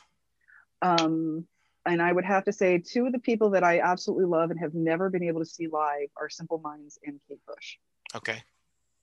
um 0.82 1.46
and 1.86 2.00
i 2.00 2.10
would 2.10 2.24
have 2.24 2.44
to 2.44 2.52
say 2.52 2.78
two 2.78 3.04
of 3.06 3.12
the 3.12 3.18
people 3.18 3.50
that 3.50 3.62
i 3.62 3.80
absolutely 3.80 4.24
love 4.24 4.50
and 4.50 4.58
have 4.58 4.74
never 4.74 5.10
been 5.10 5.22
able 5.22 5.40
to 5.40 5.46
see 5.46 5.68
live 5.68 6.08
are 6.16 6.30
simple 6.30 6.58
minds 6.58 6.98
and 7.04 7.20
kate 7.28 7.38
bush 7.46 7.76
Okay. 8.14 8.42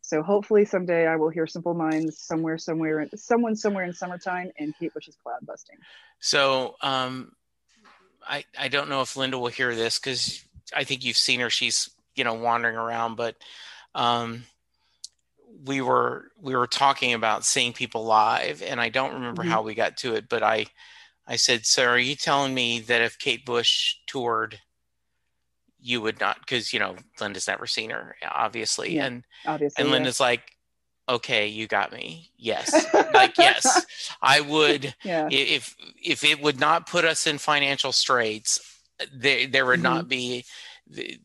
So 0.08 0.24
hopefully 0.24 0.66
someday 0.66 1.05
i 1.08 1.16
will 1.18 1.30
hear 1.30 1.45
simple 1.47 1.74
minds 1.74 2.20
somewhere 2.20 2.58
somewhere 2.58 3.08
someone 3.16 3.55
somewhere 3.55 3.86
in 3.86 3.93
summertime 3.93 4.51
and 4.60 4.76
kate 4.80 4.93
bush's 4.93 5.18
cloud 5.24 5.39
busting 5.45 5.78
So, 6.20 6.76
um, 6.82 7.34
I 8.28 8.45
I 8.58 8.68
don't 8.68 8.89
know 8.89 9.01
if 9.01 9.16
Linda 9.18 9.38
will 9.39 9.47
hear 9.47 9.76
this 9.76 9.99
because 9.99 10.43
I 10.76 10.84
think 10.84 11.03
you've 11.03 11.18
seen 11.18 11.39
her. 11.41 11.49
She's 11.49 11.89
you 12.16 12.24
know 12.24 12.34
wandering 12.34 12.76
around, 12.78 13.16
but 13.16 13.36
um, 13.95 14.45
we 15.66 15.82
were 15.82 16.32
we 16.39 16.55
were 16.55 16.68
talking 16.68 17.14
about 17.14 17.45
seeing 17.45 17.74
people 17.74 18.05
live, 18.05 18.62
and 18.62 18.82
I 18.82 18.89
don't 18.89 19.14
remember 19.16 19.43
Mhm. 19.43 19.49
how 19.49 19.62
we 19.62 19.76
got 19.76 19.97
to 19.97 20.16
it, 20.16 20.30
but 20.30 20.43
I 20.43 20.68
I 21.28 21.38
said, 21.38 21.66
"So 21.66 21.86
are 21.86 21.99
you 21.99 22.16
telling 22.16 22.53
me 22.53 22.80
that 22.82 23.01
if 23.01 23.20
Kate 23.20 23.45
Bush 23.45 23.95
toured?" 24.08 24.62
You 25.88 26.02
would 26.02 26.20
not, 26.20 26.40
because 26.40 26.74
you 26.74 26.80
know 26.80 26.96
Linda's 27.22 27.48
never 27.48 27.66
seen 27.66 27.92
her, 27.92 28.16
obviously, 28.30 28.96
Yeah. 28.96 29.06
and 29.06 29.24
obviously 29.46 29.82
and 29.82 29.88
yeah. 29.90 29.94
Linda's 29.94 30.20
like, 30.20 30.42
"Okay, 31.08 31.48
you 31.48 31.68
got 31.68 31.92
me. 31.92 32.32
Yes, 32.38 32.74
like 33.14 33.38
yes, 33.38 33.66
I 34.22 34.42
would." 34.42 34.94
yeah 35.04 35.30
if 35.32 35.76
if 36.04 36.24
it 36.24 36.42
would 36.42 36.60
not 36.60 36.90
put 36.90 37.06
us 37.06 37.26
in 37.28 37.38
financial 37.38 37.92
straits 37.92 38.60
there 39.14 39.48
there 39.48 39.66
would 39.66 39.82
not 39.84 40.06
mm-hmm. 40.06 40.10
be 40.10 40.46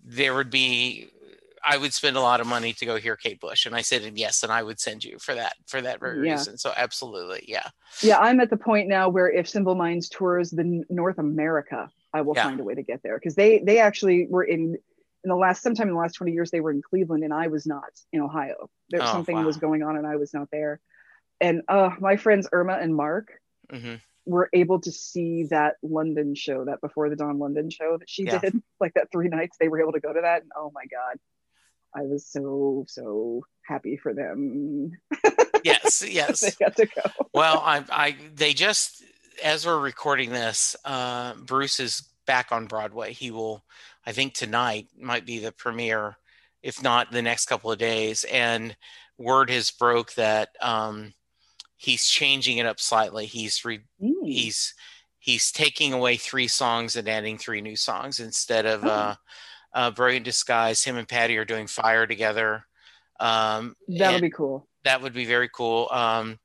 there 0.04 0.34
would 0.34 0.50
be 0.50 1.08
I 1.64 1.76
would 1.78 1.94
spend 1.94 2.16
a 2.16 2.20
lot 2.20 2.40
of 2.40 2.46
money 2.46 2.72
to 2.72 2.86
go 2.86 2.96
hear 2.96 3.16
Kate 3.16 3.40
Bush 3.40 3.66
and 3.66 3.74
I 3.74 3.82
said 3.82 4.02
and 4.02 4.18
yes 4.18 4.42
and 4.42 4.52
I 4.52 4.62
would 4.62 4.80
send 4.80 5.04
you 5.04 5.18
for 5.18 5.34
that 5.34 5.54
for 5.66 5.80
that 5.80 6.00
very 6.00 6.26
Yeah. 6.26 6.32
reason 6.32 6.58
so 6.58 6.72
absolutely 6.76 7.44
yeah 7.48 7.68
Yeah, 8.02 8.18
I'm 8.18 8.40
at 8.40 8.50
the 8.50 8.56
point 8.56 8.88
now 8.88 9.08
where 9.08 9.30
if 9.30 9.48
Simple 9.48 9.74
Minds 9.74 10.08
tours 10.08 10.50
the 10.50 10.84
North 10.90 11.18
America, 11.18 11.88
I 12.12 12.20
will 12.22 12.34
Yeah. 12.34 12.44
find 12.44 12.60
a 12.60 12.64
way 12.64 12.74
to 12.74 12.82
get 12.82 13.02
there 13.02 13.18
because 13.18 13.34
they 13.34 13.58
they 13.60 13.78
actually 13.78 14.26
were 14.28 14.44
in 14.44 14.76
in 15.24 15.28
the 15.28 15.36
last 15.36 15.62
sometime 15.62 15.88
in 15.88 15.94
the 15.94 16.00
last 16.00 16.14
20 16.14 16.32
years 16.32 16.50
they 16.50 16.60
were 16.60 16.70
in 16.72 16.82
Cleveland 16.82 17.24
and 17.24 17.32
I 17.32 17.46
was 17.48 17.66
not 17.66 17.90
in 18.12 18.20
Ohio. 18.20 18.68
There 18.90 19.00
Oh, 19.00 19.10
something 19.10 19.36
wow. 19.36 19.46
was 19.46 19.56
going 19.58 19.82
on 19.82 19.96
and 19.96 20.06
I 20.06 20.16
was 20.16 20.34
not 20.34 20.48
there. 20.50 20.80
And 21.40 21.62
uh 21.68 21.90
my 22.00 22.16
friends 22.16 22.48
Irma 22.52 22.74
and 22.74 22.94
Mark 22.94 23.28
hmm 23.70 23.94
were 24.24 24.48
able 24.52 24.80
to 24.80 24.92
see 24.92 25.44
that 25.50 25.76
London 25.82 26.34
show, 26.34 26.64
that 26.64 26.80
before 26.80 27.08
the 27.08 27.16
Dawn 27.16 27.38
London 27.38 27.70
show 27.70 27.96
that 27.98 28.08
she 28.08 28.24
Yeah. 28.24 28.38
did, 28.40 28.54
like 28.80 28.94
that 28.94 29.10
three 29.10 29.28
nights 29.28 29.56
they 29.58 29.68
were 29.68 29.80
able 29.80 29.92
to 29.92 30.00
go 30.00 30.12
to 30.12 30.20
that. 30.20 30.42
And 30.42 30.50
oh 30.56 30.70
my 30.74 30.84
God, 30.86 31.18
I 31.94 32.02
was 32.02 32.26
so, 32.26 32.84
so 32.88 33.44
happy 33.66 33.96
for 33.96 34.14
them. 34.14 34.92
yes 35.64 36.04
yes 36.08 36.40
they 36.40 36.52
got 36.64 36.76
to 36.76 36.86
go. 36.86 37.30
well 37.34 37.62
I 37.64 37.84
I 37.90 38.16
they 38.34 38.52
just 38.52 39.02
as 39.42 39.66
we're 39.66 39.78
recording 39.80 40.30
this 40.30 40.76
uh 40.84 41.34
Bruce 41.34 41.80
is 41.80 42.08
back 42.26 42.52
on 42.52 42.66
Broadway 42.66 43.12
he 43.12 43.30
will 43.30 43.64
I 44.06 44.12
think 44.12 44.34
tonight 44.34 44.88
might 44.98 45.26
be 45.26 45.38
the 45.38 45.52
premiere 45.52 46.16
if 46.62 46.82
not 46.82 47.10
the 47.10 47.22
next 47.22 47.46
couple 47.46 47.70
of 47.72 47.78
days 47.78 48.24
and 48.24 48.76
word 49.18 49.50
has 49.50 49.70
broke 49.70 50.14
that 50.14 50.50
um 50.60 51.12
he's 51.76 52.06
changing 52.06 52.58
it 52.58 52.66
up 52.66 52.78
slightly 52.80 53.26
he's 53.26 53.64
re- 53.64 53.80
Mm. 54.02 54.26
he's 54.26 54.74
he's 55.18 55.52
taking 55.52 55.92
away 55.92 56.16
three 56.16 56.48
songs 56.48 56.96
and 56.96 57.08
adding 57.08 57.38
three 57.38 57.60
new 57.60 57.76
songs 57.76 58.20
instead 58.20 58.66
of 58.66 58.84
Oh. 58.84 58.88
uh, 58.88 59.14
uh 59.74 59.90
brilliant 59.90 60.24
disguise 60.24 60.82
him 60.84 60.96
and 60.96 61.08
patty 61.08 61.36
are 61.38 61.44
doing 61.44 61.66
fire 61.66 62.06
together 62.06 62.64
um 63.20 63.74
That'll 63.88 64.20
be 64.20 64.30
cool. 64.30 64.68
that 64.84 65.02
would 65.02 65.12
be 65.12 65.24
very 65.24 65.48
cool 65.48 65.88
um 65.90 66.38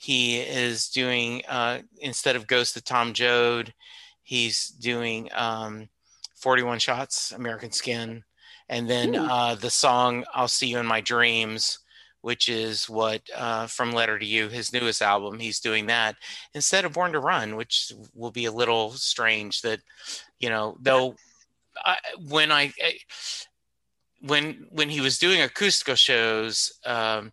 he 0.00 0.38
is 0.38 0.88
doing 0.88 1.42
uh 1.46 1.78
instead 2.00 2.34
of 2.34 2.46
ghost 2.46 2.74
of 2.76 2.84
tom 2.84 3.12
joad 3.12 3.74
he's 4.22 4.68
doing 4.68 5.28
um 5.34 5.88
41 6.36 6.78
shots 6.78 7.32
american 7.32 7.70
skin 7.70 8.24
and 8.70 8.88
then 8.88 9.14
Hmm. 9.14 9.26
uh 9.28 9.54
the 9.56 9.68
song 9.70 10.24
i'll 10.34 10.48
see 10.48 10.68
you 10.68 10.78
in 10.78 10.86
my 10.86 11.00
dreams 11.02 11.78
which 12.22 12.48
is 12.50 12.88
what 12.88 13.22
uh, 13.34 13.66
from 13.66 13.92
letter 13.92 14.18
to 14.18 14.26
you 14.26 14.48
his 14.48 14.72
newest 14.72 15.02
album 15.02 15.38
he's 15.38 15.60
doing 15.60 15.86
that 15.86 16.16
instead 16.54 16.84
of 16.84 16.92
born 16.94 17.12
to 17.12 17.20
run 17.20 17.56
which 17.56 17.92
will 18.14 18.30
be 18.30 18.46
a 18.46 18.52
little 18.52 18.90
strange 18.92 19.60
that 19.62 19.80
you 20.38 20.48
know 20.48 20.76
though 20.80 21.14
I, 21.84 21.96
when 22.28 22.50
i 22.52 22.72
I- 22.82 22.98
when 24.22 24.66
when 24.70 24.90
he 24.90 25.00
was 25.00 25.18
doing 25.18 25.40
acoustical 25.40 25.94
shows 25.94 26.72
um, 26.84 27.32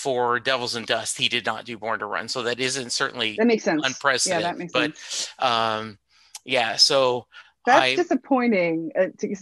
for 0.00 0.40
devils 0.40 0.74
and 0.74 0.86
dust 0.86 1.18
he 1.18 1.28
did 1.28 1.44
not 1.46 1.64
do 1.64 1.76
born 1.78 1.98
to 2.00 2.06
run 2.06 2.28
so 2.28 2.42
that 2.42 2.58
isn't 2.58 2.90
certainly 2.90 3.36
That 3.38 3.46
makes 3.46 3.64
sense. 3.64 3.82
unprecedented 3.84 4.42
Yeah, 4.42 4.50
that 4.50 4.58
makes 4.58 4.72
but 4.72 4.96
sense. 4.96 5.28
um 5.38 5.98
yeah 6.44 6.76
so 6.76 7.26
That's 7.66 7.82
I- 7.82 7.94
disappointing. 7.96 8.92
Uh, 8.98 9.08
to, 9.18 9.36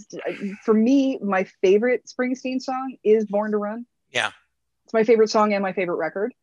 for 0.64 0.74
me, 0.74 1.18
my 1.22 1.44
favorite 1.62 2.02
Springsteen 2.12 2.61
song 2.61 2.96
is 3.04 3.24
"Born 3.26 3.52
to 3.52 3.59
Run." 3.59 3.86
Yeah. 4.11 4.32
it's 4.84 4.92
my 4.94 5.04
favorite 5.04 5.30
song 5.30 5.52
and 5.54 5.62
my 5.62 5.72
favorite 5.72 5.96
record. 5.96 6.34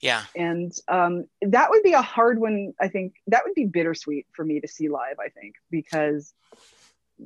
yeah 0.00 0.22
And 0.36 0.70
um, 0.88 1.26
that 1.42 1.70
would 1.70 1.82
be 1.82 1.92
a 1.94 2.02
hard 2.02 2.38
one. 2.38 2.72
I 2.80 2.86
think 2.88 3.14
that 3.26 3.42
would 3.44 3.54
be 3.54 3.64
bittersweet 3.66 4.26
for 4.32 4.44
me 4.44 4.60
to 4.60 4.68
see 4.68 4.88
live. 4.88 5.16
I 5.18 5.28
think 5.30 5.54
because 5.70 6.32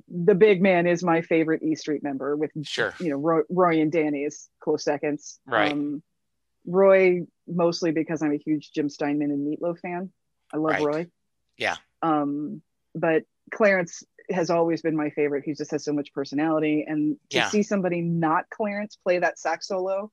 the 0.09 0.34
big 0.34 0.61
man 0.62 0.86
is 0.86 1.03
my 1.03 1.20
favorite 1.22 1.62
E 1.62 1.74
Street 1.74 2.03
member, 2.03 2.36
with 2.36 2.51
Sure. 2.62 2.94
you 3.01 3.11
know 3.11 3.16
Roy, 3.18 3.40
Roy 3.51 3.80
and 3.80 3.90
Danny 3.92 4.24
as 4.24 4.49
close 4.61 4.84
seconds. 4.84 5.38
Right. 5.46 5.72
Um, 5.72 6.03
Roy 6.69 7.23
mostly 7.47 7.93
because 7.93 8.23
I'm 8.23 8.33
a 8.33 8.37
huge 8.37 8.73
Jim 8.73 8.89
Steinman 8.89 9.31
and 9.31 9.47
Meatloaf 9.47 9.81
fan. 9.81 10.12
I 10.53 10.59
love 10.59 10.75
Right. 10.75 10.83
Roy. 10.83 11.07
Yeah. 11.57 11.77
Um, 12.03 12.62
but 12.95 13.25
Clarence 13.53 14.03
has 14.31 14.51
always 14.51 14.83
been 14.83 14.95
my 14.95 15.09
favorite. 15.11 15.45
He 15.45 15.55
just 15.55 15.71
has 15.71 15.85
so 15.85 15.93
much 15.93 16.12
personality, 16.12 16.85
and 16.87 17.16
to 17.31 17.39
Yeah. 17.39 17.49
see 17.49 17.62
somebody 17.62 18.03
not 18.03 18.51
Clarence 18.51 18.97
play 18.97 19.19
that 19.19 19.39
sax 19.39 19.69
solo, 19.69 20.12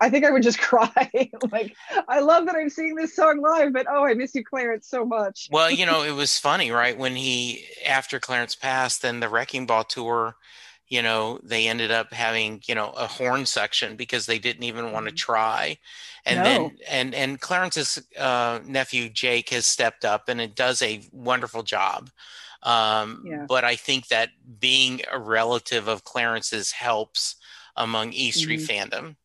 I 0.00 0.10
think 0.10 0.24
I 0.24 0.30
would 0.30 0.42
just 0.42 0.58
cry. 0.70 1.30
like, 1.52 1.74
I 2.08 2.20
love 2.20 2.46
that 2.46 2.56
I'm 2.56 2.68
seeing 2.68 2.96
this 2.96 3.14
song 3.14 3.40
live, 3.40 3.72
but 3.72 3.86
oh, 3.88 4.04
I 4.04 4.14
miss 4.14 4.34
you, 4.34 4.44
Clarence, 4.44 4.88
so 4.88 5.04
much. 5.06 5.48
Well, 5.50 5.70
you 5.70 5.86
know, 5.90 6.02
it 6.02 6.10
was 6.10 6.38
funny, 6.38 6.70
right? 6.72 6.98
When 6.98 7.14
he, 7.14 7.64
after 7.86 8.18
Clarence 8.18 8.54
passed, 8.56 9.02
then 9.02 9.20
the 9.20 9.28
Wrecking 9.28 9.66
Ball 9.66 9.84
tour, 9.84 10.36
you 10.88 11.02
know, 11.02 11.40
they 11.42 11.66
ended 11.66 11.90
up 11.90 12.12
having, 12.12 12.62
you 12.66 12.74
know, 12.74 12.90
a 12.90 13.06
horn 13.06 13.44
section 13.46 13.96
because 13.96 14.26
they 14.26 14.38
didn't 14.38 14.62
even 14.62 14.92
want 14.92 15.06
to 15.06 15.12
Mhm. 15.12 15.16
try. 15.16 15.78
And 16.24 16.38
No. 16.38 16.44
then, 16.44 16.78
and, 16.88 17.14
and 17.14 17.40
Clarence's 17.40 18.02
uh, 18.16 18.60
nephew, 18.64 19.08
Jake, 19.08 19.50
has 19.50 19.66
stepped 19.66 20.04
up 20.04 20.28
and 20.28 20.40
it 20.40 20.54
does 20.54 20.82
a 20.82 21.02
wonderful 21.12 21.62
job. 21.62 22.10
Um, 22.62 23.22
Yeah. 23.26 23.46
But 23.48 23.64
I 23.64 23.76
think 23.76 24.08
that 24.08 24.30
being 24.60 25.02
a 25.10 25.18
relative 25.18 25.88
of 25.88 26.04
Clarence's 26.04 26.72
helps 26.72 27.36
among 27.76 28.12
E 28.12 28.30
Street 28.30 28.60
fandom. 28.60 29.16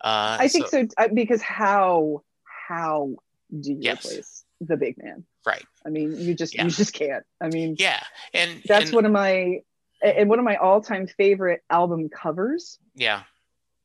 Uh, 0.00 0.36
I 0.40 0.48
think 0.48 0.68
so, 0.68 0.86
uh, 0.96 1.08
because 1.08 1.42
how 1.42 2.22
how 2.68 3.16
do 3.60 3.72
you 3.72 3.78
Yes. 3.80 4.04
replace 4.06 4.44
the 4.60 4.76
big 4.76 4.96
man? 4.98 5.24
Right. 5.44 5.64
I 5.84 5.88
mean, 5.88 6.18
you 6.18 6.34
just 6.34 6.54
Yeah. 6.54 6.64
you 6.64 6.70
just 6.70 6.92
can't. 6.92 7.24
I 7.40 7.48
mean, 7.48 7.76
Yeah. 7.78 8.02
And 8.32 8.62
that's 8.66 8.86
and, 8.86 8.94
one 8.94 9.06
of 9.06 9.12
my 9.12 9.62
and 10.02 10.28
one 10.28 10.38
of 10.38 10.44
my 10.44 10.56
all-time 10.56 11.06
favorite 11.06 11.62
album 11.70 12.08
covers. 12.08 12.78
yeah. 12.94 13.22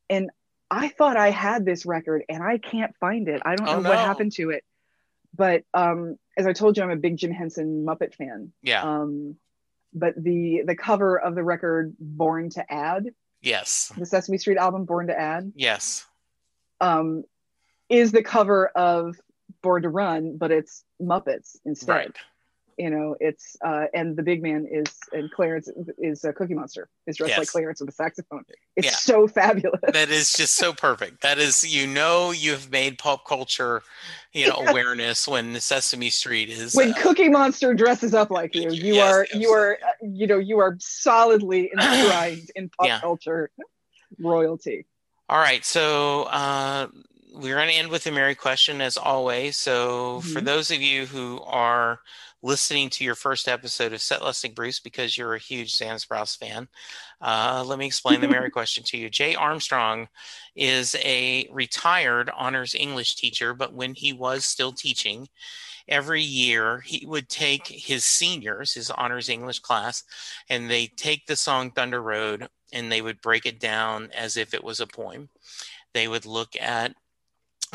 And 0.10 0.30
I 0.70 0.90
thought 0.90 1.18
I 1.18 1.30
had 1.30 1.66
this 1.66 1.86
record 1.86 2.24
and 2.30 2.44
I 2.44 2.58
can't 2.58 2.96
find 3.00 3.28
it. 3.28 3.42
I 3.46 3.56
don't 3.56 3.68
Oh, 3.70 3.80
know 3.80 3.90
what 3.90 3.98
happened 4.00 4.32
to 4.34 4.50
it. 4.50 4.64
But 5.36 5.64
um, 5.74 6.18
as 6.38 6.46
I 6.46 6.54
told 6.54 6.78
you, 6.78 6.84
I'm 6.84 6.92
a 6.92 6.96
big 6.96 7.18
Jim 7.18 7.32
Henson 7.32 7.86
Muppet 7.86 8.14
fan. 8.16 8.52
Yeah. 8.62 8.84
Um, 8.84 9.36
but 9.94 10.14
the 10.22 10.64
the 10.66 10.76
cover 10.76 11.20
of 11.20 11.36
the 11.36 11.44
record 11.44 11.96
"Born 12.00 12.50
to 12.52 12.72
Add," 12.72 13.10
yes. 13.42 13.92
the 13.98 14.06
Sesame 14.06 14.38
Street 14.38 14.58
album 14.58 14.86
"Born 14.86 15.08
to 15.08 15.20
Add," 15.20 15.54
Yes. 15.56 16.06
um, 16.82 17.24
is 17.90 18.12
the 18.12 18.24
cover 18.24 18.68
of 18.68 19.16
Born 19.62 19.84
to 19.84 19.90
Run, 19.90 20.38
but 20.38 20.52
it's 20.52 20.84
Muppets 21.02 21.58
instead. 21.66 21.94
Right. 21.94 22.16
You 22.78 22.90
know, 22.90 23.16
it's 23.20 23.56
uh, 23.64 23.86
and 23.94 24.16
the 24.16 24.24
big 24.24 24.42
man 24.42 24.68
is 24.70 24.86
and 25.12 25.30
Clarence 25.32 25.70
is 25.98 26.24
a 26.24 26.34
Cookie 26.34 26.54
Monster. 26.56 26.90
Is 27.08 27.18
dressed 27.18 27.38
like 27.38 27.48
Clarence 27.48 27.80
with 27.82 27.90
a 27.90 27.94
saxophone. 27.94 28.44
It's 28.76 28.88
Yeah. 28.88 28.96
so 28.96 29.28
fabulous. 29.28 29.80
that 29.84 30.10
is 30.10 30.34
just 30.34 30.56
so 30.56 30.74
perfect. 30.74 31.22
That 31.22 31.38
is, 31.38 31.64
you 31.64 31.86
know, 31.88 32.32
you've 32.32 32.72
made 32.72 32.98
pop 32.98 33.26
culture, 33.28 33.84
you 34.34 34.48
know, 34.48 34.56
awareness 34.70 35.28
when 35.28 35.60
Sesame 35.60 36.10
Street 36.10 36.50
is. 36.50 36.76
when 36.76 36.92
uh, 36.92 36.94
Cookie 37.02 37.30
Monster 37.30 37.74
dresses 37.74 38.14
up 38.14 38.32
like 38.32 38.56
you, 38.56 38.72
you 38.72 38.96
Yes, 38.96 39.14
are 39.14 39.28
you 39.40 39.52
are 39.52 39.78
uh, 39.84 40.08
you 40.08 40.28
know 40.28 40.40
you 40.40 40.60
are 40.60 40.76
solidly 40.80 41.72
enshrined 41.78 42.50
in 42.56 42.70
pop 42.70 42.88
Yeah. 42.88 43.00
culture 43.00 43.52
royalty. 44.20 44.86
all 45.30 45.40
right, 45.40 45.64
so 45.66 46.24
uh, 46.24 46.88
we're 47.34 47.56
going 47.56 47.70
to 47.70 47.74
end 47.76 47.90
with 47.90 48.06
a 48.06 48.12
merry 48.12 48.36
question 48.36 48.82
as 48.82 48.98
always. 48.98 49.58
So 49.58 50.22
for 50.22 50.42
Mhm. 50.42 50.46
those 50.46 50.72
of 50.72 50.82
you 50.82 51.06
who 51.06 51.42
are 51.46 52.00
listening 52.44 52.90
to 52.90 53.06
your 53.06 53.16
first 53.16 53.48
episode 53.48 53.94
of 53.94 54.02
Set 54.02 54.22
Lusting 54.22 54.54
Bruce 54.54 54.82
because 54.82 55.18
you're 55.18 55.34
a 55.34 55.40
huge 55.40 55.74
Xan 55.74 56.06
Sprouse 56.06 56.38
fan, 56.38 56.68
uh, 57.22 57.64
let 57.66 57.80
me 57.80 57.86
explain 57.86 58.20
the 58.20 58.28
Mary 58.28 58.50
question 58.52 58.84
to 58.84 58.98
you. 58.98 59.10
Jay 59.10 59.34
Armstrong 59.34 60.10
is 60.54 60.94
a 60.96 61.48
retired 61.52 62.30
honors 62.36 62.76
English 62.76 63.16
teacher, 63.16 63.54
but 63.54 63.74
when 63.74 63.96
he 63.96 64.12
was 64.12 64.46
still 64.46 64.74
teaching, 64.74 65.30
every 65.88 66.22
year 66.22 66.82
he 66.82 67.06
would 67.06 67.30
take 67.30 67.66
his 67.68 68.04
seniors, 68.04 68.74
his 68.74 68.92
honors 68.92 69.30
English 69.30 69.60
class, 69.60 70.04
and 70.50 70.70
they 70.70 70.88
take 70.88 71.26
the 71.26 71.38
song 71.38 71.72
Thunder 71.72 72.02
Road 72.02 72.50
and 72.74 72.92
they 72.92 73.02
would 73.02 73.22
break 73.22 73.46
it 73.46 73.60
down 73.60 74.10
as 74.14 74.36
if 74.36 74.54
it 74.54 74.64
was 74.64 74.82
a 74.82 74.88
poem. 74.88 75.30
They 75.94 76.08
would 76.08 76.26
look 76.26 76.56
at 76.60 76.96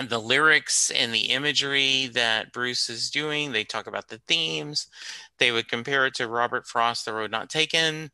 the 0.07 0.19
lyrics 0.19 0.91
and 0.91 1.13
the 1.13 1.31
imagery 1.31 2.07
that 2.13 2.53
Bruce 2.53 2.89
is 2.89 3.11
doing. 3.11 3.53
They 3.53 3.65
talk 3.65 3.87
about 3.87 4.09
the 4.09 4.21
themes. 4.29 4.87
They 5.39 5.51
would 5.51 5.69
compare 5.69 6.07
it 6.07 6.15
to 6.15 6.29
Robert 6.29 6.67
Frost, 6.67 7.05
The 7.05 7.13
Road 7.13 7.31
Not 7.31 7.51
Taken. 7.51 8.11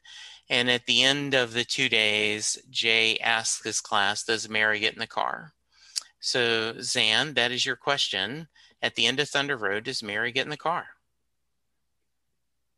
And 0.49 0.71
at 0.71 0.87
the 0.87 1.03
end 1.03 1.35
of 1.35 1.53
the 1.53 1.65
two 1.65 1.89
days, 1.89 2.59
Jay 2.71 3.19
asks 3.19 3.65
his 3.65 3.81
class, 3.81 4.25
Does 4.25 4.49
Mary 4.49 4.79
get 4.79 4.95
in 4.95 5.01
the 5.01 5.07
car? 5.07 5.53
So, 6.21 6.75
Xan, 6.75 7.35
that 7.35 7.53
is 7.53 7.67
your 7.67 7.77
question. 7.77 8.49
At 8.81 8.95
the 8.95 9.07
end 9.07 9.21
of 9.21 9.29
Thunder 9.29 9.57
Road, 9.57 9.85
does 9.85 10.03
Mary 10.03 10.33
get 10.33 10.47
in 10.47 10.51
the 10.51 10.57
car? 10.57 10.87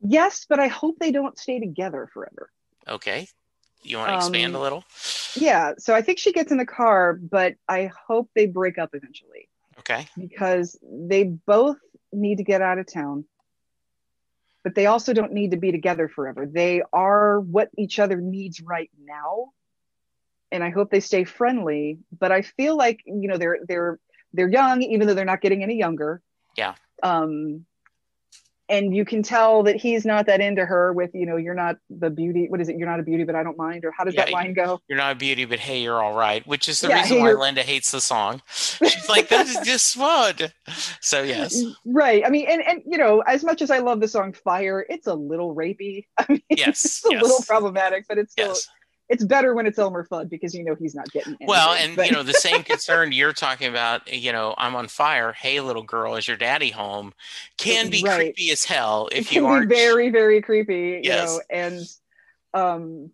Yes, 0.01 0.47
but 0.49 0.61
I 0.61 0.69
hope 0.69 0.99
they 0.99 1.13
don't 1.13 1.39
stay 1.39 1.59
together 1.59 2.09
forever. 2.13 2.51
Okay. 2.87 3.29
You 3.87 3.99
want 3.99 4.11
to 4.11 4.16
expand 4.16 4.55
a 4.55 4.57
Um, 4.57 4.62
little? 4.62 4.84
Yeah, 5.37 5.72
so 5.78 5.95
I 5.95 6.03
think 6.03 6.18
she 6.18 6.32
gets 6.32 6.51
in 6.51 6.59
the 6.59 6.66
car, 6.66 7.14
but 7.14 7.55
I 7.68 7.91
hope 8.07 8.30
they 8.34 8.47
break 8.47 8.78
up 8.78 8.91
eventually 8.95 9.49
Okay. 9.80 10.07
because 10.18 10.78
they 10.82 11.24
both 11.24 11.76
need 12.12 12.37
to 12.39 12.45
get 12.45 12.62
out 12.62 12.78
of 12.78 12.87
town. 12.93 13.24
But 14.64 14.74
they 14.74 14.87
also 14.87 15.12
don't 15.12 15.32
need 15.32 15.53
to 15.53 15.57
be 15.57 15.70
together 15.70 16.09
forever. 16.09 16.45
They 16.47 16.82
are 16.93 17.39
what 17.41 17.70
each 17.78 17.99
other 18.01 18.16
needs 18.20 18.61
right 18.61 18.91
now. 18.99 19.53
And 20.51 20.64
I 20.64 20.70
hope 20.70 20.91
they 20.91 21.01
stay 21.01 21.24
friendly, 21.24 21.99
but 22.16 22.32
I 22.32 22.43
feel 22.43 22.76
like, 22.76 23.01
you 23.05 23.28
know, 23.28 23.37
they're 23.37 23.59
they're 23.68 23.99
they're 24.32 24.49
young 24.51 24.82
even 24.82 25.07
though 25.07 25.14
they're 25.14 25.24
not 25.24 25.41
getting 25.41 25.62
any 25.62 25.76
younger. 25.76 26.20
Yeah. 26.57 26.74
Um 27.03 27.66
and 28.69 28.95
you 28.95 29.05
can 29.05 29.23
tell 29.23 29.62
that 29.64 29.77
he's 29.77 30.05
not 30.05 30.27
that 30.27 30.41
into 30.41 30.67
her 30.67 30.93
with, 30.93 31.11
you 31.14 31.25
know, 31.27 31.37
you're 31.37 31.55
not 31.55 31.77
the 31.89 32.11
beauty. 32.11 32.47
What 32.49 32.61
is 32.61 32.69
it? 32.69 32.77
You're 32.77 32.89
not 32.89 32.99
a 32.99 33.03
beauty, 33.03 33.25
but 33.25 33.35
I 33.35 33.43
don't 33.43 33.57
mind. 33.57 33.85
Or 33.85 33.93
how 33.93 34.05
does 34.05 34.14
Yeah, 34.14 34.25
that 34.25 34.33
line 34.33 34.55
go? 34.55 34.81
You're 34.89 34.99
not 34.99 35.12
a 35.12 35.14
beauty, 35.14 35.45
but 35.45 35.59
hey, 35.61 35.81
you're 35.83 36.03
all 36.03 36.14
right, 36.14 36.47
which 36.47 36.69
is 36.69 36.81
the 36.81 36.89
Yeah, 36.89 36.97
reason 37.03 37.17
hey, 37.19 37.23
why 37.23 37.29
you're- 37.31 37.41
Linda 37.41 37.62
hates 37.62 37.91
the 37.93 38.01
song. 38.01 38.43
She's 38.53 39.09
like, 39.09 39.29
that 39.29 39.47
is 39.47 39.59
just 39.64 39.95
fun. 39.95 40.35
So, 41.01 41.23
yes. 41.23 41.57
Mm, 41.62 41.75
right. 41.87 42.23
I 42.27 42.31
mean, 42.31 42.47
and 42.49 42.62
and 42.62 42.83
you 42.87 42.99
know, 42.99 43.21
as 43.21 43.45
much 43.45 43.62
as 43.62 43.71
I 43.71 43.79
love 43.79 44.01
the 44.01 44.09
song 44.09 44.33
Fire, 44.33 44.85
it's 44.89 45.07
a 45.07 45.14
little 45.14 45.55
rapey. 45.55 46.07
I 46.19 46.27
mean, 46.29 46.43
Yes, 46.51 46.85
it's 46.85 47.05
a 47.07 47.11
yes. 47.12 47.23
little 47.23 47.43
problematic, 47.47 48.07
but 48.09 48.19
it's 48.19 48.33
still 48.33 48.49
Yes. 48.49 48.69
It's 49.09 49.25
better 49.25 49.55
when 49.55 49.67
it's 49.67 49.79
Elmer 49.79 50.05
Fudd 50.05 50.29
because 50.29 50.55
you 50.55 50.65
know 50.65 50.75
he's 50.75 50.95
not 50.95 51.11
getting 51.13 51.33
anything. 51.35 51.47
Well, 51.47 51.75
and 51.75 51.95
But- 51.97 52.07
you 52.07 52.13
know, 52.13 52.23
the 52.23 52.33
same 52.33 52.63
concern 52.73 53.13
you're 53.13 53.33
talking 53.33 53.69
about, 53.69 54.13
you 54.13 54.33
know, 54.33 54.55
I'm 54.59 54.75
on 54.75 54.89
fire. 54.89 55.33
Hey, 55.33 55.61
little 55.61 55.83
girl, 55.85 56.17
is 56.17 56.27
your 56.27 56.37
daddy 56.37 56.71
home? 56.71 57.13
Can 57.57 57.89
be 57.91 58.03
Right. 58.05 58.17
creepy 58.35 58.51
as 58.51 58.65
hell 58.65 59.09
if 59.13 59.29
can 59.29 59.43
you 59.43 59.47
aren't. 59.47 59.69
very 59.69 60.11
very 60.11 60.43
creepy 60.43 60.75
you 60.75 61.01
Yes. 61.05 61.35
know 61.37 61.41
and 61.51 61.81
um 62.55 63.11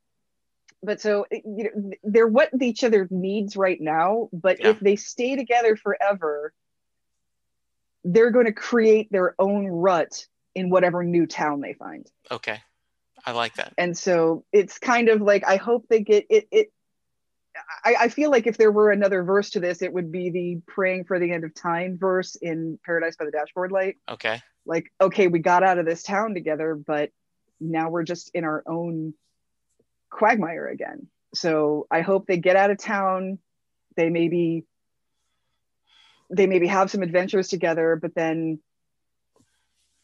but 0.83 1.01
so 1.01 1.27
you 1.31 1.65
know 1.65 1.91
they're 2.05 2.27
what 2.27 2.51
each 2.61 2.83
other 2.85 3.07
needs 3.11 3.57
right 3.57 3.81
now 3.81 4.29
but 4.33 4.61
Yeah. 4.61 4.71
if 4.71 4.81
they 4.81 4.97
stay 4.97 5.37
together 5.37 5.77
forever 5.77 6.53
they're 8.05 8.31
going 8.31 8.47
to 8.47 8.53
create 8.53 9.11
their 9.13 9.35
own 9.39 9.67
rut 9.67 10.27
in 10.55 10.71
whatever 10.71 11.05
new 11.05 11.27
town 11.27 11.61
they 11.61 11.73
find 11.75 12.11
Okay. 12.31 12.61
I 13.25 13.33
like 13.33 13.55
that. 13.55 13.73
and 13.79 13.97
so 13.97 14.45
it's 14.53 14.79
kind 14.79 15.09
of 15.09 15.21
like 15.21 15.45
i 15.47 15.57
hope 15.57 15.87
they 15.89 16.01
get 16.01 16.27
it 16.31 16.49
it 16.51 16.73
I, 17.85 17.95
I 18.01 18.09
feel 18.09 18.31
like 18.31 18.47
if 18.47 18.57
there 18.57 18.73
were 18.73 18.91
another 18.91 19.23
verse 19.23 19.51
to 19.51 19.61
this, 19.61 19.83
it 19.83 19.93
would 19.93 20.11
be 20.11 20.31
the 20.31 20.63
praying 20.67 21.05
for 21.05 21.19
the 21.19 21.31
end 21.31 21.45
of 21.45 21.55
time 21.55 21.99
verse 21.99 22.35
in 22.35 22.79
Paradise 22.83 23.17
by 23.17 23.27
the 23.27 23.31
Dashboard 23.31 23.71
Light. 23.71 23.97
Okay. 24.09 24.41
like 24.65 24.91
okay 25.01 25.27
we 25.27 25.39
got 25.39 25.63
out 25.63 25.77
of 25.79 25.85
this 25.85 26.03
town 26.03 26.33
together 26.35 26.75
but 26.75 27.11
now 27.61 27.91
we're 27.91 28.05
just 28.05 28.31
in 28.35 28.45
our 28.45 28.63
own 28.67 29.13
quagmire 30.11 30.69
again 30.69 31.07
so 31.35 31.87
i 31.91 32.01
hope 32.01 32.27
they 32.27 32.37
get 32.37 32.57
out 32.57 32.71
of 32.71 32.79
town 32.79 33.39
they 33.97 34.09
maybe 34.09 34.65
they 36.31 36.47
maybe 36.47 36.67
have 36.67 36.91
some 36.91 37.03
adventures 37.03 37.49
together 37.49 37.99
but 38.01 38.15
then 38.15 38.59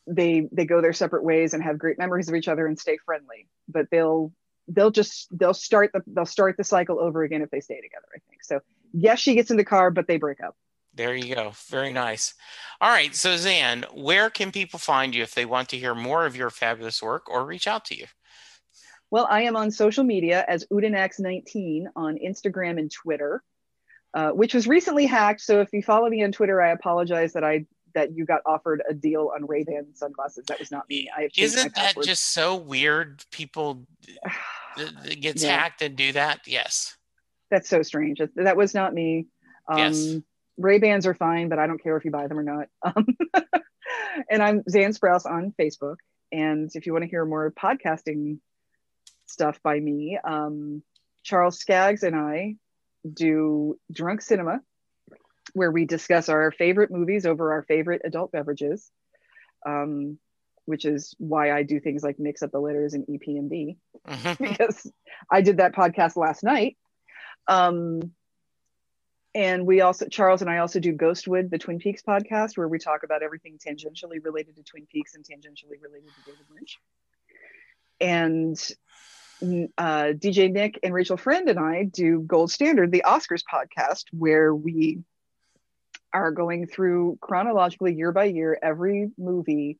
they 0.08 0.48
they 0.52 0.64
go 0.64 0.80
their 0.80 0.92
separate 0.92 1.24
ways 1.24 1.54
and 1.54 1.62
have 1.62 1.78
great 1.78 1.98
memories 1.98 2.28
of 2.28 2.34
each 2.34 2.48
other 2.48 2.66
and 2.66 2.78
stay 2.78 2.96
friendly 3.04 3.46
but 3.68 3.86
they'll 3.90 4.32
they'll 4.68 4.90
just 4.90 5.28
they'll 5.38 5.54
start 5.54 5.90
the 5.92 6.02
they'll 6.08 6.26
start 6.26 6.56
the 6.56 6.64
cycle 6.64 6.98
over 6.98 7.22
again 7.22 7.42
if 7.42 7.50
they 7.50 7.60
stay 7.60 7.80
together 7.80 8.06
i 8.14 8.18
think 8.28 8.42
so 8.42 8.60
yes 8.92 9.18
she 9.18 9.34
gets 9.34 9.50
in 9.50 9.56
the 9.56 9.64
car 9.64 9.90
but 9.90 10.06
they 10.06 10.16
break 10.16 10.40
up 10.42 10.56
There 10.94 11.14
you 11.14 11.34
go. 11.34 11.52
Very 11.68 11.92
nice. 11.92 12.34
All 12.80 12.90
right. 12.90 13.14
So, 13.14 13.36
Xan, 13.36 13.84
where 13.94 14.30
can 14.30 14.50
people 14.50 14.80
find 14.80 15.14
you 15.14 15.22
if 15.22 15.32
they 15.32 15.44
want 15.44 15.68
to 15.68 15.78
hear 15.78 15.94
more 15.94 16.26
of 16.26 16.34
your 16.34 16.50
fabulous 16.50 17.00
work 17.00 17.28
or 17.30 17.44
reach 17.46 17.68
out 17.68 17.84
to 17.86 17.94
you? 17.96 18.06
Well, 19.10 19.26
I 19.30 19.42
am 19.42 19.56
on 19.56 19.70
social 19.70 20.04
media 20.04 20.44
as 20.48 20.66
udanax19 20.72 21.84
on 21.94 22.18
Instagram 22.18 22.78
and 22.78 22.90
Twitter, 22.90 23.42
uh, 24.12 24.30
which 24.30 24.54
was 24.54 24.66
recently 24.66 25.06
hacked. 25.06 25.40
So 25.40 25.60
if 25.60 25.72
you 25.72 25.82
follow 25.82 26.08
me 26.08 26.24
on 26.24 26.32
Twitter, 26.32 26.60
I 26.60 26.72
apologize 26.72 27.32
that 27.34 27.44
I 27.44 27.66
that 27.98 28.14
you 28.16 28.24
got 28.24 28.42
offered 28.46 28.80
a 28.88 28.94
deal 28.94 29.32
on 29.34 29.44
Ray 29.44 29.64
Ban 29.64 29.86
sunglasses. 29.94 30.44
That 30.46 30.60
was 30.60 30.70
not 30.70 30.88
me. 30.88 31.10
I 31.16 31.22
have 31.22 31.30
Isn't 31.36 31.74
that 31.74 31.94
just 32.04 32.32
so 32.32 32.54
weird? 32.54 33.24
People 33.32 33.84
get 35.20 35.40
Yeah. 35.42 35.56
hacked 35.58 35.82
and 35.82 35.96
do 35.96 36.12
that. 36.12 36.40
Yes. 36.46 36.96
That's 37.50 37.68
so 37.68 37.82
strange. 37.82 38.18
That- 38.20 38.34
That 38.36 38.56
was 38.56 38.72
not 38.74 38.94
me. 38.94 39.26
Um, 39.66 39.78
Yes. 39.78 40.14
Ray 40.56 40.78
Bans 40.78 41.06
are 41.06 41.14
fine, 41.14 41.48
but 41.48 41.58
I 41.58 41.66
don't 41.66 41.82
care 41.82 41.96
if 41.96 42.04
you 42.04 42.10
buy 42.12 42.26
them 42.28 42.38
or 42.38 42.42
not. 42.44 42.68
Um, 42.96 43.06
and 44.30 44.42
I'm 44.42 44.62
Xan 44.62 44.96
Sprouse 44.98 45.24
on 45.26 45.52
Facebook. 45.58 45.96
And 46.30 46.70
if 46.74 46.86
you 46.86 46.92
want 46.92 47.04
to 47.04 47.08
hear 47.10 47.24
more 47.24 47.50
podcasting 47.52 48.38
stuff 49.26 49.60
by 49.62 49.80
me, 49.80 50.18
um, 50.22 50.82
Charles 51.24 51.58
Skaggs 51.58 52.02
and 52.02 52.14
I 52.14 52.56
do 53.10 53.78
Drunk 53.90 54.20
Cinema, 54.20 54.60
where 55.54 55.70
we 55.70 55.84
discuss 55.84 56.28
our 56.28 56.50
favorite 56.50 56.90
movies 56.90 57.26
over 57.26 57.52
our 57.52 57.62
favorite 57.62 58.02
adult 58.04 58.32
beverages, 58.32 58.90
um, 59.66 60.18
which 60.66 60.84
is 60.84 61.14
why 61.18 61.52
I 61.52 61.62
do 61.62 61.80
things 61.80 62.02
like 62.02 62.18
mix 62.18 62.42
up 62.42 62.52
the 62.52 62.60
letters 62.60 62.94
in 62.94 63.04
EPMD, 63.06 63.36
and 63.36 63.50
D 63.50 63.76
Mhm. 64.06 64.38
because 64.50 64.90
I 65.30 65.40
did 65.40 65.58
that 65.58 65.74
podcast 65.74 66.16
last 66.16 66.42
night. 66.44 66.76
Um, 67.46 68.12
and 69.34 69.66
we 69.66 69.80
also, 69.82 70.06
Charles 70.08 70.42
and 70.42 70.50
I 70.50 70.58
also 70.58 70.80
do 70.80 70.92
Ghostwood, 70.92 71.50
the 71.50 71.58
Twin 71.58 71.78
Peaks 71.78 72.02
podcast, 72.02 72.56
where 72.56 72.68
we 72.68 72.78
talk 72.78 73.02
about 73.02 73.22
everything 73.22 73.58
tangentially 73.58 74.22
related 74.22 74.56
to 74.56 74.62
Twin 74.62 74.86
Peaks 74.86 75.14
and 75.14 75.24
tangentially 75.24 75.80
related 75.80 76.14
to 76.14 76.20
David 76.22 76.46
Lynch. 76.50 76.78
And 78.00 78.58
uh, 79.78 80.12
DJ 80.14 80.50
Nick 80.50 80.80
and 80.82 80.92
Rachel 80.92 81.16
Friend 81.16 81.48
and 81.48 81.58
I 81.58 81.84
do 81.84 82.20
Gold 82.20 82.50
Standard, 82.50 82.90
the 82.90 83.04
Oscars 83.06 83.42
podcast, 83.52 84.04
where 84.12 84.54
we 84.54 84.98
are 86.12 86.30
going 86.30 86.66
through 86.66 87.18
chronologically 87.20 87.94
year 87.94 88.12
by 88.12 88.24
year 88.24 88.58
every 88.62 89.10
movie 89.18 89.78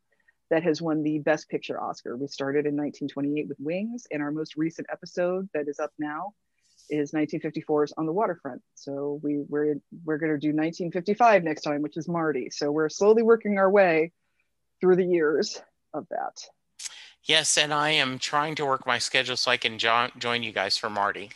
that 0.50 0.62
has 0.62 0.80
won 0.80 1.02
the 1.02 1.18
Best 1.18 1.48
Picture 1.48 1.80
Oscar. 1.80 2.16
We 2.16 2.26
started 2.26 2.66
in 2.66 2.76
1928 2.76 3.48
with 3.48 3.60
Wings, 3.60 4.06
and 4.10 4.22
our 4.22 4.30
most 4.30 4.56
recent 4.56 4.86
episode 4.90 5.48
that 5.52 5.68
is 5.68 5.78
up 5.78 5.92
now 5.98 6.32
is 6.90 7.12
1954's 7.12 7.92
On 7.98 8.06
the 8.06 8.12
Waterfront. 8.12 8.62
So 8.74 9.20
we 9.22 9.44
we're 9.48 9.76
we're 10.04 10.18
going 10.18 10.32
to 10.32 10.38
do 10.38 10.48
1955 10.48 11.44
next 11.44 11.62
time, 11.62 11.82
which 11.82 11.96
is 11.96 12.08
Marty. 12.08 12.50
So 12.50 12.70
we're 12.70 12.88
slowly 12.88 13.22
working 13.22 13.58
our 13.58 13.70
way 13.70 14.12
through 14.80 14.96
the 14.96 15.04
years 15.04 15.60
of 15.92 16.06
that. 16.10 16.38
Yes, 17.24 17.58
and 17.58 17.74
I 17.74 17.90
am 17.90 18.18
trying 18.18 18.54
to 18.54 18.64
work 18.64 18.86
my 18.86 18.98
schedule 18.98 19.36
so 19.36 19.50
I 19.50 19.58
can 19.58 19.78
jo- 19.78 20.08
join 20.16 20.42
you 20.42 20.52
guys 20.52 20.78
for 20.78 20.88
Marty. 20.88 21.30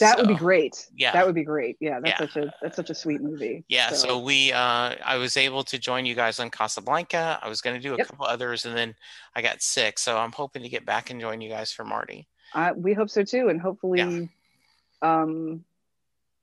That 0.00 0.18
would 0.18 0.28
be 0.28 0.34
great. 0.34 0.86
Yeah. 0.96 1.12
That 1.12 1.26
would 1.26 1.34
be 1.34 1.44
great. 1.44 1.76
Yeah, 1.80 2.00
that's 2.00 2.20
Yeah. 2.20 2.26
such 2.26 2.36
a 2.36 2.54
that's 2.62 2.76
such 2.76 2.90
a 2.90 2.94
sweet 2.94 3.20
movie. 3.20 3.64
Yeah, 3.68 3.90
so, 3.90 4.18
we 4.18 4.52
uh 4.52 4.94
I 5.04 5.16
was 5.16 5.36
able 5.36 5.64
to 5.64 5.78
join 5.78 6.06
you 6.06 6.14
guys 6.14 6.38
on 6.40 6.50
Casablanca. 6.50 7.38
I 7.42 7.48
was 7.48 7.60
going 7.60 7.76
to 7.76 7.82
do 7.82 7.94
a 7.94 7.98
Yep. 7.98 8.06
couple 8.08 8.26
others 8.26 8.64
and 8.64 8.76
then 8.76 8.94
I 9.34 9.42
got 9.42 9.62
sick, 9.62 9.98
so 9.98 10.16
I'm 10.18 10.32
hoping 10.32 10.62
to 10.62 10.68
get 10.68 10.84
back 10.86 11.10
and 11.10 11.20
join 11.20 11.40
you 11.40 11.48
guys 11.50 11.72
for 11.72 11.84
Marty. 11.84 12.28
I, 12.54 12.72
we 12.72 12.94
hope 12.94 13.10
so 13.10 13.22
too, 13.24 13.48
and 13.48 13.60
hopefully, 13.60 14.28
um, 15.02 15.64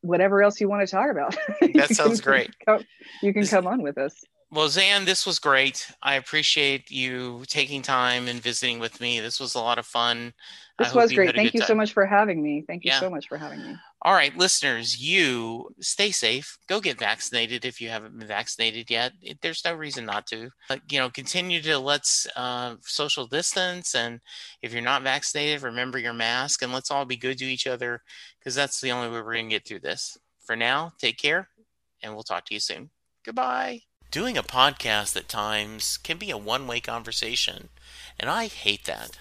whatever 0.01 0.43
else 0.43 0.61
you 0.61 0.69
want 0.69 0.87
to 0.87 0.91
talk 0.91 1.09
about. 1.09 1.35
That 1.75 1.89
sounds 1.95 2.21
great. 2.21 2.55
Come, 2.65 2.83
you 3.23 3.33
can 3.33 3.45
come 3.47 3.65
on 3.67 3.81
with 3.81 3.97
us. 3.97 4.23
Well, 4.51 4.67
Xan, 4.67 5.05
this 5.05 5.25
was 5.25 5.39
great. 5.39 5.91
I 6.03 6.15
appreciate 6.15 6.89
you 6.91 7.43
taking 7.47 7.81
time 7.81 8.27
and 8.27 8.39
visiting 8.39 8.79
with 8.79 9.01
me. 9.01 9.19
This 9.19 9.39
was 9.39 9.55
a 9.55 9.59
lot 9.59 9.79
of 9.79 9.85
fun. 9.85 10.33
This 10.77 10.93
was 10.93 11.11
great. 11.11 11.35
Thank 11.35 11.53
you 11.53 11.61
so 11.61 11.73
much 11.73 11.93
for 11.93 12.05
having 12.05 12.41
me. 12.43 12.63
Thank 12.67 12.83
you 12.85 12.91
Yeah. 12.91 12.99
so 12.99 13.09
much 13.09 13.27
for 13.27 13.37
having 13.37 13.59
me. 13.59 13.75
All 14.01 14.13
right, 14.13 14.37
listeners, 14.37 15.01
you 15.01 15.69
stay 15.79 16.11
safe. 16.11 16.57
Go 16.67 16.79
get 16.79 16.99
vaccinated 16.99 17.65
if 17.65 17.81
you 17.81 17.89
haven't 17.89 18.19
been 18.19 18.27
vaccinated 18.27 18.91
yet. 18.91 19.13
There's 19.41 19.65
no 19.65 19.73
reason 19.73 20.05
not 20.05 20.27
to. 20.27 20.51
But, 20.69 20.81
you 20.91 20.99
know, 20.99 21.09
continue 21.09 21.61
to 21.63 21.79
let's 21.79 22.27
uh, 22.35 22.75
social 22.81 23.25
distance. 23.25 23.95
And 23.95 24.19
if 24.61 24.73
you're 24.73 24.81
not 24.83 25.01
vaccinated, 25.01 25.63
remember 25.63 25.97
your 25.97 26.13
mask 26.13 26.61
and 26.61 26.71
let's 26.71 26.91
all 26.91 27.05
be 27.05 27.17
good 27.17 27.39
to 27.39 27.45
each 27.45 27.65
other 27.65 28.03
because 28.37 28.53
that's 28.53 28.79
the 28.79 28.91
only 28.91 29.07
way 29.07 29.21
we're 29.21 29.33
going 29.33 29.49
to 29.49 29.55
get 29.55 29.65
through 29.65 29.79
this. 29.79 30.17
For 30.45 30.55
now, 30.55 30.93
take 30.99 31.17
care 31.17 31.49
and 32.03 32.13
we'll 32.13 32.23
talk 32.23 32.45
to 32.45 32.53
you 32.53 32.59
soon. 32.59 32.91
Goodbye. 33.25 33.81
Doing 34.15 34.37
a 34.37 34.43
podcast 34.43 35.17
at 35.17 35.27
times 35.27 35.97
can 35.97 36.17
be 36.17 36.31
a 36.31 36.37
one 36.37 36.67
way 36.67 36.79
conversation, 36.79 37.67
and 38.17 38.29
I 38.29 38.47
hate 38.47 38.85
that. 38.85 39.19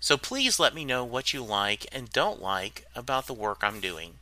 So 0.00 0.16
please 0.16 0.58
let 0.58 0.74
me 0.74 0.86
know 0.86 1.04
what 1.04 1.34
you 1.34 1.44
like 1.44 1.86
and 1.92 2.10
don't 2.10 2.40
like 2.40 2.86
about 2.94 3.26
the 3.26 3.34
work 3.34 3.58
I'm 3.60 3.78
doing. 3.78 4.14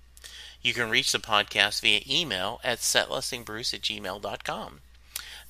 You 0.60 0.74
can 0.74 0.90
reach 0.90 1.12
the 1.12 1.20
podcast 1.20 1.80
via 1.80 2.00
email 2.10 2.60
at 2.64 2.78
setlustingbruce 2.78 3.72
at 3.72 3.82
gmail.com. 3.82 4.80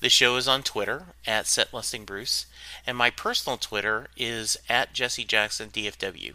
The 0.01 0.11
show 0.11 0.37
is 0.37 0.47
on 0.47 0.63
Twitter 0.63 1.07
at 1.27 1.47
setlustingbruce, 1.47 2.45
and 2.87 2.99
my 2.99 3.09
personal 3.09 3.57
Twitter 3.57 4.09
is 4.15 4.59
at 4.69 4.93
Jesse 4.93 5.25
Jackson 5.25 5.71
DFW. 5.71 6.35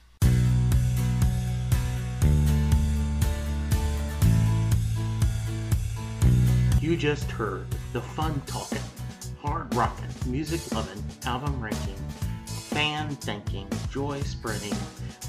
You 6.81 6.97
just 6.97 7.29
heard 7.29 7.67
the 7.93 8.01
fun 8.01 8.41
talking, 8.47 8.81
hard 9.39 9.71
rocking, 9.75 10.09
music 10.25 10.59
loving, 10.73 11.03
album 11.27 11.61
ranking, 11.61 11.95
fan 12.47 13.09
thinking, 13.17 13.67
joy 13.91 14.19
spreading, 14.23 14.73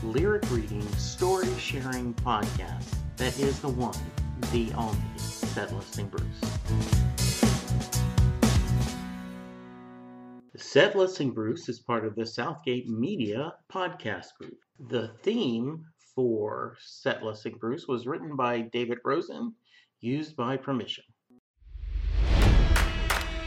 lyric 0.03 0.51
reading, 0.51 0.81
story 0.93 1.53
sharing 1.59 2.15
podcast 2.15 2.95
that 3.19 3.39
is 3.39 3.61
the 3.61 3.69
one, 3.69 3.99
the 4.51 4.73
only, 4.73 4.99
Set 5.19 5.71
Lusting 5.75 6.09
Bruce. 6.09 6.41
Set 10.57 10.97
Lusting 10.97 11.33
Bruce 11.35 11.69
is 11.69 11.81
part 11.81 12.07
of 12.07 12.15
the 12.15 12.25
Southgate 12.25 12.89
Media 12.89 13.53
podcast 13.71 14.29
group. 14.41 14.57
The 14.89 15.09
theme 15.23 15.85
for 16.15 16.79
Set 16.81 17.23
Lusting 17.23 17.59
Bruce 17.61 17.87
was 17.87 18.07
written 18.07 18.37
by 18.37 18.63
David 18.63 19.01
Rosen, 19.05 19.53
used 20.01 20.35
by 20.35 20.57
permission. 20.57 21.05